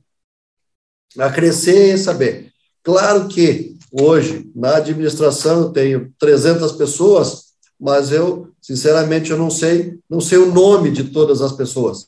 a 1.20 1.30
crescer 1.32 1.94
e 1.94 1.98
saber. 1.98 2.52
Claro 2.82 3.28
que 3.28 3.75
hoje, 3.98 4.50
na 4.54 4.76
administração, 4.76 5.62
eu 5.62 5.70
tenho 5.70 6.14
300 6.20 6.74
pessoas, 6.74 7.46
mas 7.80 8.12
eu, 8.12 8.50
sinceramente, 8.62 9.32
eu 9.32 9.38
não 9.38 9.50
sei, 9.50 9.98
não 10.10 10.20
sei 10.20 10.38
o 10.38 10.52
nome 10.52 10.92
de 10.92 11.06
todas 11.06 11.42
as 11.42 11.54
pessoas. 11.54 12.06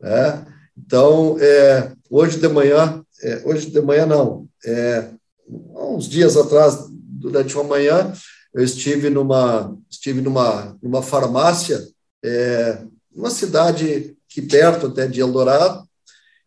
Né? 0.00 0.46
Então, 0.76 1.36
é, 1.38 1.92
hoje 2.08 2.38
de 2.38 2.48
manhã, 2.48 3.02
é, 3.22 3.42
hoje 3.44 3.70
de 3.70 3.80
manhã 3.80 4.06
não, 4.06 4.46
é, 4.64 5.10
uns 5.48 6.08
dias 6.08 6.36
atrás, 6.36 6.86
durante 6.90 7.54
uma 7.54 7.64
manhã, 7.64 8.12
eu 8.54 8.64
estive 8.64 9.10
numa, 9.10 9.76
estive 9.90 10.20
numa, 10.22 10.76
numa 10.82 11.02
farmácia, 11.02 11.86
é, 12.24 12.78
uma 13.14 13.30
cidade 13.30 14.16
aqui 14.30 14.42
perto 14.42 14.86
até 14.86 15.06
de 15.06 15.20
Eldorado, 15.20 15.86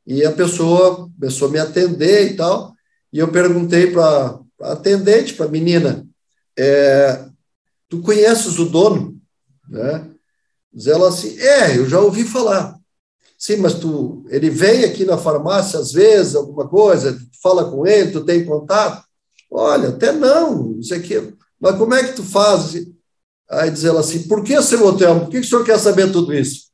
e 0.08 0.26
a 0.26 0.32
pessoa 0.32 1.08
começou 1.20 1.48
a 1.48 1.52
me 1.52 1.60
atender 1.60 2.32
e 2.32 2.36
tal, 2.36 2.74
e 3.14 3.20
eu 3.20 3.28
perguntei 3.28 3.92
para 3.92 4.40
a 4.62 4.74
atendente, 4.74 5.34
para 5.34 5.46
a 5.46 5.50
menina, 5.50 6.06
é, 6.58 7.26
tu 7.90 8.02
conheces 8.02 8.60
o 8.60 8.66
dono? 8.66 9.18
Né? 9.70 10.10
Diz 10.74 10.88
ela 10.88 11.10
assim, 11.10 11.38
é, 11.40 11.78
eu 11.78 11.88
já 11.88 12.00
ouvi 12.00 12.24
falar. 12.24 12.76
Sim, 13.38 13.58
mas 13.58 13.74
tu, 13.74 14.24
ele 14.30 14.50
vem 14.50 14.84
aqui 14.84 15.04
na 15.04 15.18
farmácia 15.18 15.80
às 15.80 15.92
vezes, 15.92 16.36
alguma 16.36 16.68
coisa, 16.68 17.20
fala 17.42 17.70
com 17.70 17.88
ele, 17.88 18.12
tu 18.12 18.24
tem 18.24 18.46
contato? 18.46 19.04
Olha, 19.50 19.90
até 19.90 20.12
não, 20.12 20.80
isso 20.80 20.94
aqui. 20.94 21.34
Mas 21.60 21.78
como 21.78 21.94
é 21.94 22.04
que 22.04 22.14
tu 22.14 22.24
faz? 22.24 22.74
Aí 23.50 23.70
diz 23.70 23.84
ela 23.84 24.00
assim, 24.00 24.28
por 24.28 24.44
que, 24.44 24.62
seu 24.62 24.86
hotel? 24.86 25.22
Por 25.22 25.30
que 25.30 25.40
o 25.40 25.44
senhor 25.44 25.66
quer 25.66 25.78
saber 25.78 26.12
tudo 26.12 26.34
isso? 26.34 26.68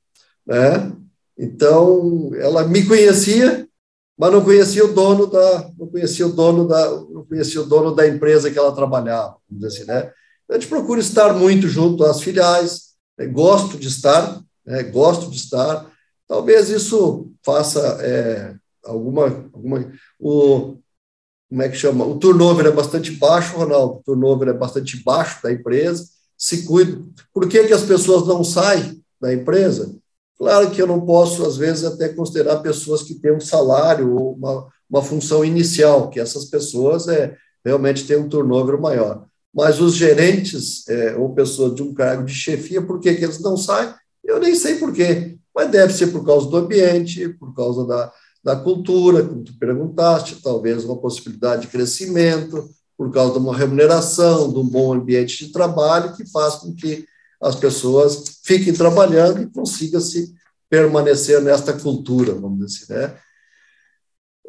Né? 0.45 0.91
Então, 1.37 2.31
ela 2.35 2.67
me 2.67 2.85
conhecia, 2.85 3.66
mas 4.17 4.31
não 4.31 4.43
conhecia 4.43 4.83
o 4.83 4.93
dono 4.93 5.27
da, 5.27 5.69
não 5.77 5.87
conhecia 5.87 6.25
o 6.25 6.31
dono 6.31 6.67
da, 6.67 6.89
não 6.89 7.25
conhecia 7.25 7.61
o 7.61 7.65
dono 7.65 7.93
da 7.93 8.07
empresa 8.07 8.49
que 8.49 8.57
ela 8.57 8.73
trabalhava, 8.73 9.37
vamos 9.47 9.63
dizer 9.63 9.67
assim, 9.67 9.87
né? 9.87 10.11
A 10.49 10.53
gente 10.53 10.67
procura 10.67 10.99
estar 10.99 11.33
muito 11.33 11.67
junto 11.67 12.03
às 12.03 12.21
filiais, 12.21 12.93
né? 13.17 13.27
gosto 13.27 13.77
de 13.77 13.87
estar, 13.87 14.41
né? 14.65 14.83
gosto 14.83 15.29
de 15.29 15.35
estar. 15.35 15.91
Talvez 16.27 16.69
isso 16.69 17.31
faça 17.43 17.79
é, 18.01 18.55
alguma, 18.83 19.25
alguma 19.53 19.91
o, 20.19 20.77
como 21.49 21.61
é 21.61 21.69
que 21.69 21.75
chama? 21.75 22.05
O 22.05 22.17
turnover 22.17 22.65
é 22.65 22.71
bastante 22.71 23.11
baixo, 23.11 23.57
Ronaldo, 23.57 23.95
o 23.95 24.03
turnover 24.03 24.49
é 24.49 24.53
bastante 24.53 25.01
baixo 25.03 25.41
da 25.43 25.51
empresa, 25.51 26.05
se 26.37 26.63
cuida. 26.63 27.01
Por 27.33 27.47
que, 27.47 27.67
que 27.67 27.73
as 27.73 27.83
pessoas 27.83 28.27
não 28.27 28.43
saem 28.43 29.01
da 29.19 29.33
empresa? 29.33 29.95
Claro 30.37 30.69
que 30.69 30.81
eu 30.81 30.87
não 30.87 31.01
posso, 31.01 31.45
às 31.45 31.57
vezes, 31.57 31.83
até 31.83 32.09
considerar 32.09 32.57
pessoas 32.57 33.01
que 33.01 33.15
têm 33.15 33.35
um 33.35 33.39
salário 33.39 34.13
ou 34.15 34.33
uma, 34.33 34.67
uma 34.89 35.01
função 35.01 35.43
inicial, 35.43 36.09
que 36.09 36.19
essas 36.19 36.45
pessoas 36.45 37.07
é, 37.07 37.35
realmente 37.65 38.05
têm 38.05 38.17
um 38.17 38.29
turnover 38.29 38.79
maior. 38.79 39.25
Mas 39.53 39.81
os 39.81 39.95
gerentes 39.95 40.87
é, 40.87 41.15
ou 41.15 41.33
pessoas 41.33 41.73
de 41.73 41.81
um 41.81 41.93
cargo 41.93 42.23
de 42.23 42.33
chefia, 42.33 42.81
por 42.81 42.99
que, 42.99 43.15
que 43.15 43.23
eles 43.23 43.39
não 43.39 43.57
saem? 43.57 43.91
Eu 44.23 44.39
nem 44.39 44.53
sei 44.53 44.75
por 44.75 44.93
quê, 44.93 45.37
mas 45.55 45.71
deve 45.71 45.91
ser 45.93 46.07
por 46.07 46.23
causa 46.23 46.47
do 46.47 46.57
ambiente, 46.57 47.29
por 47.29 47.55
causa 47.55 47.85
da, 47.87 48.11
da 48.43 48.55
cultura, 48.55 49.23
como 49.23 49.43
tu 49.43 49.57
perguntaste, 49.57 50.41
talvez 50.41 50.85
uma 50.85 50.97
possibilidade 50.97 51.63
de 51.63 51.67
crescimento, 51.69 52.69
por 52.95 53.11
causa 53.11 53.33
de 53.33 53.39
uma 53.39 53.55
remuneração, 53.55 54.51
de 54.51 54.59
um 54.59 54.67
bom 54.67 54.93
ambiente 54.93 55.45
de 55.45 55.51
trabalho, 55.51 56.15
que 56.15 56.29
faz 56.29 56.55
com 56.55 56.73
que 56.73 57.05
as 57.41 57.55
pessoas 57.55 58.39
fiquem 58.43 58.73
trabalhando 58.73 59.41
e 59.41 59.49
consigam 59.49 60.01
se 60.01 60.33
permanecer 60.69 61.41
nesta 61.41 61.73
cultura, 61.73 62.33
vamos 62.33 62.65
dizer 62.65 62.83
assim, 62.83 62.93
né? 62.93 63.19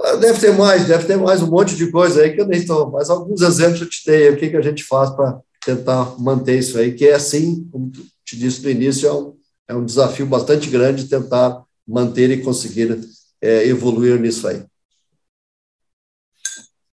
Ah, 0.01 0.16
deve 0.16 0.39
ter 0.41 0.53
mais, 0.53 0.86
deve 0.86 1.07
ter 1.07 1.16
mais 1.16 1.43
um 1.43 1.49
monte 1.49 1.74
de 1.74 1.91
coisa 1.91 2.22
aí 2.22 2.32
que 2.32 2.41
eu 2.41 2.47
nem 2.47 2.61
estou, 2.61 2.91
mas 2.91 3.11
alguns 3.11 3.41
exemplos 3.43 3.80
eu 3.80 3.89
te 3.89 4.05
dei, 4.07 4.30
o 4.30 4.36
que, 4.36 4.49
que 4.49 4.57
a 4.57 4.61
gente 4.61 4.84
faz 4.84 5.11
para 5.11 5.41
tentar 5.64 6.18
manter 6.20 6.59
isso 6.59 6.78
aí, 6.78 6.95
que 6.95 7.07
é 7.07 7.14
assim, 7.14 7.68
como 7.70 7.91
te 8.24 8.36
disse 8.36 8.62
no 8.62 8.70
início, 8.70 9.09
é 9.09 9.12
um, 9.12 9.36
é 9.68 9.74
um 9.74 9.84
desafio 9.84 10.24
bastante 10.24 10.70
grande 10.70 11.09
tentar 11.09 11.62
manter 11.86 12.30
e 12.30 12.43
conseguir 12.43 13.01
é, 13.41 13.66
evoluir 13.66 14.20
nisso 14.20 14.47
aí. 14.47 14.62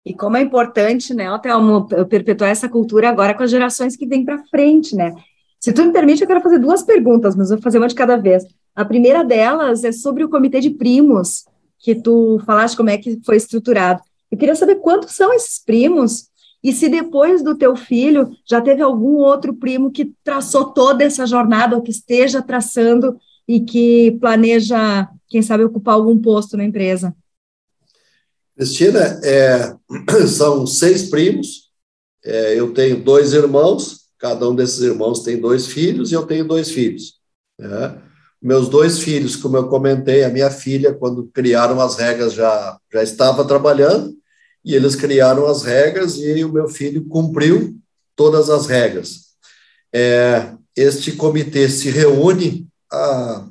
E 0.04 0.14
como 0.14 0.36
é 0.36 0.42
importante, 0.42 1.14
né, 1.14 1.26
Thelmo, 1.38 1.86
perpetuar 2.08 2.50
essa 2.50 2.68
cultura 2.68 3.08
agora 3.08 3.34
com 3.34 3.42
as 3.42 3.50
gerações 3.50 3.96
que 3.96 4.06
vêm 4.06 4.24
para 4.24 4.44
frente, 4.48 4.94
né? 4.94 5.14
Se 5.60 5.72
tu 5.72 5.84
me 5.84 5.92
permite, 5.92 6.22
eu 6.22 6.26
quero 6.26 6.40
fazer 6.40 6.58
duas 6.58 6.82
perguntas, 6.82 7.36
mas 7.36 7.50
vou 7.50 7.60
fazer 7.60 7.78
uma 7.78 7.88
de 7.88 7.94
cada 7.94 8.16
vez. 8.16 8.44
A 8.74 8.84
primeira 8.84 9.22
delas 9.22 9.84
é 9.84 9.92
sobre 9.92 10.24
o 10.24 10.28
comitê 10.28 10.58
de 10.60 10.70
primos, 10.70 11.44
que 11.78 11.94
tu 11.94 12.40
falaste 12.46 12.76
como 12.76 12.90
é 12.90 12.96
que 12.96 13.20
foi 13.24 13.36
estruturado. 13.36 14.00
Eu 14.30 14.38
queria 14.38 14.54
saber 14.54 14.76
quantos 14.76 15.14
são 15.14 15.32
esses 15.34 15.62
primos 15.62 16.30
e 16.62 16.72
se 16.72 16.88
depois 16.88 17.42
do 17.42 17.56
teu 17.56 17.74
filho 17.76 18.30
já 18.48 18.60
teve 18.60 18.82
algum 18.82 19.16
outro 19.16 19.54
primo 19.54 19.90
que 19.90 20.12
traçou 20.24 20.66
toda 20.72 21.04
essa 21.04 21.26
jornada 21.26 21.76
ou 21.76 21.82
que 21.82 21.90
esteja 21.90 22.42
traçando 22.42 23.18
e 23.48 23.60
que 23.60 24.16
planeja 24.20 25.08
quem 25.28 25.42
sabe, 25.42 25.64
ocupar 25.64 25.94
algum 25.94 26.18
posto 26.18 26.56
na 26.56 26.64
empresa? 26.64 27.14
Cristina, 28.56 29.20
é, 29.22 29.74
são 30.26 30.66
seis 30.66 31.08
primos, 31.08 31.70
é, 32.24 32.58
eu 32.58 32.74
tenho 32.74 33.02
dois 33.02 33.32
irmãos, 33.32 33.99
cada 34.20 34.48
um 34.48 34.54
desses 34.54 34.80
irmãos 34.80 35.22
tem 35.22 35.40
dois 35.40 35.66
filhos 35.66 36.12
e 36.12 36.14
eu 36.14 36.24
tenho 36.24 36.46
dois 36.46 36.70
filhos. 36.70 37.14
Né? 37.58 37.98
Meus 38.40 38.68
dois 38.68 38.98
filhos, 38.98 39.34
como 39.34 39.56
eu 39.56 39.68
comentei, 39.68 40.22
a 40.22 40.28
minha 40.28 40.50
filha, 40.50 40.94
quando 40.94 41.30
criaram 41.32 41.80
as 41.80 41.96
regras, 41.96 42.34
já, 42.34 42.78
já 42.92 43.02
estava 43.02 43.44
trabalhando, 43.44 44.14
e 44.64 44.74
eles 44.74 44.94
criaram 44.94 45.46
as 45.46 45.62
regras 45.62 46.16
e 46.18 46.44
o 46.44 46.52
meu 46.52 46.68
filho 46.68 47.06
cumpriu 47.06 47.76
todas 48.14 48.50
as 48.50 48.66
regras. 48.66 49.30
É, 49.92 50.52
este 50.76 51.12
comitê 51.12 51.68
se 51.68 51.90
reúne, 51.90 52.68
a, 52.92 53.46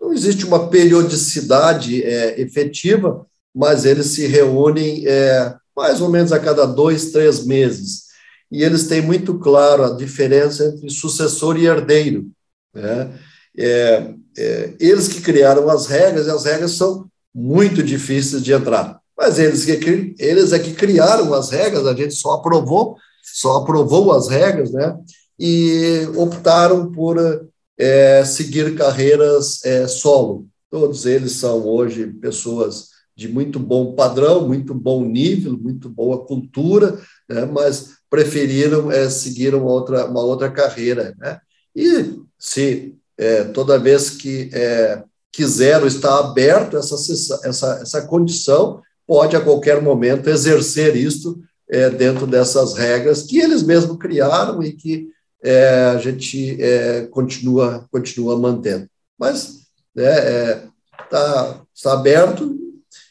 não 0.00 0.12
existe 0.12 0.44
uma 0.44 0.68
periodicidade 0.68 2.02
é, 2.02 2.40
efetiva, 2.40 3.24
mas 3.54 3.84
eles 3.84 4.06
se 4.06 4.26
reúnem 4.26 5.04
é, 5.06 5.54
mais 5.76 6.00
ou 6.00 6.08
menos 6.08 6.32
a 6.32 6.40
cada 6.40 6.66
dois, 6.66 7.12
três 7.12 7.46
meses. 7.46 8.11
E 8.52 8.62
eles 8.62 8.86
têm 8.86 9.00
muito 9.00 9.38
claro 9.38 9.82
a 9.82 9.96
diferença 9.96 10.66
entre 10.66 10.90
sucessor 10.90 11.56
e 11.56 11.64
herdeiro. 11.64 12.26
Né? 12.74 13.18
É, 13.56 14.14
é, 14.36 14.74
eles 14.78 15.08
que 15.08 15.22
criaram 15.22 15.70
as 15.70 15.86
regras, 15.86 16.26
e 16.26 16.30
as 16.30 16.44
regras 16.44 16.72
são 16.72 17.06
muito 17.34 17.82
difíceis 17.82 18.44
de 18.44 18.52
entrar. 18.52 19.00
Mas 19.16 19.38
eles, 19.38 19.64
que, 19.64 20.14
eles 20.18 20.52
é 20.52 20.58
que 20.58 20.74
criaram 20.74 21.32
as 21.32 21.48
regras, 21.48 21.86
a 21.86 21.94
gente 21.94 22.14
só 22.14 22.34
aprovou, 22.34 22.96
só 23.22 23.56
aprovou 23.56 24.12
as 24.12 24.28
regras, 24.28 24.70
né? 24.70 24.98
E 25.38 26.06
optaram 26.16 26.92
por 26.92 27.16
é, 27.78 28.22
seguir 28.22 28.74
carreiras 28.74 29.64
é, 29.64 29.88
solo. 29.88 30.46
Todos 30.70 31.06
eles 31.06 31.32
são 31.32 31.66
hoje 31.66 32.06
pessoas 32.06 32.88
de 33.16 33.28
muito 33.28 33.58
bom 33.58 33.94
padrão, 33.94 34.46
muito 34.46 34.74
bom 34.74 35.04
nível, 35.04 35.56
muito 35.56 35.88
boa 35.88 36.24
cultura, 36.26 36.98
né? 37.28 37.44
mas 37.44 38.01
preferiram 38.12 38.92
é, 38.92 39.08
seguir 39.08 39.54
uma 39.54 39.70
outra, 39.70 40.04
uma 40.04 40.20
outra 40.20 40.50
carreira. 40.50 41.14
Né? 41.18 41.40
E 41.74 42.20
se 42.38 42.94
é, 43.16 43.44
toda 43.44 43.78
vez 43.78 44.10
que 44.10 44.50
é, 44.52 45.02
quiseram 45.32 45.86
estar 45.86 46.18
aberto 46.18 46.76
essa, 46.76 46.94
essa, 47.48 47.80
essa 47.80 48.02
condição, 48.02 48.82
pode 49.06 49.34
a 49.34 49.40
qualquer 49.40 49.80
momento 49.80 50.28
exercer 50.28 50.94
isto 50.94 51.40
é, 51.70 51.88
dentro 51.88 52.26
dessas 52.26 52.74
regras 52.74 53.22
que 53.22 53.38
eles 53.40 53.62
mesmos 53.62 53.96
criaram 53.96 54.62
e 54.62 54.74
que 54.74 55.08
é, 55.42 55.92
a 55.94 55.96
gente 55.96 56.62
é, 56.62 57.06
continua, 57.06 57.88
continua 57.90 58.38
mantendo. 58.38 58.86
Mas 59.18 59.62
está 59.96 59.96
né, 59.96 60.18
é, 60.18 60.62
tá 61.10 61.64
aberto 61.86 62.54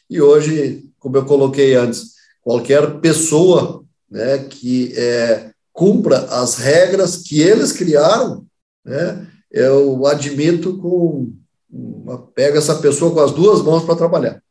e 0.08 0.20
hoje, 0.20 0.88
como 1.00 1.16
eu 1.16 1.24
coloquei 1.24 1.74
antes, 1.74 2.12
qualquer 2.40 3.00
pessoa 3.00 3.81
né, 4.12 4.38
que 4.38 4.92
é, 4.94 5.50
cumpra 5.72 6.18
as 6.26 6.56
regras 6.56 7.16
que 7.16 7.40
eles 7.40 7.72
criaram, 7.72 8.44
né, 8.84 9.26
eu 9.50 10.06
admito 10.06 10.76
com 10.76 11.32
uma, 11.70 12.18
pega 12.18 12.58
essa 12.58 12.74
pessoa 12.74 13.12
com 13.12 13.20
as 13.20 13.32
duas 13.32 13.62
mãos 13.62 13.84
para 13.84 13.96
trabalhar. 13.96 14.42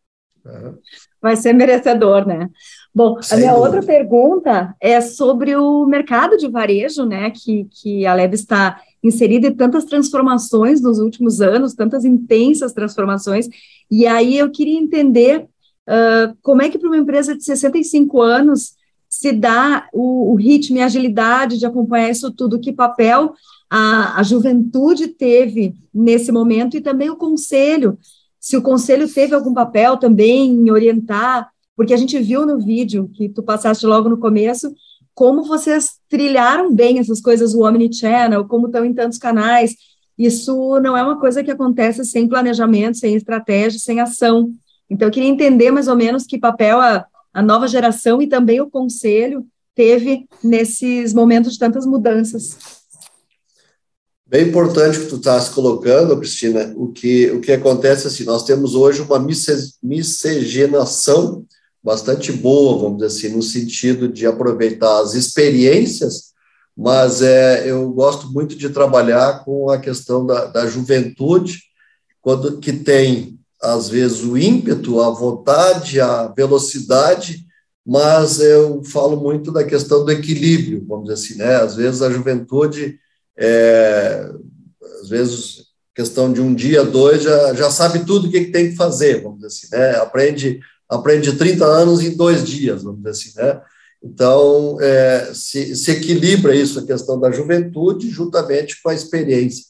Vai 1.22 1.36
ser 1.36 1.54
merecedor, 1.54 2.28
né? 2.28 2.50
Bom, 2.94 3.22
Sem 3.22 3.38
a 3.38 3.42
minha 3.42 3.54
dúvida. 3.54 3.76
outra 3.76 3.84
pergunta 3.86 4.76
é 4.82 5.00
sobre 5.00 5.56
o 5.56 5.86
mercado 5.86 6.36
de 6.36 6.48
varejo, 6.48 7.06
né? 7.06 7.30
Que, 7.30 7.68
que 7.70 8.06
a 8.08 8.16
Leb 8.16 8.34
está 8.34 8.82
inserida 9.04 9.48
em 9.48 9.54
tantas 9.54 9.86
transformações 9.86 10.82
nos 10.82 10.98
últimos 10.98 11.42
anos, 11.42 11.76
tantas 11.76 12.04
intensas 12.04 12.74
transformações. 12.74 13.48
E 13.90 14.08
aí 14.08 14.36
eu 14.36 14.50
queria 14.50 14.80
entender 14.80 15.46
uh, 15.88 16.36
como 16.42 16.64
é 16.64 16.70
que 16.70 16.80
para 16.80 16.90
uma 16.90 16.98
empresa 16.98 17.36
de 17.36 17.44
65 17.44 18.20
anos 18.20 18.74
se 19.12 19.34
dá 19.34 19.90
o, 19.92 20.32
o 20.32 20.36
ritmo 20.36 20.78
e 20.78 20.82
a 20.82 20.86
agilidade 20.86 21.58
de 21.58 21.66
acompanhar 21.66 22.10
isso 22.10 22.32
tudo, 22.32 22.62
que 22.62 22.72
papel 22.72 23.34
a, 23.70 24.18
a 24.18 24.24
juventude 24.24 25.10
teve 25.10 25.76
nesse 25.94 26.32
momento 26.32 26.78
e 26.78 26.82
também 26.82 27.10
o 27.10 27.18
conselho, 27.18 27.98
se 28.40 28.56
o 28.56 28.62
conselho 28.62 29.14
teve 29.14 29.36
algum 29.36 29.54
papel 29.54 29.98
também 29.98 30.50
em 30.50 30.72
orientar, 30.72 31.50
porque 31.76 31.94
a 31.94 31.98
gente 31.98 32.18
viu 32.20 32.46
no 32.46 32.58
vídeo 32.58 33.12
que 33.14 33.28
tu 33.28 33.44
passaste 33.44 33.86
logo 33.86 34.08
no 34.08 34.18
começo, 34.18 34.74
como 35.14 35.44
vocês 35.44 36.00
trilharam 36.08 36.74
bem 36.74 36.98
essas 36.98 37.20
coisas, 37.20 37.54
o 37.54 37.68
Omnichannel, 37.68 38.48
como 38.48 38.68
estão 38.68 38.86
em 38.86 38.94
tantos 38.94 39.18
canais. 39.18 39.76
Isso 40.18 40.80
não 40.80 40.96
é 40.96 41.04
uma 41.04 41.20
coisa 41.20 41.44
que 41.44 41.52
acontece 41.52 42.06
sem 42.06 42.30
planejamento, 42.30 42.98
sem 42.98 43.14
estratégia, 43.16 43.78
sem 43.78 44.00
ação. 44.00 44.54
Então, 44.90 45.08
eu 45.08 45.12
queria 45.12 45.30
entender 45.30 45.70
mais 45.70 45.90
ou 45.90 45.98
menos 45.98 46.26
que 46.26 46.40
papel 46.40 46.80
a, 46.80 47.06
a 47.34 47.42
nova 47.42 47.68
geração 47.68 48.22
e 48.22 48.28
também 48.28 48.62
o 48.62 48.70
conselho 48.70 49.46
teve 49.76 50.28
nesses 50.44 51.14
momentos 51.14 51.54
de 51.54 51.60
tantas 51.60 51.86
mudanças. 51.86 52.58
Bem 54.26 54.48
importante 54.48 55.00
que 55.00 55.08
tu 55.08 55.18
estás 55.18 55.50
colocando, 55.50 56.18
Cristina, 56.18 56.74
o 56.78 56.92
que, 56.92 57.30
o 57.32 57.42
que 57.42 57.52
acontece 57.52 58.08
assim, 58.08 58.24
nós 58.24 58.46
temos 58.46 58.76
hoje 58.76 59.02
uma 59.02 59.20
miscigenação 59.84 61.46
bastante 61.84 62.32
boa, 62.32 62.78
vamos 62.78 63.00
dizer 63.00 63.08
assim, 63.08 63.36
no 63.36 63.42
sentido 63.42 64.08
de 64.08 64.26
aproveitar 64.26 65.02
as 65.02 65.16
experiências, 65.16 66.32
mas 66.78 67.22
é, 67.22 67.70
eu 67.70 67.92
gosto 67.92 68.32
muito 68.32 68.56
de 68.56 68.70
trabalhar 68.70 69.44
com 69.44 69.70
a 69.70 69.78
questão 69.78 70.26
da, 70.26 70.46
da 70.46 70.66
juventude, 70.66 71.60
quando 72.22 72.58
que 72.60 72.72
tem, 72.72 73.38
às 73.62 73.90
vezes, 73.90 74.24
o 74.24 74.38
ímpeto, 74.38 75.02
a 75.02 75.10
vontade, 75.10 76.00
a 76.00 76.28
velocidade, 76.28 77.46
mas 77.86 78.40
eu 78.40 78.84
falo 78.84 79.18
muito 79.18 79.52
da 79.52 79.64
questão 79.64 80.06
do 80.06 80.12
equilíbrio, 80.12 80.86
vamos 80.88 81.10
dizer 81.10 81.14
assim, 81.14 81.38
né? 81.38 81.56
Às 81.56 81.76
vezes 81.76 82.02
a 82.02 82.10
juventude 82.10 83.00
é, 83.38 84.30
às 85.02 85.10
vezes, 85.10 85.66
questão 85.96 86.32
de 86.32 86.42
um 86.42 86.54
dia, 86.54 86.84
dois, 86.84 87.24
já, 87.24 87.54
já 87.54 87.72
sabe 87.72 88.06
tudo 88.06 88.28
o 88.28 88.32
que, 88.32 88.46
que 88.46 88.52
tem 88.52 88.70
que 88.70 88.76
fazer, 88.76 89.22
vamos 89.22 89.40
dizer 89.40 89.48
assim, 89.48 89.68
né? 89.72 89.96
Aprende, 89.98 90.60
aprende 90.88 91.36
30 91.36 91.66
anos 91.66 92.02
em 92.02 92.16
dois 92.16 92.44
dias, 92.44 92.84
vamos 92.84 93.00
dizer 93.00 93.10
assim, 93.10 93.32
né? 93.36 93.62
Então, 94.04 94.78
é, 94.82 95.32
se, 95.34 95.76
se 95.76 95.92
equilibra 95.92 96.56
isso, 96.56 96.80
a 96.80 96.86
questão 96.86 97.20
da 97.20 97.32
juventude, 97.32 98.10
juntamente 98.10 98.82
com 98.82 98.90
a 98.90 98.96
experiência. 98.96 99.66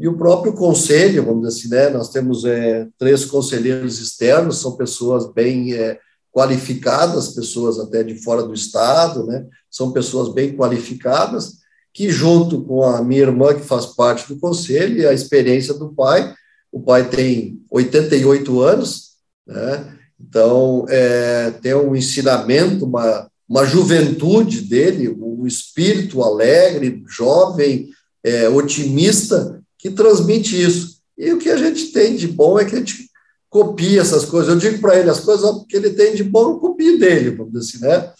E 0.00 0.08
o 0.08 0.16
próprio 0.16 0.54
conselho, 0.54 1.26
vamos 1.26 1.46
dizer 1.46 1.60
assim, 1.60 1.68
né? 1.68 1.90
Nós 1.90 2.08
temos 2.08 2.46
é, 2.46 2.88
três 2.98 3.26
conselheiros 3.26 4.00
externos, 4.00 4.58
são 4.58 4.74
pessoas 4.74 5.30
bem 5.30 5.74
é, 5.74 5.98
qualificadas, 6.32 7.34
pessoas 7.34 7.78
até 7.78 8.02
de 8.02 8.14
fora 8.22 8.42
do 8.42 8.54
estado, 8.54 9.26
né? 9.26 9.44
São 9.70 9.92
pessoas 9.92 10.32
bem 10.32 10.56
qualificadas, 10.56 11.58
que, 11.92 12.08
junto 12.08 12.62
com 12.62 12.82
a 12.82 13.02
minha 13.04 13.20
irmã, 13.20 13.52
que 13.52 13.60
faz 13.60 13.84
parte 13.84 14.26
do 14.26 14.40
conselho, 14.40 14.96
e 14.98 15.06
a 15.06 15.12
experiência 15.12 15.74
do 15.74 15.92
pai, 15.92 16.34
o 16.72 16.80
pai 16.80 17.06
tem 17.06 17.60
88 17.70 18.58
anos, 18.62 19.10
né? 19.46 19.98
então 20.18 20.86
é, 20.88 21.50
tem 21.60 21.74
um 21.74 21.94
ensinamento, 21.94 22.86
uma, 22.86 23.28
uma 23.46 23.66
juventude 23.66 24.62
dele, 24.62 25.10
um 25.10 25.46
espírito 25.46 26.22
alegre, 26.22 27.02
jovem, 27.06 27.90
é, 28.24 28.48
otimista, 28.48 29.60
que 29.80 29.90
transmite 29.90 30.60
isso. 30.60 31.00
E 31.16 31.32
o 31.32 31.38
que 31.38 31.48
a 31.48 31.56
gente 31.56 31.86
tem 31.86 32.14
de 32.14 32.28
bom 32.28 32.58
é 32.58 32.64
que 32.64 32.76
a 32.76 32.78
gente 32.78 33.10
copia 33.48 34.00
essas 34.00 34.24
coisas. 34.24 34.52
Eu 34.52 34.58
digo 34.58 34.80
para 34.80 34.98
ele, 34.98 35.10
as 35.10 35.20
coisas 35.20 35.64
que 35.68 35.76
ele 35.76 35.90
tem 35.90 36.14
de 36.14 36.22
bom, 36.22 36.50
eu 36.50 36.58
copio 36.58 36.98
dele, 36.98 37.30
vamos 37.30 37.52
dizer 37.52 37.78
assim, 37.78 37.86
né? 37.86 38.12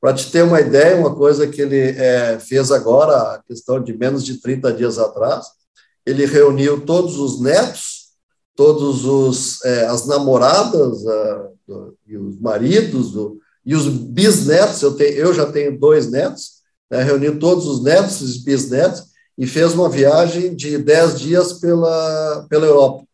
Para 0.00 0.14
te 0.14 0.30
ter 0.30 0.42
uma 0.42 0.60
ideia, 0.60 0.96
uma 0.96 1.14
coisa 1.14 1.46
que 1.46 1.60
ele 1.60 1.78
é, 1.78 2.38
fez 2.40 2.72
agora, 2.72 3.34
a 3.34 3.42
questão 3.46 3.80
de 3.80 3.96
menos 3.96 4.24
de 4.24 4.40
30 4.40 4.72
dias 4.72 4.98
atrás, 4.98 5.46
ele 6.04 6.26
reuniu 6.26 6.80
todos 6.80 7.18
os 7.18 7.40
netos, 7.40 8.08
todos 8.56 9.04
os 9.04 9.64
é, 9.64 9.86
as 9.86 10.06
namoradas 10.06 11.06
a, 11.06 11.48
do, 11.68 11.96
e 12.06 12.16
os 12.16 12.40
maridos 12.40 13.12
do, 13.12 13.38
e 13.64 13.76
os 13.76 13.86
bisnetos. 13.86 14.82
Eu, 14.82 14.94
tenho, 14.94 15.12
eu 15.12 15.32
já 15.32 15.46
tenho 15.46 15.78
dois 15.78 16.10
netos, 16.10 16.62
né, 16.90 17.02
reuniu 17.02 17.38
todos 17.38 17.66
os 17.66 17.84
netos 17.84 18.20
e 18.20 18.24
os 18.24 18.38
bisnetos 18.38 19.11
e 19.36 19.46
fez 19.46 19.72
uma 19.72 19.88
viagem 19.88 20.54
de 20.54 20.78
10 20.78 21.20
dias 21.20 21.52
pela, 21.54 22.46
pela 22.48 22.66
Europa. 22.66 23.04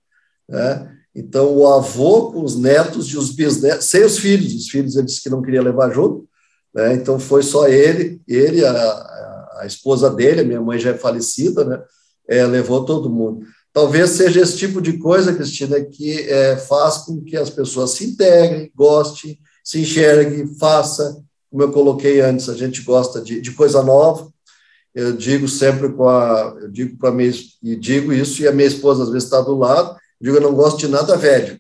Né? 0.49 0.97
Então, 1.15 1.57
o 1.57 1.67
avô 1.67 2.33
com 2.33 2.43
os 2.43 2.57
netos 2.57 3.09
e 3.09 3.17
os 3.17 3.31
bisnetos, 3.31 3.87
sem 3.87 4.05
os 4.05 4.19
filhos, 4.19 4.55
os 4.55 4.69
filhos 4.69 4.97
ele 4.97 5.07
disse 5.07 5.23
que 5.23 5.31
não 5.31 5.43
queria 5.43 5.63
levar 5.63 5.93
junto, 5.93 6.29
né? 6.75 6.95
Então 6.95 7.19
foi 7.19 7.43
só 7.43 7.67
ele, 7.67 8.21
ele, 8.29 8.65
a, 8.65 9.59
a, 9.61 9.65
esposa 9.67 10.11
dele, 10.11 10.43
a 10.43 10.45
minha 10.45 10.61
mãe 10.61 10.79
já 10.79 10.91
é 10.91 10.95
falecida, 10.95 11.65
né? 11.65 11.83
É, 12.29 12.47
levou 12.47 12.85
todo 12.85 13.11
mundo. 13.11 13.45
Talvez 13.73 14.11
seja 14.11 14.41
esse 14.41 14.57
tipo 14.57 14.81
de 14.81 14.99
coisa, 14.99 15.35
Cristina, 15.35 15.81
que 15.81 16.21
é, 16.21 16.57
faz 16.57 16.99
com 16.99 17.23
que 17.25 17.37
as 17.37 17.51
pessoas 17.51 17.93
se 17.93 18.05
integrem, 18.05 18.71
gostem, 18.75 19.39
se 19.65 19.81
enxerguem, 19.81 20.47
faça, 20.57 21.21
como 21.51 21.63
eu 21.63 21.73
coloquei 21.73 22.21
antes, 22.21 22.49
a 22.49 22.55
gente 22.55 22.83
gosta 22.83 23.21
de, 23.21 23.41
de 23.41 23.53
coisa 23.53 23.83
nova. 23.83 24.31
Eu 24.99 25.13
digo 25.13 25.47
sempre 25.47 25.93
com 25.93 26.09
a, 26.09 26.57
eu 26.61 26.69
digo 26.69 26.99
para 26.99 27.13
mim 27.13 27.31
e 27.63 27.77
digo 27.77 28.13
isso 28.13 28.43
e 28.43 28.49
a 28.49 28.53
minha 28.53 28.67
esposa 28.67 29.05
às 29.05 29.11
vezes 29.11 29.25
está 29.25 29.41
do 29.41 29.57
lado, 29.57 29.97
digo 30.21 30.37
eu 30.37 30.41
não 30.41 30.53
gosto 30.53 30.79
de 30.79 30.89
nada 30.89 31.17
velho, 31.17 31.57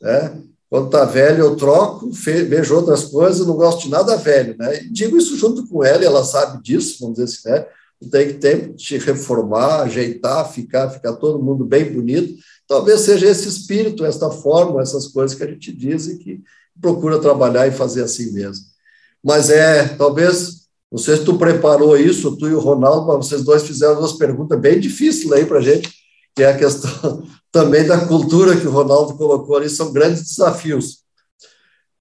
né? 0.00 0.40
Quando 0.70 0.86
está 0.86 1.04
velho, 1.04 1.40
eu 1.44 1.56
troco, 1.56 2.10
vejo 2.10 2.76
outras 2.76 3.04
coisas, 3.04 3.46
não 3.46 3.56
gosto 3.56 3.82
de 3.82 3.90
nada 3.90 4.16
velho, 4.16 4.56
né? 4.58 4.82
E 4.82 4.90
digo 4.90 5.18
isso 5.18 5.36
junto 5.36 5.66
com 5.66 5.84
ela, 5.84 6.02
ela 6.02 6.24
sabe 6.24 6.62
disso, 6.62 6.96
vamos 7.00 7.18
dizer 7.18 7.24
assim, 7.24 7.48
né? 7.50 7.66
Tem 8.10 8.28
que 8.28 8.34
tempo 8.34 8.74
de 8.74 8.96
reformar, 8.96 9.82
ajeitar, 9.82 10.50
ficar, 10.50 10.88
ficar 10.88 11.14
todo 11.14 11.42
mundo 11.42 11.64
bem 11.64 11.92
bonito. 11.92 12.38
Talvez 12.66 13.00
seja 13.00 13.26
esse 13.26 13.48
espírito, 13.48 14.04
essa 14.04 14.30
forma, 14.30 14.80
essas 14.80 15.08
coisas 15.08 15.36
que 15.36 15.42
a 15.42 15.46
gente 15.48 15.72
diz 15.72 16.06
e 16.06 16.16
que, 16.16 16.42
procura 16.80 17.18
trabalhar 17.18 17.66
e 17.66 17.72
fazer 17.72 18.04
assim 18.04 18.32
mesmo. 18.32 18.64
Mas 19.22 19.50
é, 19.50 19.88
talvez, 19.96 20.57
não 20.90 20.98
sei 20.98 21.16
se 21.16 21.24
tu 21.24 21.36
preparou 21.36 21.96
isso, 21.96 22.36
tu 22.36 22.48
e 22.48 22.54
o 22.54 22.60
Ronaldo, 22.60 23.06
mas 23.06 23.26
vocês 23.26 23.44
dois 23.44 23.62
fizeram 23.62 23.96
duas 23.96 24.14
perguntas 24.14 24.58
bem 24.58 24.80
difíceis 24.80 25.30
aí 25.30 25.44
para 25.44 25.58
a 25.58 25.62
gente, 25.62 25.90
que 26.34 26.42
é 26.42 26.50
a 26.50 26.56
questão 26.56 27.22
também 27.52 27.86
da 27.86 28.06
cultura 28.06 28.56
que 28.56 28.66
o 28.66 28.70
Ronaldo 28.70 29.14
colocou 29.16 29.56
ali, 29.56 29.68
são 29.68 29.92
grandes 29.92 30.22
desafios. 30.22 31.02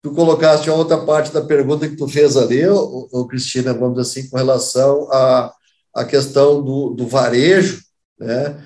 Tu 0.01 0.11
colocaste 0.11 0.69
a 0.69 0.73
outra 0.73 0.97
parte 1.05 1.33
da 1.33 1.41
pergunta 1.41 1.87
que 1.87 1.97
tu 1.97 2.07
fez 2.07 2.37
ali, 2.37 2.65
ô, 2.67 3.27
Cristina, 3.27 3.73
vamos 3.73 3.97
dizer 3.97 4.21
assim, 4.21 4.29
com 4.29 4.37
relação 4.37 5.11
à, 5.11 5.51
à 5.93 6.05
questão 6.05 6.63
do, 6.63 6.91
do 6.91 7.07
varejo, 7.07 7.81
né? 8.17 8.63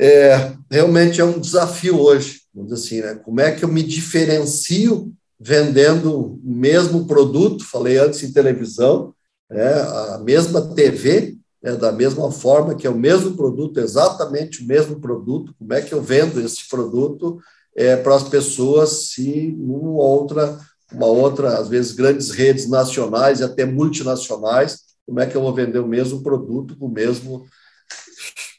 É, 0.00 0.52
realmente 0.70 1.20
é 1.20 1.24
um 1.24 1.40
desafio 1.40 1.98
hoje, 1.98 2.42
vamos 2.54 2.70
dizer 2.70 2.86
assim, 2.86 3.00
né? 3.00 3.14
Como 3.24 3.40
é 3.40 3.52
que 3.52 3.64
eu 3.64 3.68
me 3.68 3.82
diferencio 3.82 5.12
vendendo 5.40 6.34
o 6.34 6.40
mesmo 6.42 7.06
produto, 7.06 7.64
falei 7.64 7.96
antes 7.96 8.22
em 8.22 8.32
televisão, 8.32 9.14
né? 9.50 9.72
a 10.14 10.18
mesma 10.18 10.74
TV, 10.74 11.36
né? 11.62 11.76
da 11.76 11.92
mesma 11.92 12.30
forma 12.30 12.74
que 12.74 12.86
é 12.86 12.90
o 12.90 12.98
mesmo 12.98 13.36
produto, 13.36 13.80
exatamente 13.80 14.62
o 14.62 14.66
mesmo 14.66 15.00
produto, 15.00 15.54
como 15.58 15.72
é 15.72 15.82
que 15.82 15.92
eu 15.92 16.02
vendo 16.02 16.40
esse 16.40 16.68
produto 16.68 17.38
é, 17.76 17.96
para 17.96 18.16
as 18.16 18.24
pessoas 18.24 19.10
se 19.10 19.56
uma 19.58 20.02
outra, 20.02 20.58
uma 20.92 21.06
outra, 21.06 21.58
às 21.58 21.68
vezes 21.68 21.92
grandes 21.92 22.30
redes 22.30 22.68
nacionais 22.68 23.40
e 23.40 23.44
até 23.44 23.64
multinacionais, 23.64 24.80
como 25.06 25.20
é 25.20 25.26
que 25.26 25.36
eu 25.36 25.42
vou 25.42 25.54
vender 25.54 25.78
o 25.78 25.88
mesmo 25.88 26.22
produto 26.22 26.76
com 26.76 26.86
o 26.86 26.92
mesmo 26.92 27.46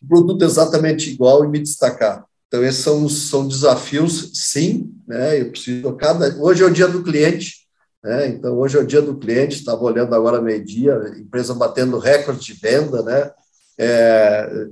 produto 0.07 0.43
exatamente 0.43 1.11
igual 1.11 1.43
e 1.43 1.47
me 1.47 1.59
destacar. 1.59 2.25
Então, 2.47 2.63
esses 2.63 2.81
são, 2.81 3.07
são 3.07 3.47
desafios, 3.47 4.31
sim, 4.33 4.91
né? 5.07 5.39
Eu 5.39 5.51
preciso 5.51 5.93
cada. 5.93 6.35
Hoje 6.41 6.63
é 6.63 6.65
o 6.65 6.71
dia 6.71 6.87
do 6.87 7.03
cliente, 7.03 7.58
né? 8.03 8.27
Então, 8.27 8.57
hoje 8.57 8.77
é 8.77 8.81
o 8.81 8.85
dia 8.85 9.01
do 9.01 9.17
cliente. 9.17 9.57
Estava 9.57 9.83
olhando 9.83 10.13
agora 10.15 10.41
meio-dia, 10.41 10.93
empresa 11.17 11.53
batendo 11.53 11.97
recorde 11.97 12.41
de 12.41 12.53
venda, 12.53 13.03
né? 13.03 13.31
É, 13.77 14.67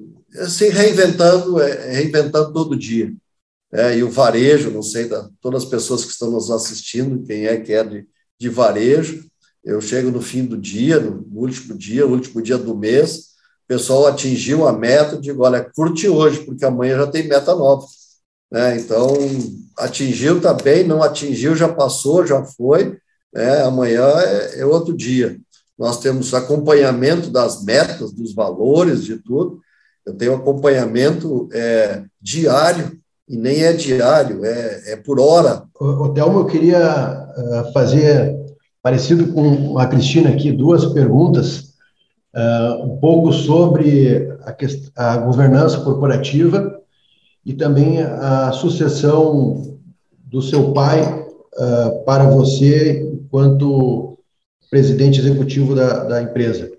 se 0.47 0.69
reinventando, 0.69 1.59
é, 1.61 1.91
reinventando 1.91 2.53
todo 2.53 2.77
dia. 2.77 3.13
É, 3.71 3.97
e 3.97 4.03
o 4.03 4.09
varejo, 4.09 4.71
não 4.71 4.81
sei, 4.81 5.09
da, 5.09 5.29
todas 5.41 5.63
as 5.63 5.69
pessoas 5.69 6.05
que 6.05 6.11
estão 6.11 6.31
nos 6.31 6.49
assistindo, 6.49 7.23
quem 7.25 7.45
é 7.47 7.59
que 7.59 7.73
é 7.73 7.83
de, 7.83 8.07
de 8.39 8.49
varejo, 8.49 9.25
eu 9.63 9.81
chego 9.81 10.09
no 10.09 10.21
fim 10.21 10.45
do 10.45 10.57
dia, 10.57 10.99
no 10.99 11.25
último 11.33 11.77
dia, 11.77 12.05
no 12.05 12.13
último 12.13 12.41
dia 12.41 12.57
do 12.57 12.75
mês, 12.75 13.35
o 13.65 13.67
pessoal 13.67 14.07
atingiu 14.07 14.65
a 14.65 14.71
meta, 14.71 15.19
digo, 15.19 15.43
olha, 15.43 15.69
curte 15.75 16.07
hoje, 16.07 16.45
porque 16.45 16.63
amanhã 16.63 16.97
já 16.97 17.07
tem 17.07 17.27
meta 17.27 17.53
nova. 17.53 17.85
Né? 18.49 18.77
Então, 18.79 19.13
atingiu, 19.77 20.37
está 20.37 20.53
bem, 20.53 20.85
não 20.85 21.03
atingiu, 21.03 21.53
já 21.53 21.67
passou, 21.67 22.25
já 22.25 22.45
foi, 22.45 22.97
né? 23.37 23.61
amanhã 23.61 24.05
é, 24.17 24.61
é 24.61 24.65
outro 24.65 24.95
dia. 24.95 25.37
Nós 25.77 25.99
temos 25.99 26.33
acompanhamento 26.33 27.29
das 27.29 27.63
metas, 27.63 28.11
dos 28.11 28.33
valores, 28.33 29.03
de 29.03 29.17
tudo. 29.17 29.59
Eu 30.05 30.15
tenho 30.15 30.33
acompanhamento 30.33 31.47
é, 31.53 32.03
diário, 32.19 32.97
e 33.29 33.37
nem 33.37 33.63
é 33.63 33.73
diário, 33.73 34.43
é, 34.43 34.93
é 34.93 34.95
por 34.95 35.19
hora. 35.19 35.63
O 35.79 36.09
Thelma, 36.09 36.39
eu 36.39 36.45
queria 36.45 36.79
uh, 36.79 37.73
fazer, 37.73 38.33
parecido 38.81 39.33
com 39.33 39.77
a 39.77 39.85
Cristina 39.85 40.29
aqui, 40.29 40.49
duas 40.51 40.85
perguntas 40.85 41.73
uh, 42.33 42.85
um 42.85 42.97
pouco 42.97 43.33
sobre 43.33 44.31
a, 44.95 45.11
a, 45.13 45.17
governança 45.17 45.81
corporativa 45.81 46.79
e 47.45 47.53
também 47.53 48.01
a 48.01 48.51
sucessão 48.53 49.77
do 50.23 50.41
seu 50.41 50.71
pai 50.71 51.01
uh, 51.03 52.05
para 52.05 52.29
você 52.29 53.06
enquanto 53.27 54.17
presidente 54.71 55.19
executivo 55.19 55.75
da, 55.75 56.05
da 56.05 56.21
empresa. 56.21 56.71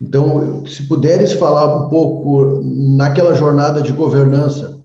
Então, 0.00 0.64
se 0.64 0.84
puderes 0.84 1.32
falar 1.32 1.84
um 1.84 1.88
pouco 1.88 2.62
naquela 2.62 3.34
jornada 3.34 3.82
de 3.82 3.92
governança 3.92 4.80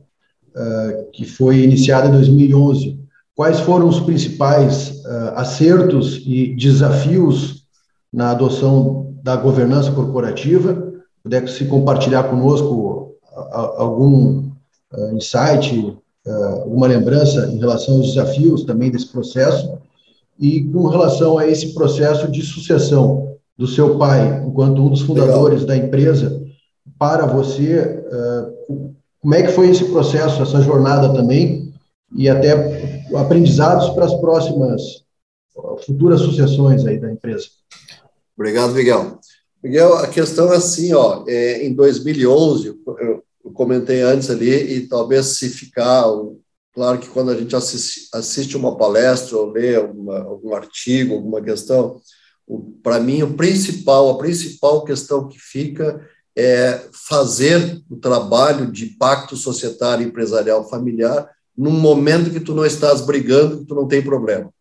uh, 0.56 1.12
que 1.12 1.24
foi 1.26 1.60
iniciada 1.60 2.08
em 2.08 2.12
2011, 2.12 3.00
quais 3.36 3.60
foram 3.60 3.88
os 3.88 4.00
principais 4.00 5.04
uh, 5.06 5.34
acertos 5.36 6.22
e 6.26 6.56
desafios 6.56 7.64
na 8.12 8.32
adoção 8.32 9.16
da 9.24 9.36
governança 9.36 9.92
corporativa, 9.92 10.92
puder 11.22 11.48
se 11.48 11.66
compartilhar 11.66 12.24
conosco 12.24 13.16
algum 13.76 14.50
uh, 14.92 15.16
insight, 15.16 15.96
alguma 16.62 16.88
lembrança 16.88 17.48
em 17.52 17.58
relação 17.58 17.98
aos 17.98 18.14
desafios 18.14 18.64
também 18.64 18.90
desse 18.90 19.08
processo 19.08 19.78
e 20.44 20.62
com 20.66 20.90
relação 20.90 21.38
a 21.38 21.48
esse 21.48 21.74
processo 21.74 22.30
de 22.30 22.42
sucessão 22.42 23.38
do 23.58 23.66
seu 23.66 23.98
pai, 23.98 24.44
enquanto 24.46 24.82
um 24.82 24.90
dos 24.90 25.00
fundadores 25.00 25.62
Legal. 25.62 25.68
da 25.68 25.86
empresa, 25.88 26.44
para 27.00 27.26
você, 27.26 28.04
uh, 28.68 28.94
como 29.22 29.36
é 29.36 29.44
que 29.44 29.54
foi 29.54 29.70
esse 29.70 29.86
processo, 29.86 30.42
essa 30.42 30.62
jornada 30.62 31.14
também 31.14 31.74
e 32.14 32.28
até 32.28 33.06
aprendizados 33.16 33.92
para 33.92 34.04
as 34.04 34.14
próximas 34.16 34.82
futuras 35.86 36.20
sucessões 36.20 36.86
aí 36.86 37.00
da 37.00 37.10
empresa? 37.10 37.46
Obrigado, 38.38 38.74
Miguel. 38.74 39.20
Miguel, 39.64 39.94
a 39.94 40.08
questão 40.08 40.52
é 40.52 40.58
assim, 40.58 40.94
ó, 40.94 41.24
é, 41.26 41.66
em 41.66 41.74
2011, 41.74 42.68
eu, 42.68 43.24
eu 43.46 43.52
comentei 43.54 44.02
antes 44.02 44.30
ali, 44.30 44.52
e 44.52 44.88
talvez 44.90 45.38
se 45.38 45.48
ficar, 45.48 46.04
claro 46.74 47.00
que 47.00 47.08
quando 47.08 47.32
a 47.32 47.36
gente 47.36 47.56
assiste, 47.56 48.58
uma 48.58 48.78
palestra 48.78 49.38
ou 49.38 49.52
lê 49.52 49.78
uma, 49.78 50.20
algum 50.24 50.54
artigo, 50.54 51.16
alguma 51.16 51.42
questão, 51.42 52.02
para 52.82 53.00
mim, 53.00 53.22
o 53.24 53.34
principal, 53.34 54.10
a 54.10 54.18
principal 54.18 54.84
questão 54.84 55.28
que 55.28 55.40
fica 55.40 56.06
é 56.36 56.90
fazer 57.08 57.82
o 57.90 57.96
trabalho 57.96 58.72
de 58.72 58.88
pacto 58.98 59.38
societário, 59.38 60.06
empresarial, 60.06 60.68
familiar, 60.68 61.30
num 61.56 61.72
momento 61.72 62.32
que 62.32 62.40
tu 62.40 62.56
não 62.56 62.66
estás 62.66 63.02
brigando, 63.02 63.60
que 63.60 63.66
tu 63.66 63.76
não 63.76 63.88
tem 63.88 64.02
problema. 64.02 64.52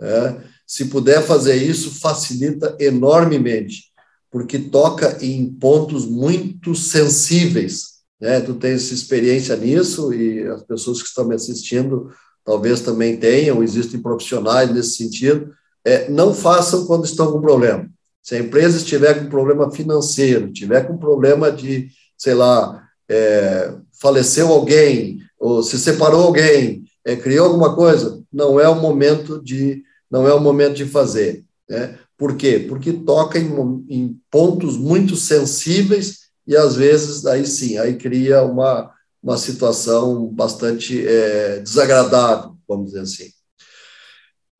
Né? 0.00 0.44
Se 0.66 0.86
puder 0.86 1.22
fazer 1.22 1.56
isso, 1.56 2.00
facilita 2.00 2.76
enormemente, 2.78 3.92
porque 4.30 4.58
toca 4.58 5.18
em 5.20 5.52
pontos 5.52 6.06
muito 6.06 6.74
sensíveis. 6.74 7.95
Né? 8.20 8.40
Tu 8.40 8.54
tens 8.54 8.90
experiência 8.90 9.56
nisso 9.56 10.12
e 10.12 10.42
as 10.48 10.62
pessoas 10.62 11.02
que 11.02 11.08
estão 11.08 11.26
me 11.26 11.34
assistindo 11.34 12.10
talvez 12.44 12.80
também 12.80 13.16
tenham, 13.16 13.62
existem 13.62 14.00
profissionais 14.00 14.72
nesse 14.72 14.96
sentido. 14.96 15.52
É, 15.84 16.08
não 16.08 16.32
façam 16.32 16.86
quando 16.86 17.04
estão 17.04 17.32
com 17.32 17.40
problema. 17.40 17.88
Se 18.22 18.36
a 18.36 18.38
empresa 18.38 18.78
estiver 18.78 19.14
com 19.14 19.28
problema 19.28 19.70
financeiro, 19.70 20.52
tiver 20.52 20.86
com 20.86 20.96
problema 20.96 21.50
de, 21.50 21.88
sei 22.16 22.34
lá, 22.34 22.82
é, 23.08 23.74
faleceu 24.00 24.48
alguém, 24.48 25.18
ou 25.38 25.62
se 25.62 25.78
separou 25.78 26.22
alguém, 26.22 26.84
é, 27.04 27.16
criou 27.16 27.46
alguma 27.46 27.74
coisa, 27.74 28.22
não 28.32 28.58
é 28.58 28.68
o 28.68 28.80
momento 28.80 29.42
de 29.42 29.82
não 30.08 30.26
é 30.26 30.32
o 30.32 30.40
momento 30.40 30.74
de 30.74 30.84
fazer. 30.86 31.44
Né? 31.68 31.98
Por 32.16 32.36
quê? 32.36 32.64
Porque 32.68 32.92
toca 32.92 33.38
em, 33.38 33.84
em 33.88 34.20
pontos 34.30 34.76
muito 34.76 35.16
sensíveis 35.16 36.25
e, 36.46 36.56
às 36.56 36.76
vezes, 36.76 37.26
aí 37.26 37.46
sim, 37.46 37.76
aí 37.78 37.96
cria 37.96 38.42
uma, 38.42 38.92
uma 39.22 39.36
situação 39.36 40.28
bastante 40.28 41.06
é, 41.06 41.58
desagradável, 41.60 42.56
vamos 42.68 42.86
dizer 42.86 43.00
assim. 43.00 43.30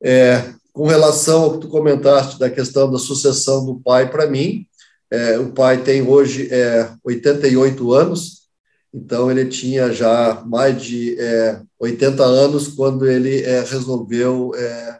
É, 0.03 0.53
com 0.73 0.85
relação 0.85 1.43
ao 1.43 1.53
que 1.53 1.61
tu 1.61 1.69
comentaste 1.69 2.37
da 2.37 2.49
questão 2.49 2.91
da 2.91 2.99
sucessão 2.99 3.65
do 3.65 3.79
pai, 3.79 4.11
para 4.11 4.27
mim, 4.27 4.67
é, 5.09 5.39
o 5.39 5.51
pai 5.51 5.81
tem 5.81 6.01
hoje 6.01 6.49
é, 6.51 6.91
88 7.03 7.93
anos, 7.93 8.47
então 8.93 9.31
ele 9.31 9.45
tinha 9.45 9.91
já 9.91 10.43
mais 10.45 10.81
de 10.81 11.19
é, 11.19 11.61
80 11.79 12.23
anos 12.23 12.67
quando 12.67 13.05
ele 13.05 13.41
é, 13.41 13.61
resolveu 13.61 14.51
é, 14.55 14.99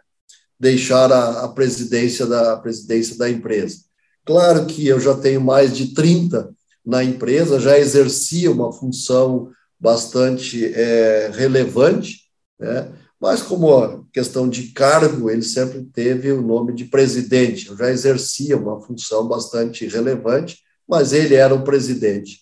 deixar 0.58 1.12
a, 1.12 1.44
a, 1.44 1.48
presidência 1.48 2.26
da 2.26 2.54
a 2.54 2.56
presidência 2.56 3.16
da 3.16 3.28
empresa. 3.28 3.78
Claro 4.24 4.66
que 4.66 4.86
eu 4.86 4.98
já 4.98 5.14
tenho 5.14 5.40
mais 5.40 5.76
de 5.76 5.94
30 5.94 6.54
na 6.88 7.04
empresa, 7.04 7.60
já 7.60 7.78
exercia 7.78 8.50
uma 8.50 8.72
função 8.72 9.50
bastante 9.78 10.64
é, 10.74 11.30
relevante, 11.34 12.22
né? 12.58 12.90
mas 13.20 13.42
como 13.42 14.06
questão 14.12 14.48
de 14.48 14.68
cargo, 14.68 15.28
ele 15.28 15.42
sempre 15.42 15.84
teve 15.92 16.32
o 16.32 16.40
nome 16.40 16.72
de 16.72 16.86
presidente, 16.86 17.76
já 17.76 17.90
exercia 17.90 18.56
uma 18.56 18.80
função 18.80 19.28
bastante 19.28 19.86
relevante, 19.86 20.58
mas 20.88 21.12
ele 21.12 21.34
era 21.34 21.54
o 21.54 21.62
presidente. 21.62 22.38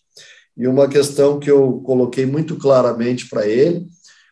E 0.57 0.69
uma 0.69 0.89
questão 0.89 1.41
que 1.41 1.51
eu 1.51 1.81
coloquei 1.85 2.25
muito 2.25 2.57
claramente 2.57 3.29
para 3.29 3.49
ele, 3.49 3.87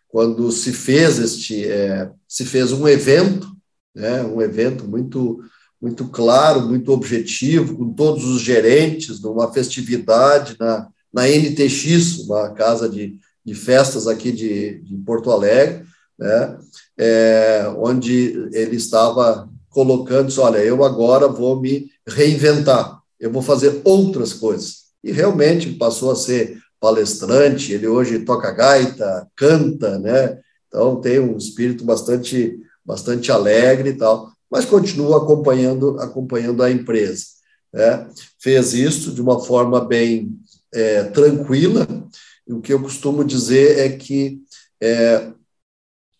quando 0.06 0.52
se 0.52 0.72
fez 0.72 1.18
este, 1.18 1.66
é, 1.66 2.08
se 2.28 2.44
fez 2.44 2.70
um 2.70 2.86
evento 2.86 3.54
né? 3.94 4.22
um 4.22 4.42
evento 4.42 4.86
muito, 4.86 5.42
muito 5.84 6.06
claro, 6.06 6.62
muito 6.62 6.90
objetivo, 6.92 7.76
com 7.76 7.92
todos 7.92 8.24
os 8.24 8.40
gerentes, 8.40 9.20
numa 9.20 9.52
festividade 9.52 10.56
na, 10.58 10.88
na 11.12 11.28
NTX, 11.28 12.20
uma 12.20 12.48
casa 12.52 12.88
de, 12.88 13.18
de 13.44 13.54
festas 13.54 14.08
aqui 14.08 14.32
de, 14.32 14.80
de 14.80 14.96
Porto 15.04 15.30
Alegre, 15.30 15.84
né, 16.18 16.56
é, 16.96 17.70
onde 17.76 18.48
ele 18.54 18.76
estava 18.76 19.46
colocando, 19.68 20.32
olha, 20.40 20.56
eu 20.56 20.82
agora 20.82 21.28
vou 21.28 21.60
me 21.60 21.90
reinventar, 22.08 22.98
eu 23.20 23.30
vou 23.30 23.42
fazer 23.42 23.82
outras 23.84 24.32
coisas. 24.32 24.84
E 25.02 25.12
realmente 25.12 25.74
passou 25.74 26.10
a 26.10 26.16
ser 26.16 26.56
palestrante, 26.80 27.74
ele 27.74 27.86
hoje 27.86 28.20
toca 28.20 28.50
gaita, 28.52 29.28
canta, 29.36 29.98
né? 29.98 30.38
Então 30.66 30.98
tem 30.98 31.20
um 31.20 31.36
espírito 31.36 31.84
bastante 31.84 32.58
bastante 32.84 33.32
alegre 33.32 33.90
e 33.90 33.94
tal, 33.94 34.33
mas 34.54 34.64
continua 34.64 35.16
acompanhando 35.16 35.98
acompanhando 35.98 36.62
a 36.62 36.70
empresa. 36.70 37.24
Né? 37.72 38.08
Fez 38.38 38.72
isso 38.72 39.10
de 39.10 39.20
uma 39.20 39.40
forma 39.40 39.84
bem 39.84 40.38
é, 40.72 41.02
tranquila. 41.02 41.84
O 42.46 42.60
que 42.60 42.72
eu 42.72 42.80
costumo 42.80 43.24
dizer 43.24 43.80
é 43.80 43.88
que 43.88 44.38
é, 44.80 45.32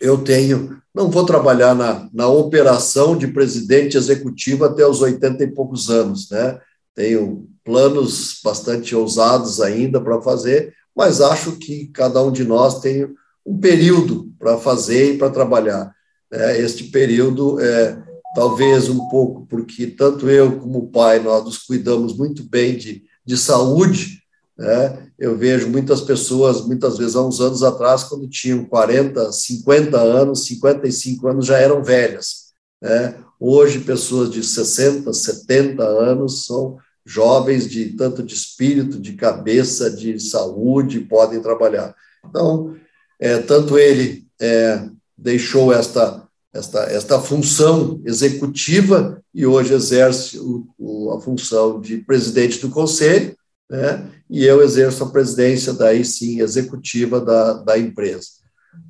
eu 0.01 0.19
tenho, 0.19 0.83
não 0.93 1.09
vou 1.13 1.25
trabalhar 1.25 1.77
na, 1.77 2.09
na 2.13 2.27
operação 2.27 3.17
de 3.17 3.29
presidente 3.29 3.97
executivo 3.97 4.65
até 4.65 4.85
os 4.85 5.01
80 5.01 5.45
e 5.45 5.53
poucos 5.53 5.89
anos, 5.89 6.29
né? 6.29 6.59
Tenho 6.93 7.49
planos 7.63 8.41
bastante 8.43 8.97
ousados 8.97 9.61
ainda 9.61 10.01
para 10.01 10.21
fazer, 10.21 10.75
mas 10.97 11.21
acho 11.21 11.53
que 11.53 11.87
cada 11.95 12.21
um 12.21 12.33
de 12.33 12.43
nós 12.43 12.81
tem 12.81 13.09
um 13.47 13.57
período 13.61 14.29
para 14.41 14.59
fazer 14.59 15.15
e 15.15 15.19
para 15.19 15.31
trabalhar. 15.31 15.95
É, 16.33 16.61
este 16.61 16.83
período 16.85 17.61
é 17.61 18.03
talvez 18.35 18.89
um 18.89 19.09
pouco 19.09 19.47
porque 19.47 19.87
tanto 19.87 20.29
eu 20.29 20.59
como 20.59 20.81
o 20.81 20.89
pai 20.89 21.21
nós 21.21 21.45
nos 21.45 21.59
cuidamos 21.59 22.17
muito 22.17 22.43
bem 22.43 22.77
de, 22.77 23.05
de 23.25 23.37
saúde. 23.37 24.23
Né? 24.59 25.09
Eu 25.19 25.37
vejo 25.37 25.69
muitas 25.69 26.01
pessoas, 26.01 26.67
muitas 26.67 26.99
vezes 26.99 27.17
há 27.17 27.23
uns 27.23 27.41
anos 27.41 27.63
atrás, 27.63 28.05
quando 28.05 28.29
tinham 28.29 28.65
40, 28.65 29.33
50 29.33 29.99
anos, 29.99 30.47
55 30.47 31.29
anos, 31.29 31.47
já 31.47 31.59
eram 31.59 31.83
velhas. 31.83 32.53
Né? 32.81 33.15
Hoje, 33.39 33.81
pessoas 33.81 34.31
de 34.31 34.43
60, 34.43 35.13
70 35.13 35.83
anos 35.83 36.47
são 36.47 36.79
jovens 37.05 37.69
de 37.69 37.91
tanto 37.91 38.23
de 38.23 38.35
espírito, 38.35 38.99
de 38.99 39.13
cabeça, 39.15 39.91
de 39.91 40.19
saúde, 40.19 41.01
podem 41.01 41.41
trabalhar. 41.41 41.95
Então, 42.27 42.75
é, 43.21 43.39
tanto 43.39 43.79
ele 43.79 44.27
é, 44.41 44.89
deixou 45.17 45.73
esta, 45.73 46.24
esta, 46.55 46.85
esta 46.85 47.21
função 47.21 48.01
executiva 48.05 49.21
e 49.35 49.45
hoje 49.45 49.75
exerce 49.75 50.39
o, 50.39 50.67
o, 50.79 51.11
a 51.11 51.21
função 51.21 51.81
de 51.81 51.99
presidente 51.99 52.61
do 52.61 52.71
conselho, 52.71 53.37
né, 53.69 54.09
e 54.31 54.45
eu 54.45 54.63
exerço 54.63 55.03
a 55.03 55.11
presidência, 55.11 55.73
daí 55.73 56.05
sim, 56.05 56.41
executiva 56.41 57.21
da, 57.21 57.55
da 57.55 57.79
empresa. 57.79 58.29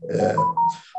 É, 0.09 0.35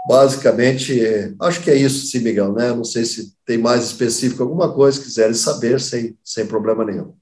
basicamente, 0.08 1.00
é, 1.00 1.34
acho 1.42 1.62
que 1.62 1.70
é 1.70 1.76
isso, 1.76 2.08
sim, 2.08 2.20
Miguel, 2.20 2.54
né? 2.54 2.74
Não 2.74 2.84
sei 2.84 3.06
se 3.06 3.34
tem 3.46 3.58
mais 3.58 3.86
específico 3.86 4.44
alguma 4.44 4.72
coisa, 4.72 5.02
quiserem 5.02 5.34
saber, 5.34 5.80
sem, 5.80 6.18
sem 6.24 6.46
problema 6.46 6.84
nenhum. 6.84 7.14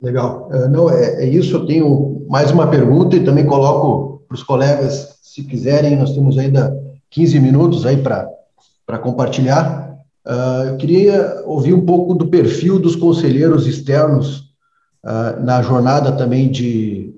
Legal. 0.00 0.48
Uh, 0.50 0.68
não, 0.68 0.90
é, 0.90 1.24
é, 1.24 1.28
isso. 1.28 1.54
Eu 1.54 1.66
tenho 1.66 2.26
mais 2.28 2.50
uma 2.50 2.68
pergunta 2.68 3.14
e 3.14 3.24
também 3.24 3.46
coloco 3.46 4.24
para 4.26 4.34
os 4.34 4.42
colegas, 4.42 5.16
se 5.22 5.44
quiserem, 5.44 5.96
nós 5.96 6.12
temos 6.12 6.36
ainda 6.36 6.81
15 7.12 7.38
minutos 7.40 7.86
aí 7.86 7.98
para 7.98 8.98
compartilhar. 8.98 9.96
Uh, 10.26 10.68
eu 10.68 10.76
queria 10.76 11.42
ouvir 11.44 11.74
um 11.74 11.84
pouco 11.84 12.14
do 12.14 12.26
perfil 12.26 12.78
dos 12.78 12.96
conselheiros 12.96 13.66
externos 13.66 14.38
uh, 15.04 15.44
na 15.44 15.60
jornada 15.62 16.12
também 16.12 16.50
de 16.50 17.14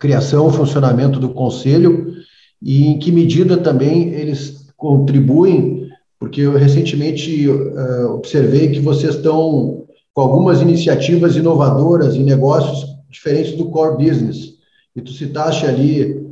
criação 0.00 0.48
e 0.48 0.52
funcionamento 0.52 1.20
do 1.20 1.30
conselho 1.30 2.14
e 2.60 2.86
em 2.86 2.98
que 2.98 3.12
medida 3.12 3.56
também 3.58 4.08
eles 4.14 4.66
contribuem, 4.76 5.88
porque 6.18 6.40
eu 6.40 6.56
recentemente 6.56 7.48
uh, 7.48 8.14
observei 8.14 8.70
que 8.70 8.80
vocês 8.80 9.14
estão 9.14 9.84
com 10.12 10.20
algumas 10.20 10.60
iniciativas 10.60 11.36
inovadoras 11.36 12.16
em 12.16 12.24
negócios 12.24 12.88
diferentes 13.08 13.56
do 13.56 13.66
core 13.70 14.04
business. 14.04 14.54
E 14.96 15.00
tu 15.00 15.12
citaste 15.12 15.64
ali 15.64 16.26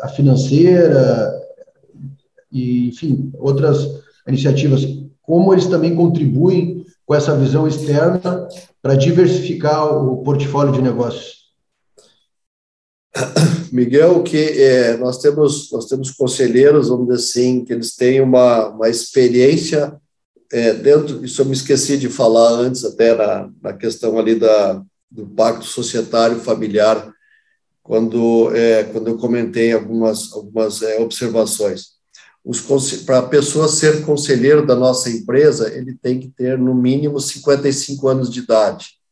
a 0.00 0.08
financeira 0.08 1.31
e, 2.52 2.88
enfim, 2.88 3.30
outras 3.34 3.78
iniciativas. 4.26 4.82
Como 5.22 5.52
eles 5.52 5.66
também 5.66 5.94
contribuem 5.94 6.84
com 7.04 7.14
essa 7.14 7.36
visão 7.36 7.66
externa 7.66 8.48
para 8.80 8.94
diversificar 8.94 9.86
o 9.96 10.22
portfólio 10.22 10.72
de 10.72 10.82
negócios? 10.82 11.42
Miguel, 13.72 14.22
que 14.22 14.36
é, 14.36 14.96
nós 14.96 15.18
temos 15.18 15.70
nós 15.70 15.86
temos 15.86 16.10
conselheiros, 16.10 16.88
vamos 16.88 17.08
dizer 17.08 17.18
assim, 17.18 17.64
que 17.64 17.72
eles 17.72 17.94
têm 17.94 18.20
uma, 18.20 18.68
uma 18.68 18.88
experiência 18.88 19.94
é, 20.52 20.72
dentro. 20.74 21.24
Isso 21.24 21.40
eu 21.40 21.46
me 21.46 21.52
esqueci 21.52 21.96
de 21.96 22.08
falar 22.08 22.50
antes, 22.50 22.84
até 22.84 23.14
na, 23.14 23.50
na 23.62 23.72
questão 23.72 24.18
ali 24.18 24.34
da, 24.34 24.82
do 25.10 25.26
pacto 25.26 25.64
societário 25.64 26.40
familiar, 26.40 27.12
quando 27.82 28.54
é, 28.54 28.84
quando 28.84 29.08
eu 29.08 29.18
comentei 29.18 29.72
algumas 29.72 30.32
algumas 30.32 30.82
é, 30.82 31.00
observações. 31.00 32.01
Para 33.06 33.18
a 33.18 33.28
pessoa 33.28 33.68
ser 33.68 34.04
conselheiro 34.04 34.66
da 34.66 34.74
nossa 34.74 35.08
empresa, 35.08 35.72
ele 35.72 35.94
tem 35.94 36.18
que 36.18 36.28
ter 36.28 36.58
no 36.58 36.74
mínimo 36.74 37.20
55 37.20 38.08
anos 38.08 38.30
de 38.30 38.40
idade 38.40 39.02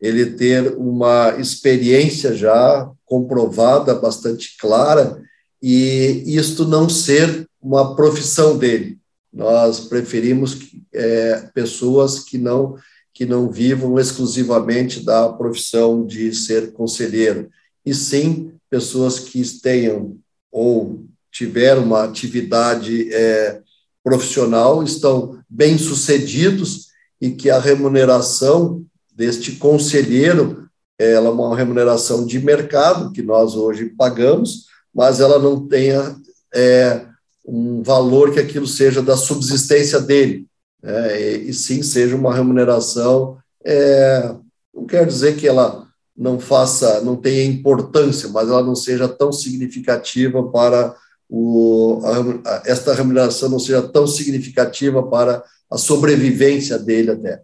ele 0.00 0.32
ter 0.32 0.76
uma 0.76 1.36
experiência 1.38 2.34
já 2.34 2.90
comprovada, 3.04 3.94
bastante 3.94 4.56
clara, 4.58 5.22
e 5.62 6.22
isto 6.26 6.64
não 6.64 6.88
ser 6.88 7.48
uma 7.60 7.96
profissão 7.96 8.56
dele. 8.56 8.98
Nós 9.32 9.80
preferimos 9.80 10.58
é, 10.92 11.48
pessoas 11.54 12.20
que 12.20 12.38
não 12.38 12.76
que 13.12 13.24
não 13.24 13.50
vivam 13.50 13.98
exclusivamente 13.98 15.02
da 15.02 15.26
profissão 15.30 16.06
de 16.06 16.34
ser 16.34 16.74
conselheiro, 16.74 17.48
e 17.82 17.94
sim 17.94 18.52
pessoas 18.68 19.18
que 19.18 19.42
tenham 19.62 20.18
ou 20.52 21.06
tiveram 21.36 21.82
uma 21.82 22.04
atividade 22.04 23.12
é, 23.12 23.60
profissional, 24.02 24.82
estão 24.82 25.38
bem 25.48 25.76
sucedidos 25.76 26.86
e 27.20 27.30
que 27.30 27.50
a 27.50 27.58
remuneração 27.58 28.82
deste 29.14 29.52
conselheiro, 29.52 30.66
ela 30.98 31.28
é 31.28 31.30
uma 31.30 31.54
remuneração 31.54 32.24
de 32.24 32.40
mercado 32.40 33.12
que 33.12 33.22
nós 33.22 33.54
hoje 33.54 33.84
pagamos, 33.86 34.66
mas 34.94 35.20
ela 35.20 35.38
não 35.38 35.68
tenha 35.68 36.16
é, 36.54 37.04
um 37.46 37.82
valor 37.82 38.32
que 38.32 38.40
aquilo 38.40 38.66
seja 38.66 39.02
da 39.02 39.16
subsistência 39.16 40.00
dele, 40.00 40.46
é, 40.82 41.36
e, 41.38 41.50
e, 41.50 41.54
sim 41.54 41.82
seja 41.82 42.16
uma 42.16 42.34
remuneração, 42.34 43.36
é, 43.62 44.34
não 44.74 44.86
quer 44.86 45.06
dizer 45.06 45.36
que 45.36 45.46
ela 45.46 45.86
não 46.16 46.40
faça, 46.40 47.02
não 47.02 47.14
tenha 47.14 47.44
importância, 47.44 48.28
mas 48.30 48.48
ela 48.48 48.62
não 48.62 48.74
seja 48.74 49.06
tão 49.06 49.30
significativa 49.30 50.42
para 50.50 50.96
o, 51.28 52.00
a, 52.44 52.62
esta 52.64 52.94
remuneração 52.94 53.48
não 53.48 53.58
seja 53.58 53.82
tão 53.82 54.06
significativa 54.06 55.02
para 55.02 55.42
a 55.70 55.76
sobrevivência 55.76 56.78
dele 56.78 57.12
até. 57.12 57.42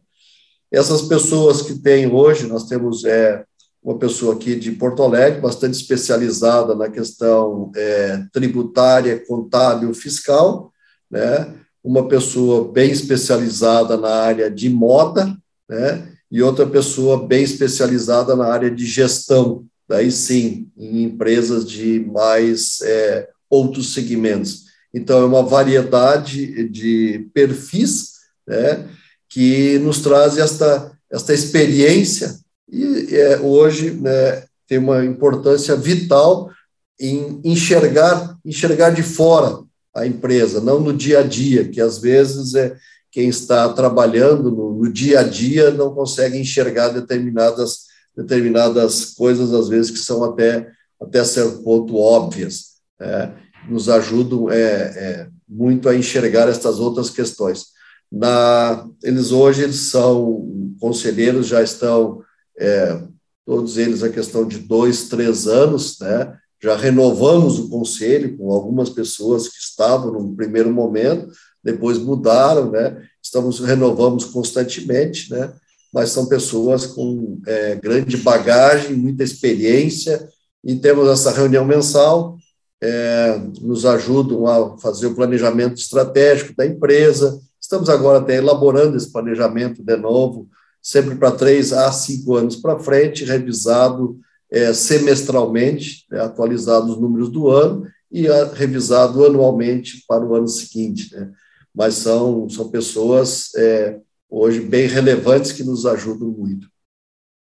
Essas 0.70 1.02
pessoas 1.02 1.62
que 1.62 1.74
tem 1.74 2.10
hoje, 2.10 2.46
nós 2.46 2.64
temos 2.64 3.04
é, 3.04 3.44
uma 3.82 3.98
pessoa 3.98 4.34
aqui 4.34 4.54
de 4.54 4.70
Porto 4.72 5.02
Alegre, 5.02 5.40
bastante 5.40 5.74
especializada 5.74 6.74
na 6.74 6.88
questão 6.88 7.70
é, 7.76 8.24
tributária, 8.32 9.22
contábil, 9.26 9.92
fiscal, 9.92 10.72
né? 11.10 11.52
uma 11.82 12.06
pessoa 12.06 12.72
bem 12.72 12.90
especializada 12.90 13.96
na 13.96 14.08
área 14.08 14.50
de 14.50 14.70
moda, 14.70 15.36
né? 15.68 16.08
e 16.30 16.40
outra 16.42 16.64
pessoa 16.64 17.26
bem 17.26 17.42
especializada 17.42 18.36
na 18.36 18.46
área 18.46 18.70
de 18.70 18.86
gestão, 18.86 19.66
daí 19.86 20.10
sim, 20.10 20.70
em 20.78 21.02
empresas 21.02 21.68
de 21.68 22.00
mais 22.10 22.80
é, 22.82 23.28
outros 23.52 23.92
segmentos. 23.92 24.64
Então, 24.94 25.20
é 25.20 25.26
uma 25.26 25.42
variedade 25.42 26.68
de 26.70 27.28
perfis, 27.34 28.12
né? 28.48 28.88
que 29.28 29.78
nos 29.78 30.00
traz 30.00 30.38
esta, 30.38 30.92
esta 31.10 31.34
experiência 31.34 32.38
e 32.70 33.14
é, 33.14 33.38
hoje 33.40 33.90
né, 33.90 34.44
tem 34.66 34.78
uma 34.78 35.04
importância 35.04 35.76
vital 35.76 36.50
em 36.98 37.40
enxergar, 37.44 38.38
enxergar 38.44 38.90
de 38.90 39.02
fora 39.02 39.58
a 39.94 40.06
empresa, 40.06 40.60
não 40.60 40.80
no 40.80 40.92
dia 40.92 41.20
a 41.20 41.22
dia, 41.22 41.68
que 41.68 41.80
às 41.80 41.98
vezes 41.98 42.54
é 42.54 42.74
quem 43.10 43.28
está 43.28 43.68
trabalhando 43.70 44.50
no, 44.50 44.74
no 44.74 44.90
dia 44.90 45.20
a 45.20 45.22
dia 45.22 45.70
não 45.70 45.94
consegue 45.94 46.38
enxergar 46.38 46.88
determinadas, 46.88 47.86
determinadas 48.16 49.14
coisas, 49.14 49.52
às 49.52 49.68
vezes, 49.68 49.90
que 49.90 49.98
são 49.98 50.24
até, 50.24 50.66
até 51.00 51.22
certo 51.22 51.62
ponto 51.62 51.96
óbvias. 51.96 52.71
É, 53.02 53.30
nos 53.68 53.88
ajudam 53.88 54.50
é, 54.50 54.56
é, 54.56 55.28
muito 55.48 55.88
a 55.88 55.96
enxergar 55.96 56.48
estas 56.48 56.78
outras 56.78 57.10
questões. 57.10 57.66
Na, 58.10 58.86
eles 59.02 59.32
hoje 59.32 59.62
eles 59.62 59.76
são 59.76 60.74
conselheiros, 60.80 61.46
já 61.46 61.62
estão, 61.62 62.22
é, 62.58 63.00
todos 63.46 63.76
eles 63.78 64.02
a 64.02 64.08
questão 64.08 64.46
de 64.46 64.58
dois, 64.58 65.08
três 65.08 65.46
anos, 65.46 65.98
né, 66.00 66.36
já 66.62 66.76
renovamos 66.76 67.58
o 67.58 67.68
conselho 67.68 68.36
com 68.38 68.52
algumas 68.52 68.88
pessoas 68.88 69.48
que 69.48 69.58
estavam 69.58 70.12
no 70.12 70.36
primeiro 70.36 70.72
momento, 70.72 71.32
depois 71.62 71.98
mudaram, 71.98 72.70
né? 72.70 73.02
Estamos 73.22 73.60
renovamos 73.60 74.24
constantemente, 74.26 75.30
né? 75.30 75.52
Mas 75.92 76.10
são 76.10 76.26
pessoas 76.26 76.86
com 76.86 77.40
é, 77.46 77.74
grande 77.74 78.16
bagagem, 78.16 78.96
muita 78.96 79.24
experiência, 79.24 80.28
e 80.64 80.76
temos 80.76 81.08
essa 81.08 81.32
reunião 81.32 81.64
mensal, 81.64 82.36
é, 82.82 83.40
nos 83.60 83.86
ajudam 83.86 84.44
a 84.48 84.76
fazer 84.78 85.06
o 85.06 85.14
planejamento 85.14 85.76
estratégico 85.76 86.52
da 86.56 86.66
empresa. 86.66 87.40
Estamos 87.60 87.88
agora 87.88 88.18
até 88.18 88.36
elaborando 88.36 88.96
esse 88.96 89.10
planejamento 89.10 89.84
de 89.84 89.96
novo, 89.96 90.48
sempre 90.82 91.14
para 91.14 91.30
três 91.30 91.72
a 91.72 91.92
cinco 91.92 92.34
anos 92.34 92.56
para 92.56 92.80
frente, 92.80 93.24
revisado 93.24 94.18
é, 94.50 94.72
semestralmente, 94.72 96.04
é, 96.12 96.18
atualizado 96.18 96.90
os 96.90 97.00
números 97.00 97.30
do 97.30 97.48
ano 97.48 97.86
e 98.10 98.26
a, 98.26 98.46
revisado 98.46 99.24
anualmente 99.24 100.04
para 100.08 100.26
o 100.26 100.34
ano 100.34 100.48
seguinte. 100.48 101.14
Né? 101.14 101.30
Mas 101.72 101.94
são, 101.94 102.48
são 102.48 102.68
pessoas 102.68 103.54
é, 103.54 104.00
hoje 104.28 104.58
bem 104.58 104.88
relevantes 104.88 105.52
que 105.52 105.62
nos 105.62 105.86
ajudam 105.86 106.28
muito. 106.28 106.66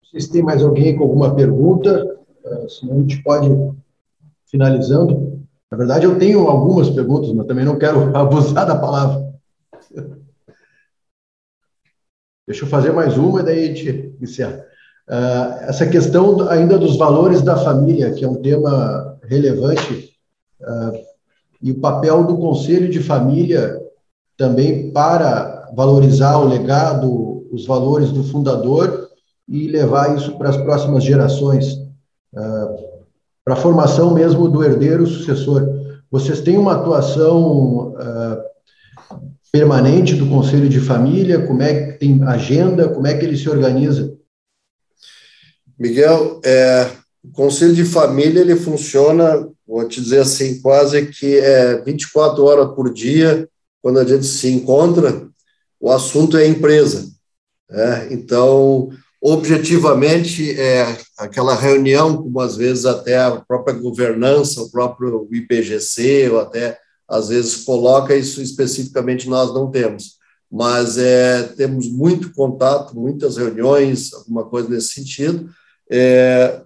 Vocês 0.02 0.30
têm 0.30 0.42
mais 0.42 0.64
alguém 0.64 0.96
com 0.96 1.04
alguma 1.04 1.36
pergunta? 1.36 2.18
Uh, 2.46 2.70
senão 2.70 2.96
a 2.96 3.00
gente 3.00 3.22
pode 3.22 3.50
finalizando. 4.56 5.44
Na 5.70 5.78
verdade, 5.78 6.06
eu 6.06 6.18
tenho 6.18 6.48
algumas 6.48 6.90
perguntas, 6.90 7.32
mas 7.34 7.46
também 7.46 7.66
não 7.66 7.78
quero 7.78 8.10
abusar 8.16 8.66
da 8.66 8.76
palavra. 8.76 9.26
Deixa 12.48 12.64
eu 12.64 12.70
fazer 12.70 12.94
mais 12.94 13.18
uma 13.18 13.42
e 13.42 13.44
daí 13.44 13.64
a 13.64 13.68
gente 13.68 14.16
encerra. 14.22 14.64
Uh, 15.08 15.66
essa 15.68 15.86
questão 15.86 16.48
ainda 16.50 16.78
dos 16.78 16.96
valores 16.98 17.42
da 17.42 17.58
família, 17.58 18.14
que 18.14 18.24
é 18.24 18.28
um 18.28 18.42
tema 18.42 19.18
relevante, 19.24 20.16
uh, 20.62 21.06
e 21.62 21.72
o 21.72 21.80
papel 21.80 22.24
do 22.24 22.38
Conselho 22.38 22.90
de 22.90 23.02
Família 23.02 23.80
também 24.38 24.92
para 24.92 25.72
valorizar 25.76 26.38
o 26.38 26.48
legado, 26.48 27.48
os 27.52 27.66
valores 27.66 28.12
do 28.12 28.24
fundador 28.24 29.10
e 29.48 29.68
levar 29.68 30.16
isso 30.16 30.38
para 30.38 30.50
as 30.50 30.58
próximas 30.58 31.04
gerações, 31.04 31.74
uh, 32.34 32.95
para 33.46 33.54
a 33.54 33.58
formação 33.58 34.14
mesmo 34.14 34.50
do 34.50 34.64
herdeiro 34.64 35.06
sucessor. 35.06 35.64
Vocês 36.10 36.42
têm 36.42 36.58
uma 36.58 36.74
atuação 36.74 37.96
permanente 39.52 40.16
do 40.16 40.28
Conselho 40.28 40.68
de 40.68 40.80
Família? 40.82 41.46
Como 41.46 41.62
é 41.62 41.92
que 41.92 42.00
tem 42.00 42.22
agenda? 42.24 42.90
Como 42.90 43.06
é 43.06 43.16
que 43.16 43.24
ele 43.24 43.38
se 43.38 43.48
organiza? 43.48 44.18
Miguel, 45.78 46.42
é, 46.44 46.90
o 47.24 47.32
Conselho 47.32 47.74
de 47.74 47.86
Família 47.86 48.42
ele 48.42 48.56
funciona, 48.56 49.48
vou 49.68 49.88
te 49.88 50.02
dizer 50.02 50.22
assim, 50.22 50.60
quase 50.62 51.06
que 51.06 51.38
é 51.38 51.82
24 51.82 52.44
horas 52.44 52.74
por 52.74 52.92
dia, 52.92 53.48
quando 53.82 54.00
a 54.00 54.06
gente 54.06 54.26
se 54.26 54.50
encontra, 54.50 55.28
o 55.80 55.92
assunto 55.92 56.36
é 56.36 56.48
empresa. 56.48 57.08
Né? 57.70 58.08
Então, 58.12 58.90
objetivamente, 59.28 60.52
é 60.52 61.00
aquela 61.18 61.56
reunião, 61.56 62.16
como 62.16 62.40
às 62.40 62.56
vezes 62.56 62.86
até 62.86 63.18
a 63.18 63.32
própria 63.32 63.74
governança, 63.76 64.62
o 64.62 64.70
próprio 64.70 65.28
IPGC, 65.32 66.30
ou 66.30 66.42
até 66.42 66.78
às 67.10 67.30
vezes 67.30 67.56
coloca 67.64 68.16
isso 68.16 68.40
especificamente 68.40 69.28
nós 69.28 69.52
não 69.52 69.72
temos, 69.72 70.18
mas 70.52 71.00
é, 71.00 71.42
temos 71.42 71.90
muito 71.90 72.32
contato, 72.34 72.96
muitas 72.96 73.38
reuniões, 73.38 74.14
alguma 74.14 74.44
coisa 74.46 74.70
nesse 74.70 74.90
sentido, 74.90 75.50
é, 75.90 76.62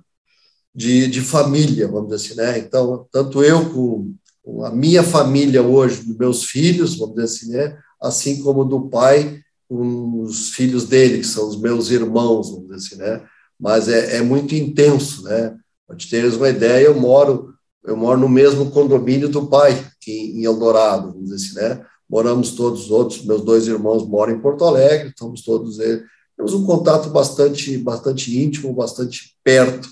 de, 0.76 1.07
de 1.07 1.22
família, 1.22 1.88
vamos 1.88 2.10
dizer 2.10 2.26
assim, 2.26 2.36
né? 2.36 2.60
Então, 2.60 3.07
tanto 3.10 3.41
eu 3.41 3.70
com, 3.70 4.14
com 4.43 4.66
a 4.66 4.70
minha 4.70 5.01
família 5.01 5.64
hoje, 5.64 6.03
dos 6.03 6.18
meus 6.18 6.43
filhos, 6.43 6.97
vamos 6.97 7.16
dizer 7.16 7.26
assim, 7.26 7.51
né? 7.53 7.78
Assim 8.01 8.43
como 8.43 8.66
do 8.66 8.89
pai 8.89 9.39
com 9.70 10.24
os 10.24 10.49
filhos 10.49 10.86
dele, 10.86 11.20
que 11.20 11.28
são 11.28 11.47
os 11.47 11.55
meus 11.55 11.91
irmãos, 11.91 12.49
vamos 12.49 12.67
dizer 12.67 12.76
assim, 12.76 12.95
né? 12.95 13.26
Mas 13.57 13.88
é, 13.88 14.17
é 14.17 14.22
muito 14.22 14.55
intenso, 14.55 15.24
né? 15.24 15.55
Para 15.88 15.95
te 15.95 16.09
teres 16.09 16.36
uma 16.36 16.49
ideia, 16.49 16.86
eu 16.86 16.99
moro 16.99 17.53
eu 17.86 17.95
moro 17.95 18.20
no 18.20 18.30
mesmo 18.30 18.70
condomínio 18.72 19.30
do 19.30 19.47
pai, 19.47 19.86
em 20.07 20.43
Eldorado, 20.43 21.11
vamos 21.11 21.30
dizer 21.30 21.36
assim, 21.36 21.55
né? 21.55 21.86
Moramos 22.09 22.51
todos 22.51 22.86
os 22.86 22.91
outros, 22.91 23.24
meus 23.24 23.43
dois 23.43 23.67
irmãos 23.67 24.07
moram 24.07 24.34
em 24.34 24.39
Porto 24.39 24.65
Alegre, 24.65 25.09
estamos 25.09 25.43
todos 25.43 25.80
eles. 25.80 26.03
Temos 26.36 26.53
um 26.53 26.65
contato 26.65 27.09
bastante, 27.09 27.78
bastante 27.78 28.38
íntimo, 28.39 28.74
bastante 28.74 29.36
perto, 29.43 29.88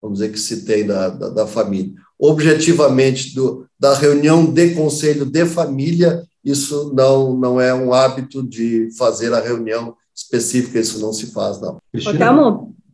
vamos 0.00 0.18
dizer, 0.18 0.32
que 0.32 0.38
se 0.38 0.64
tem 0.64 0.86
da, 0.86 1.08
da, 1.08 1.28
da 1.30 1.46
família. 1.46 1.92
Objetivamente, 2.18 3.34
do, 3.34 3.66
da 3.78 3.94
reunião 3.94 4.44
de 4.44 4.74
conselho 4.74 5.24
de 5.24 5.46
família, 5.46 6.22
isso 6.44 6.92
não, 6.94 7.36
não 7.36 7.60
é 7.60 7.72
um 7.74 7.92
hábito 7.92 8.42
de 8.42 8.88
fazer 8.96 9.32
a 9.32 9.40
reunião 9.40 9.96
específica, 10.14 10.78
isso 10.78 11.00
não 11.00 11.12
se 11.12 11.32
faz, 11.32 11.60
não. 11.60 11.78
Ô, 11.94 12.12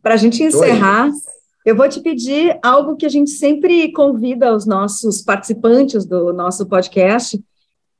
para 0.01 0.13
a 0.13 0.17
gente 0.17 0.43
encerrar. 0.43 1.11
Eu 1.65 1.75
vou 1.75 1.87
te 1.89 1.99
pedir 1.99 2.57
algo 2.63 2.95
que 2.95 3.05
a 3.05 3.09
gente 3.09 3.31
sempre 3.31 3.91
convida 3.91 4.55
os 4.55 4.65
nossos 4.65 5.21
participantes 5.21 6.05
do 6.05 6.31
nosso 6.31 6.65
podcast 6.65 7.39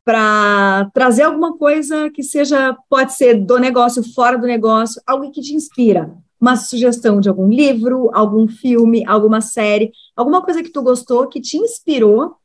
para 0.04 0.90
trazer 0.94 1.24
alguma 1.24 1.58
coisa 1.58 2.10
que 2.10 2.24
seja, 2.24 2.76
pode 2.90 3.14
ser 3.14 3.36
do 3.36 3.60
negócio, 3.60 4.02
fora 4.16 4.38
do 4.38 4.48
negócio, 4.48 5.02
algo 5.06 5.30
que 5.30 5.42
te 5.42 5.54
inspira. 5.54 6.12
Uma 6.42 6.56
sugestão 6.56 7.20
de 7.20 7.28
algum 7.28 7.48
livro, 7.50 8.10
algum 8.14 8.48
filme, 8.48 9.06
alguma 9.06 9.42
série, 9.42 9.92
alguma 10.16 10.42
coisa 10.42 10.64
que 10.64 10.72
tu 10.72 10.82
gostou, 10.82 11.28
que 11.28 11.42
te 11.42 11.58
inspirou 11.58 12.39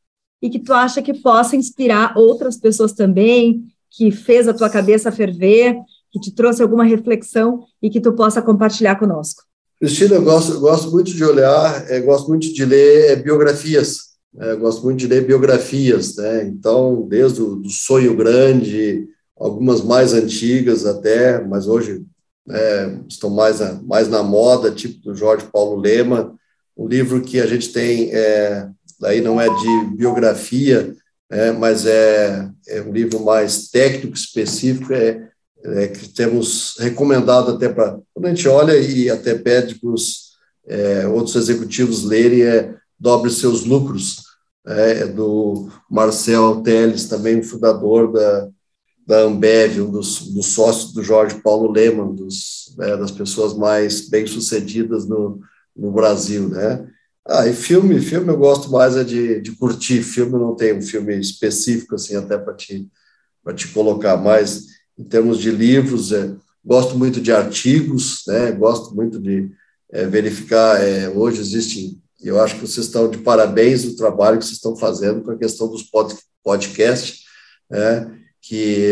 e 0.45 0.51
que 0.51 0.59
tu 0.59 0.74
acha 0.74 1.01
que 1.01 1.14
possa 1.14 1.57
inspirar 1.57 2.18
outras 2.18 2.59
pessoas 2.59 2.92
também, 2.92 3.64
que 3.90 4.11
fez 4.11 4.47
a 4.47 4.53
tua 4.53 4.68
cabeça 4.68 5.11
ferver, 5.11 5.74
que 6.12 6.20
te 6.20 6.30
trouxe 6.30 6.62
alguma 6.62 6.84
reflexão 6.84 7.64
e 7.82 7.88
que 7.88 7.99
tu 7.99 8.12
possa 8.12 8.42
compartilhar 8.42 8.97
conosco. 8.97 9.42
Cristina, 9.80 10.16
eu 10.16 10.22
gosto, 10.22 10.61
gosto 10.61 10.90
muito 10.90 11.11
de 11.14 11.24
olhar, 11.24 11.90
é, 11.90 11.99
gosto 11.99 12.28
muito 12.28 12.53
de 12.53 12.62
ler 12.62 13.12
é, 13.12 13.16
biografias, 13.16 14.01
é, 14.38 14.55
gosto 14.57 14.82
muito 14.82 14.99
de 14.99 15.07
ler 15.07 15.26
biografias, 15.26 16.16
né? 16.16 16.45
Então, 16.45 17.07
desde 17.09 17.40
o 17.40 17.57
do 17.57 17.70
Sonho 17.70 18.14
Grande, 18.14 19.09
algumas 19.38 19.80
mais 19.80 20.12
antigas 20.12 20.84
até, 20.84 21.42
mas 21.42 21.66
hoje 21.66 22.05
né, 22.47 23.01
estão 23.09 23.30
mais, 23.30 23.61
na, 23.61 23.80
mais 23.82 24.09
na 24.09 24.22
moda, 24.22 24.70
tipo 24.70 25.01
do 25.01 25.14
Jorge 25.14 25.47
Paulo 25.51 25.80
Lema, 25.80 26.34
um 26.76 26.86
livro 26.86 27.22
que 27.22 27.40
a 27.40 27.47
gente 27.47 27.72
tem, 27.72 28.11
é, 28.12 28.68
daí 29.01 29.20
não 29.20 29.40
é 29.40 29.49
de 29.49 29.97
biografia, 29.97 30.95
é, 31.30 31.53
mas 31.53 31.86
é, 31.86 32.49
é 32.68 32.82
um 32.82 32.92
livro 32.92 33.24
mais 33.24 33.68
técnico, 33.68 34.16
específico, 34.16 34.92
é 34.92 35.28
é, 35.64 35.88
que 35.88 36.09
temos 36.09 36.76
recomendado 36.78 37.53
até 37.53 37.68
para. 37.68 37.99
Quando 38.12 38.26
a 38.26 38.28
gente 38.28 38.47
olha 38.47 38.76
e 38.76 39.09
até 39.09 39.34
pede 39.34 39.76
para 39.76 39.90
os 39.90 40.34
é, 40.66 41.07
outros 41.09 41.34
executivos 41.36 42.05
lerem, 42.05 42.42
é 42.42 42.74
Dobre 42.97 43.30
seus 43.30 43.64
lucros, 43.64 44.22
é, 44.66 45.01
é 45.01 45.07
do 45.07 45.68
Marcel 45.90 46.62
Teles, 46.62 47.07
também 47.07 47.42
fundador 47.42 48.12
da, 48.12 48.49
da 49.07 49.20
Ambev, 49.22 49.80
um 49.80 49.90
dos, 49.90 50.28
dos 50.28 50.47
sócios 50.47 50.92
do 50.92 51.03
Jorge 51.03 51.40
Paulo 51.42 51.70
Lehmann, 51.72 52.14
dos, 52.14 52.74
né, 52.78 52.97
das 52.97 53.11
pessoas 53.11 53.53
mais 53.55 54.09
bem-sucedidas 54.09 55.07
no, 55.07 55.40
no 55.76 55.90
Brasil, 55.90 56.49
né? 56.49 56.86
Ah, 57.26 57.46
e 57.46 57.54
filme, 57.54 57.98
filme 58.00 58.28
eu 58.30 58.36
gosto 58.36 58.70
mais 58.70 58.96
é 58.96 59.02
de, 59.02 59.40
de 59.40 59.52
curtir, 59.52 60.02
filme 60.02 60.32
não 60.32 60.54
tem 60.54 60.76
um 60.76 60.82
filme 60.82 61.18
específico, 61.18 61.94
assim, 61.94 62.14
até 62.16 62.36
para 62.36 62.52
te, 62.52 62.86
te 63.56 63.68
colocar, 63.68 64.18
mas 64.18 64.66
em 64.98 65.04
termos 65.04 65.38
de 65.38 65.50
livros, 65.50 66.12
é, 66.12 66.34
gosto 66.62 66.98
muito 66.98 67.22
de 67.22 67.32
artigos, 67.32 68.24
né, 68.26 68.52
gosto 68.52 68.94
muito 68.94 69.18
de 69.18 69.50
é, 69.90 70.04
verificar, 70.04 70.82
é, 70.82 71.08
hoje 71.08 71.40
existem, 71.40 71.98
eu 72.20 72.38
acho 72.38 72.56
que 72.56 72.60
vocês 72.60 72.86
estão 72.86 73.08
de 73.08 73.16
parabéns 73.16 73.84
no 73.84 73.96
trabalho 73.96 74.38
que 74.38 74.44
vocês 74.44 74.56
estão 74.56 74.76
fazendo 74.76 75.22
com 75.22 75.30
a 75.30 75.38
questão 75.38 75.66
dos 75.66 75.82
pod, 75.82 76.14
podcasts, 76.42 77.20
né, 77.70 78.18
que 78.42 78.84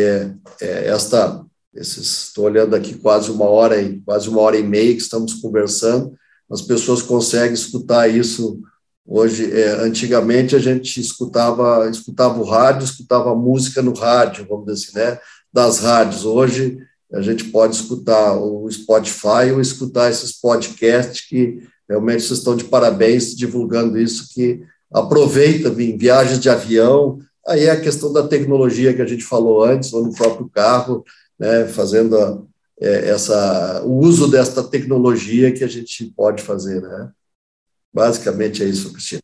é, 0.59 0.87
esta, 0.87 1.45
esses, 1.75 2.29
estou 2.29 2.47
olhando 2.47 2.75
aqui 2.75 2.95
quase 2.95 3.31
uma 3.31 3.45
hora, 3.45 3.79
e 3.79 4.01
quase 4.01 4.31
uma 4.31 4.41
hora 4.41 4.57
e 4.57 4.63
meia 4.63 4.95
que 4.95 5.03
estamos 5.03 5.35
conversando, 5.35 6.17
as 6.53 6.63
pessoas 6.63 7.03
conseguem 7.03 7.55
escutar 7.55 8.09
isso 8.09 8.63
Hoje, 9.05 9.53
é, 9.53 9.85
antigamente 9.85 10.55
a 10.55 10.61
gente 10.61 11.01
escutava, 11.01 11.89
escutava 11.91 12.41
o 12.41 12.45
rádio, 12.45 12.85
escutava 12.85 13.35
música 13.35 13.83
no 13.83 13.93
rádio, 13.93 14.47
vamos 14.49 14.67
dizer 14.67 14.87
assim, 14.87 14.99
né? 14.99 15.19
das 15.53 15.81
rádios. 15.81 16.25
Hoje 16.25 16.79
a 17.13 17.21
gente 17.21 17.45
pode 17.45 17.75
escutar 17.75 18.35
o 18.39 18.71
Spotify 18.71 19.51
ou 19.53 19.61
escutar 19.61 20.11
esses 20.11 20.33
podcasts 20.33 21.27
que 21.29 21.63
realmente 21.89 22.23
vocês 22.23 22.39
estão 22.39 22.57
de 22.57 22.65
parabéns 22.65 23.35
divulgando 23.35 23.99
isso, 23.99 24.29
que 24.33 24.63
aproveita 24.91 25.69
em 25.69 25.97
viagens 25.97 26.39
de 26.39 26.49
avião, 26.49 27.19
aí 27.47 27.65
é 27.65 27.71
a 27.71 27.81
questão 27.81 28.13
da 28.13 28.27
tecnologia 28.27 28.95
que 28.95 29.03
a 29.03 29.07
gente 29.07 29.25
falou 29.25 29.65
antes, 29.65 29.93
ou 29.93 30.05
no 30.05 30.15
próprio 30.15 30.49
carro, 30.49 31.05
né, 31.39 31.67
fazendo 31.67 32.17
a, 32.17 32.41
essa, 32.83 33.83
o 33.85 33.99
uso 33.99 34.29
desta 34.29 34.63
tecnologia 34.63 35.53
que 35.53 35.63
a 35.63 35.69
gente 35.69 36.13
pode 36.17 36.43
fazer, 36.43 36.83
né? 36.83 37.11
Basicamente 37.93 38.63
é 38.63 38.67
isso, 38.67 38.93
Cristina. 38.93 39.23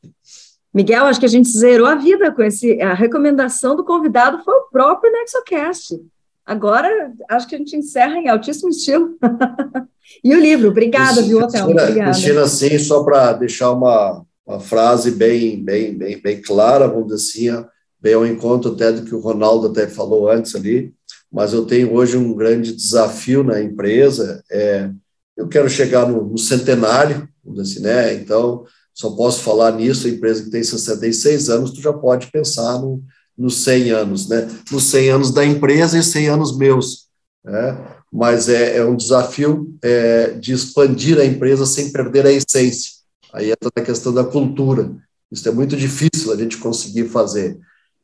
Miguel, 0.72 1.06
acho 1.06 1.18
que 1.18 1.26
a 1.26 1.30
gente 1.30 1.48
zerou 1.48 1.86
a 1.86 1.94
vida 1.94 2.30
com 2.30 2.42
esse. 2.42 2.80
A 2.80 2.94
recomendação 2.94 3.74
do 3.74 3.84
convidado 3.84 4.44
foi 4.44 4.54
o 4.54 4.68
próprio 4.70 5.10
NexoCast. 5.10 5.98
Agora, 6.44 7.12
acho 7.28 7.48
que 7.48 7.54
a 7.54 7.58
gente 7.58 7.76
encerra 7.76 8.16
em 8.16 8.28
altíssimo 8.28 8.70
estilo. 8.70 9.16
e 10.22 10.34
o 10.34 10.40
livro, 10.40 10.68
obrigada, 10.68 11.20
viu, 11.22 11.40
Hotel? 11.40 11.68
Obrigada. 11.68 12.10
Cristina, 12.10 12.46
sim, 12.46 12.78
só 12.78 13.02
para 13.02 13.32
deixar 13.32 13.72
uma, 13.72 14.24
uma 14.46 14.60
frase 14.60 15.10
bem, 15.10 15.62
bem, 15.62 15.96
bem, 15.96 16.20
bem 16.20 16.40
clara, 16.40 16.88
vamos 16.88 17.08
dizer 17.08 17.58
assim, 17.58 17.66
bem 18.00 18.14
ao 18.14 18.26
encontro 18.26 18.72
até 18.72 18.92
do 18.92 19.04
que 19.04 19.14
o 19.14 19.20
Ronaldo 19.20 19.66
até 19.66 19.86
falou 19.86 20.30
antes 20.30 20.54
ali, 20.54 20.94
mas 21.30 21.52
eu 21.52 21.64
tenho 21.64 21.92
hoje 21.92 22.16
um 22.16 22.34
grande 22.34 22.72
desafio 22.74 23.42
na 23.44 23.62
empresa, 23.62 24.42
é, 24.50 24.90
eu 25.36 25.48
quero 25.48 25.68
chegar 25.68 26.06
no, 26.08 26.24
no 26.24 26.38
centenário, 26.38 27.28
assim, 27.60 27.80
né, 27.80 28.14
então 28.14 28.64
só 28.98 29.10
posso 29.10 29.42
falar 29.42 29.70
nisso, 29.72 30.08
a 30.08 30.10
empresa 30.10 30.42
que 30.42 30.50
tem 30.50 30.62
66 30.62 31.48
anos, 31.48 31.70
tu 31.70 31.80
já 31.80 31.92
pode 31.92 32.26
pensar 32.32 32.80
no, 32.80 33.00
nos 33.38 33.62
100 33.62 33.90
anos, 33.92 34.28
né? 34.28 34.48
Nos 34.72 34.84
100 34.84 35.10
anos 35.10 35.30
da 35.30 35.44
empresa 35.44 35.96
e 35.96 36.02
100 36.02 36.28
anos 36.28 36.58
meus, 36.58 37.06
né? 37.44 37.78
Mas 38.12 38.48
é, 38.48 38.78
é 38.78 38.84
um 38.84 38.96
desafio 38.96 39.72
é, 39.80 40.30
de 40.32 40.52
expandir 40.52 41.16
a 41.20 41.24
empresa 41.24 41.64
sem 41.64 41.92
perder 41.92 42.26
a 42.26 42.32
essência. 42.32 42.90
Aí 43.32 43.52
entra 43.52 43.70
a 43.76 43.80
questão 43.80 44.12
da 44.12 44.24
cultura. 44.24 44.90
Isso 45.30 45.48
é 45.48 45.52
muito 45.52 45.76
difícil 45.76 46.32
a 46.32 46.36
gente 46.36 46.56
conseguir 46.56 47.04
fazer. 47.04 47.56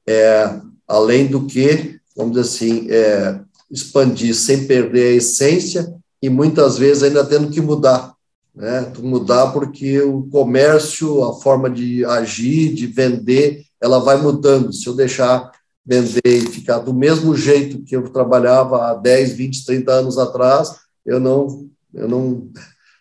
É, 0.06 0.60
além 0.86 1.26
do 1.26 1.44
que, 1.46 1.98
vamos 2.16 2.36
dizer 2.36 2.48
assim, 2.48 2.90
é, 2.90 3.40
expandir 3.70 4.34
sem 4.34 4.66
perder 4.66 5.12
a 5.12 5.16
essência 5.16 5.94
e 6.22 6.28
muitas 6.28 6.78
vezes 6.78 7.02
ainda 7.02 7.24
tendo 7.24 7.50
que 7.50 7.60
mudar, 7.60 8.14
né? 8.54 8.92
Mudar 8.98 9.52
porque 9.52 10.00
o 10.00 10.22
comércio, 10.28 11.24
a 11.24 11.34
forma 11.40 11.68
de 11.68 12.04
agir, 12.04 12.72
de 12.72 12.86
vender, 12.86 13.64
ela 13.80 13.98
vai 13.98 14.16
mudando. 14.16 14.72
Se 14.72 14.86
eu 14.86 14.94
deixar 14.94 15.50
vender 15.84 16.20
e 16.24 16.46
ficar 16.46 16.78
do 16.78 16.94
mesmo 16.94 17.36
jeito 17.36 17.82
que 17.82 17.94
eu 17.94 18.08
trabalhava 18.10 18.90
há 18.90 18.94
10, 18.94 19.32
20, 19.32 19.66
30 19.66 19.92
anos 19.92 20.18
atrás, 20.18 20.76
eu 21.04 21.20
não, 21.20 21.68
eu 21.92 22.08
não, 22.08 22.48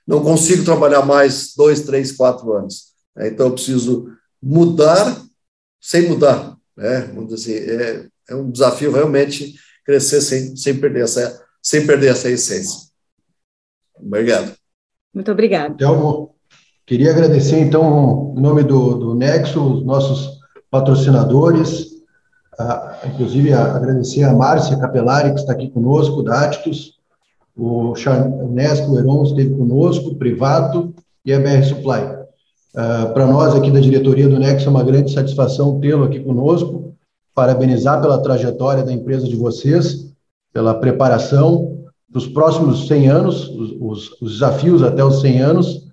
não 0.06 0.22
consigo 0.22 0.66
trabalhar 0.66 1.06
mais 1.06 1.54
dois, 1.56 1.82
três, 1.82 2.12
quatro 2.12 2.52
anos. 2.52 2.94
É, 3.18 3.30
então, 3.30 3.48
eu 3.48 3.54
preciso 3.54 4.08
mudar 4.42 5.22
sem 5.80 6.10
mudar. 6.10 6.58
Né? 6.76 7.02
Vamos 7.14 7.34
dizer 7.34 7.58
assim, 7.58 7.72
é, 7.72 8.08
é 8.30 8.36
um 8.36 8.50
desafio 8.50 8.92
realmente 8.92 9.56
crescer 9.86 10.22
sem, 10.22 10.56
sem, 10.56 10.80
perder 10.80 11.04
essa, 11.04 11.42
sem 11.62 11.86
perder 11.86 12.12
essa 12.12 12.30
essência. 12.30 12.90
Obrigado. 14.00 14.54
Muito 15.14 15.32
obrigado. 15.32 15.74
Então, 15.74 16.32
queria 16.86 17.12
agradecer, 17.12 17.60
então, 17.60 18.34
em 18.38 18.42
nome 18.42 18.64
do, 18.64 18.96
do 18.96 19.16
Nexo, 19.16 19.62
os 19.62 19.86
nossos 19.86 20.40
patrocinadores, 20.72 21.94
inclusive 23.06 23.54
agradecer 23.54 24.24
a 24.24 24.34
Márcia 24.34 24.78
Capelari, 24.78 25.34
que 25.34 25.40
está 25.40 25.54
aqui 25.54 25.70
conosco, 25.70 26.24
da 26.24 26.46
Aticus, 26.46 26.98
o 27.56 27.96
Charnesco 27.96 28.98
Heron 28.98 29.24
esteve 29.24 29.56
conosco, 29.56 30.16
Privato 30.16 30.94
e 31.24 31.32
a 31.32 31.40
BR 31.40 31.64
Supply. 31.64 32.02
Uh, 32.74 33.14
Para 33.14 33.28
nós 33.28 33.54
aqui 33.54 33.70
da 33.70 33.80
diretoria 33.80 34.28
do 34.28 34.40
Nexo 34.40 34.66
é 34.66 34.70
uma 34.70 34.84
grande 34.84 35.14
satisfação 35.14 35.80
tê-lo 35.80 36.06
aqui 36.06 36.20
conosco, 36.20 36.93
parabenizar 37.34 38.02
pela 38.02 38.22
trajetória 38.22 38.84
da 38.84 38.92
empresa 38.92 39.28
de 39.28 39.36
vocês, 39.36 40.14
pela 40.52 40.76
preparação 40.76 41.74
para 42.12 42.20
os 42.20 42.28
próximos 42.28 42.88
100 42.88 43.10
anos, 43.10 43.50
os, 43.50 43.72
os, 43.80 44.22
os 44.22 44.34
desafios 44.34 44.84
até 44.84 45.04
os 45.04 45.20
100 45.22 45.42
anos, 45.42 45.84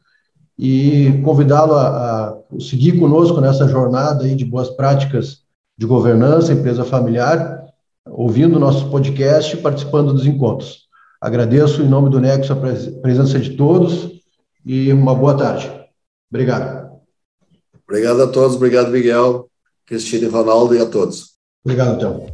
e 0.58 1.22
convidá-lo 1.24 1.72
a, 1.72 1.88
a, 1.88 2.38
seguir 2.60 2.98
conosco 2.98 3.40
nessa 3.40 3.66
jornada 3.66 4.24
aí 4.24 4.34
de 4.34 4.44
boas 4.44 4.68
práticas 4.68 5.38
de 5.78 5.86
governança, 5.86 6.52
empresa 6.52 6.84
familiar, 6.84 7.64
ouvindo 8.06 8.60
nosso 8.60 8.90
podcast 8.90 9.56
e 9.56 9.60
participando 9.62 10.12
dos 10.12 10.26
encontros. 10.26 10.90
Agradeço 11.18 11.80
em 11.80 11.88
nome 11.88 12.10
do 12.10 12.20
Nexo 12.20 12.52
a 12.52 12.56
presença 12.56 13.38
de 13.38 13.56
todos 13.56 14.10
e 14.64 14.92
uma 14.92 15.14
boa 15.14 15.34
tarde. 15.34 15.70
Obrigado. 16.30 16.90
Obrigado 17.88 18.22
a 18.22 18.26
todos, 18.26 18.56
obrigado 18.56 18.90
Miguel, 18.90 19.49
Cristina 19.90 20.28
e 20.28 20.30
Ronaldo 20.30 20.72
e 20.76 20.80
a 20.80 20.86
todos. 20.86 21.32
Obrigado, 21.64 21.98
Théo. 21.98 22.26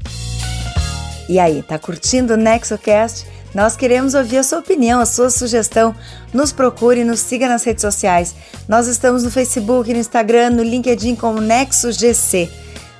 E 1.26 1.38
aí, 1.38 1.62
tá 1.62 1.78
curtindo 1.78 2.34
o 2.34 2.36
NexoCast? 2.36 3.26
Nós 3.54 3.74
queremos 3.74 4.12
ouvir 4.12 4.36
a 4.36 4.42
sua 4.42 4.58
opinião, 4.58 5.00
a 5.00 5.06
sua 5.06 5.30
sugestão. 5.30 5.94
Nos 6.34 6.52
procure 6.52 7.00
e 7.00 7.04
nos 7.04 7.20
siga 7.20 7.48
nas 7.48 7.64
redes 7.64 7.80
sociais. 7.80 8.34
Nós 8.68 8.86
estamos 8.86 9.24
no 9.24 9.30
Facebook, 9.30 9.90
no 9.90 9.98
Instagram, 9.98 10.50
no 10.50 10.62
LinkedIn 10.62 11.16
como 11.16 11.40
Nexo 11.40 11.90
GC. 11.90 12.50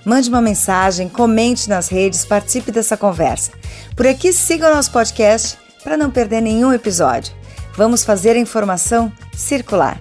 Mande 0.07 0.30
uma 0.30 0.40
mensagem, 0.40 1.07
comente 1.07 1.68
nas 1.68 1.88
redes, 1.88 2.24
participe 2.24 2.72
dessa 2.72 2.96
conversa. 2.96 3.52
Por 3.94 4.07
aqui, 4.07 4.32
siga 4.32 4.70
o 4.70 4.74
nosso 4.74 4.90
podcast 4.90 5.59
para 5.84 5.98
não 5.98 6.11
perder 6.11 6.40
nenhum 6.40 6.72
episódio. 6.72 7.34
Vamos 7.74 8.02
fazer 8.02 8.30
a 8.30 8.38
informação 8.38 9.12
circular. 9.36 10.00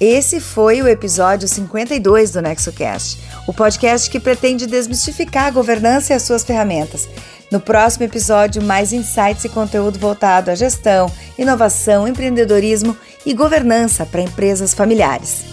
Esse 0.00 0.40
foi 0.40 0.82
o 0.82 0.88
episódio 0.88 1.48
52 1.48 2.30
do 2.30 2.42
NexoCast, 2.42 3.18
o 3.46 3.54
podcast 3.54 4.10
que 4.10 4.20
pretende 4.20 4.66
desmistificar 4.66 5.46
a 5.46 5.50
governança 5.50 6.12
e 6.12 6.16
as 6.16 6.22
suas 6.22 6.44
ferramentas 6.44 7.08
no 7.50 7.60
próximo 7.60 8.04
episódio, 8.04 8.62
mais 8.62 8.92
insights 8.92 9.44
e 9.44 9.48
conteúdo 9.48 9.98
voltado 9.98 10.50
à 10.50 10.54
gestão, 10.54 11.10
inovação, 11.38 12.06
empreendedorismo 12.06 12.96
e 13.24 13.32
governança 13.32 14.04
para 14.04 14.20
empresas 14.20 14.74
familiares. 14.74 15.44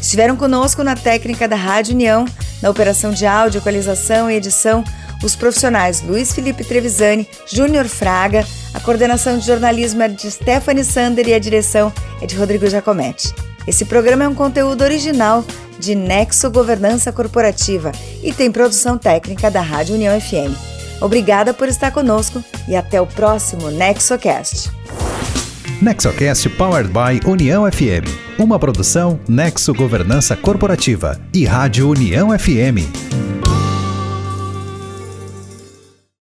Estiveram 0.00 0.36
conosco 0.36 0.82
na 0.82 0.94
técnica 0.94 1.46
da 1.46 1.56
Rádio 1.56 1.94
União, 1.94 2.24
na 2.62 2.70
operação 2.70 3.12
de 3.12 3.26
áudio, 3.26 3.58
equalização 3.58 4.30
e 4.30 4.36
edição, 4.36 4.84
os 5.22 5.36
profissionais 5.36 6.02
Luiz 6.02 6.32
Felipe 6.32 6.64
Trevisani, 6.64 7.28
Júnior 7.46 7.86
Fraga, 7.86 8.46
a 8.72 8.80
coordenação 8.80 9.38
de 9.38 9.46
jornalismo 9.46 10.02
é 10.02 10.08
de 10.08 10.30
Stephanie 10.30 10.84
Sander 10.84 11.28
e 11.28 11.34
a 11.34 11.38
direção 11.38 11.92
é 12.20 12.26
de 12.26 12.36
Rodrigo 12.36 12.68
Giacometti. 12.68 13.34
Esse 13.66 13.84
programa 13.84 14.24
é 14.24 14.28
um 14.28 14.34
conteúdo 14.34 14.82
original 14.82 15.44
de 15.78 15.94
Nexo 15.94 16.50
Governança 16.50 17.12
Corporativa 17.12 17.92
e 18.22 18.32
tem 18.32 18.50
produção 18.50 18.96
técnica 18.96 19.50
da 19.50 19.60
Rádio 19.60 19.94
União 19.94 20.18
FM. 20.20 20.54
Obrigada 21.00 21.54
por 21.54 21.68
estar 21.68 21.90
conosco 21.90 22.42
e 22.68 22.76
até 22.76 23.00
o 23.00 23.06
próximo 23.06 23.70
NexoCast. 23.70 24.70
NexoCast 25.80 26.48
Powered 26.50 26.90
by 26.90 27.26
União 27.26 27.70
FM. 27.70 28.38
Uma 28.38 28.58
produção 28.58 29.18
Nexo 29.26 29.72
Governança 29.72 30.36
Corporativa 30.36 31.18
e 31.32 31.46
Rádio 31.46 31.88
União 31.88 32.38
FM. 32.38 33.29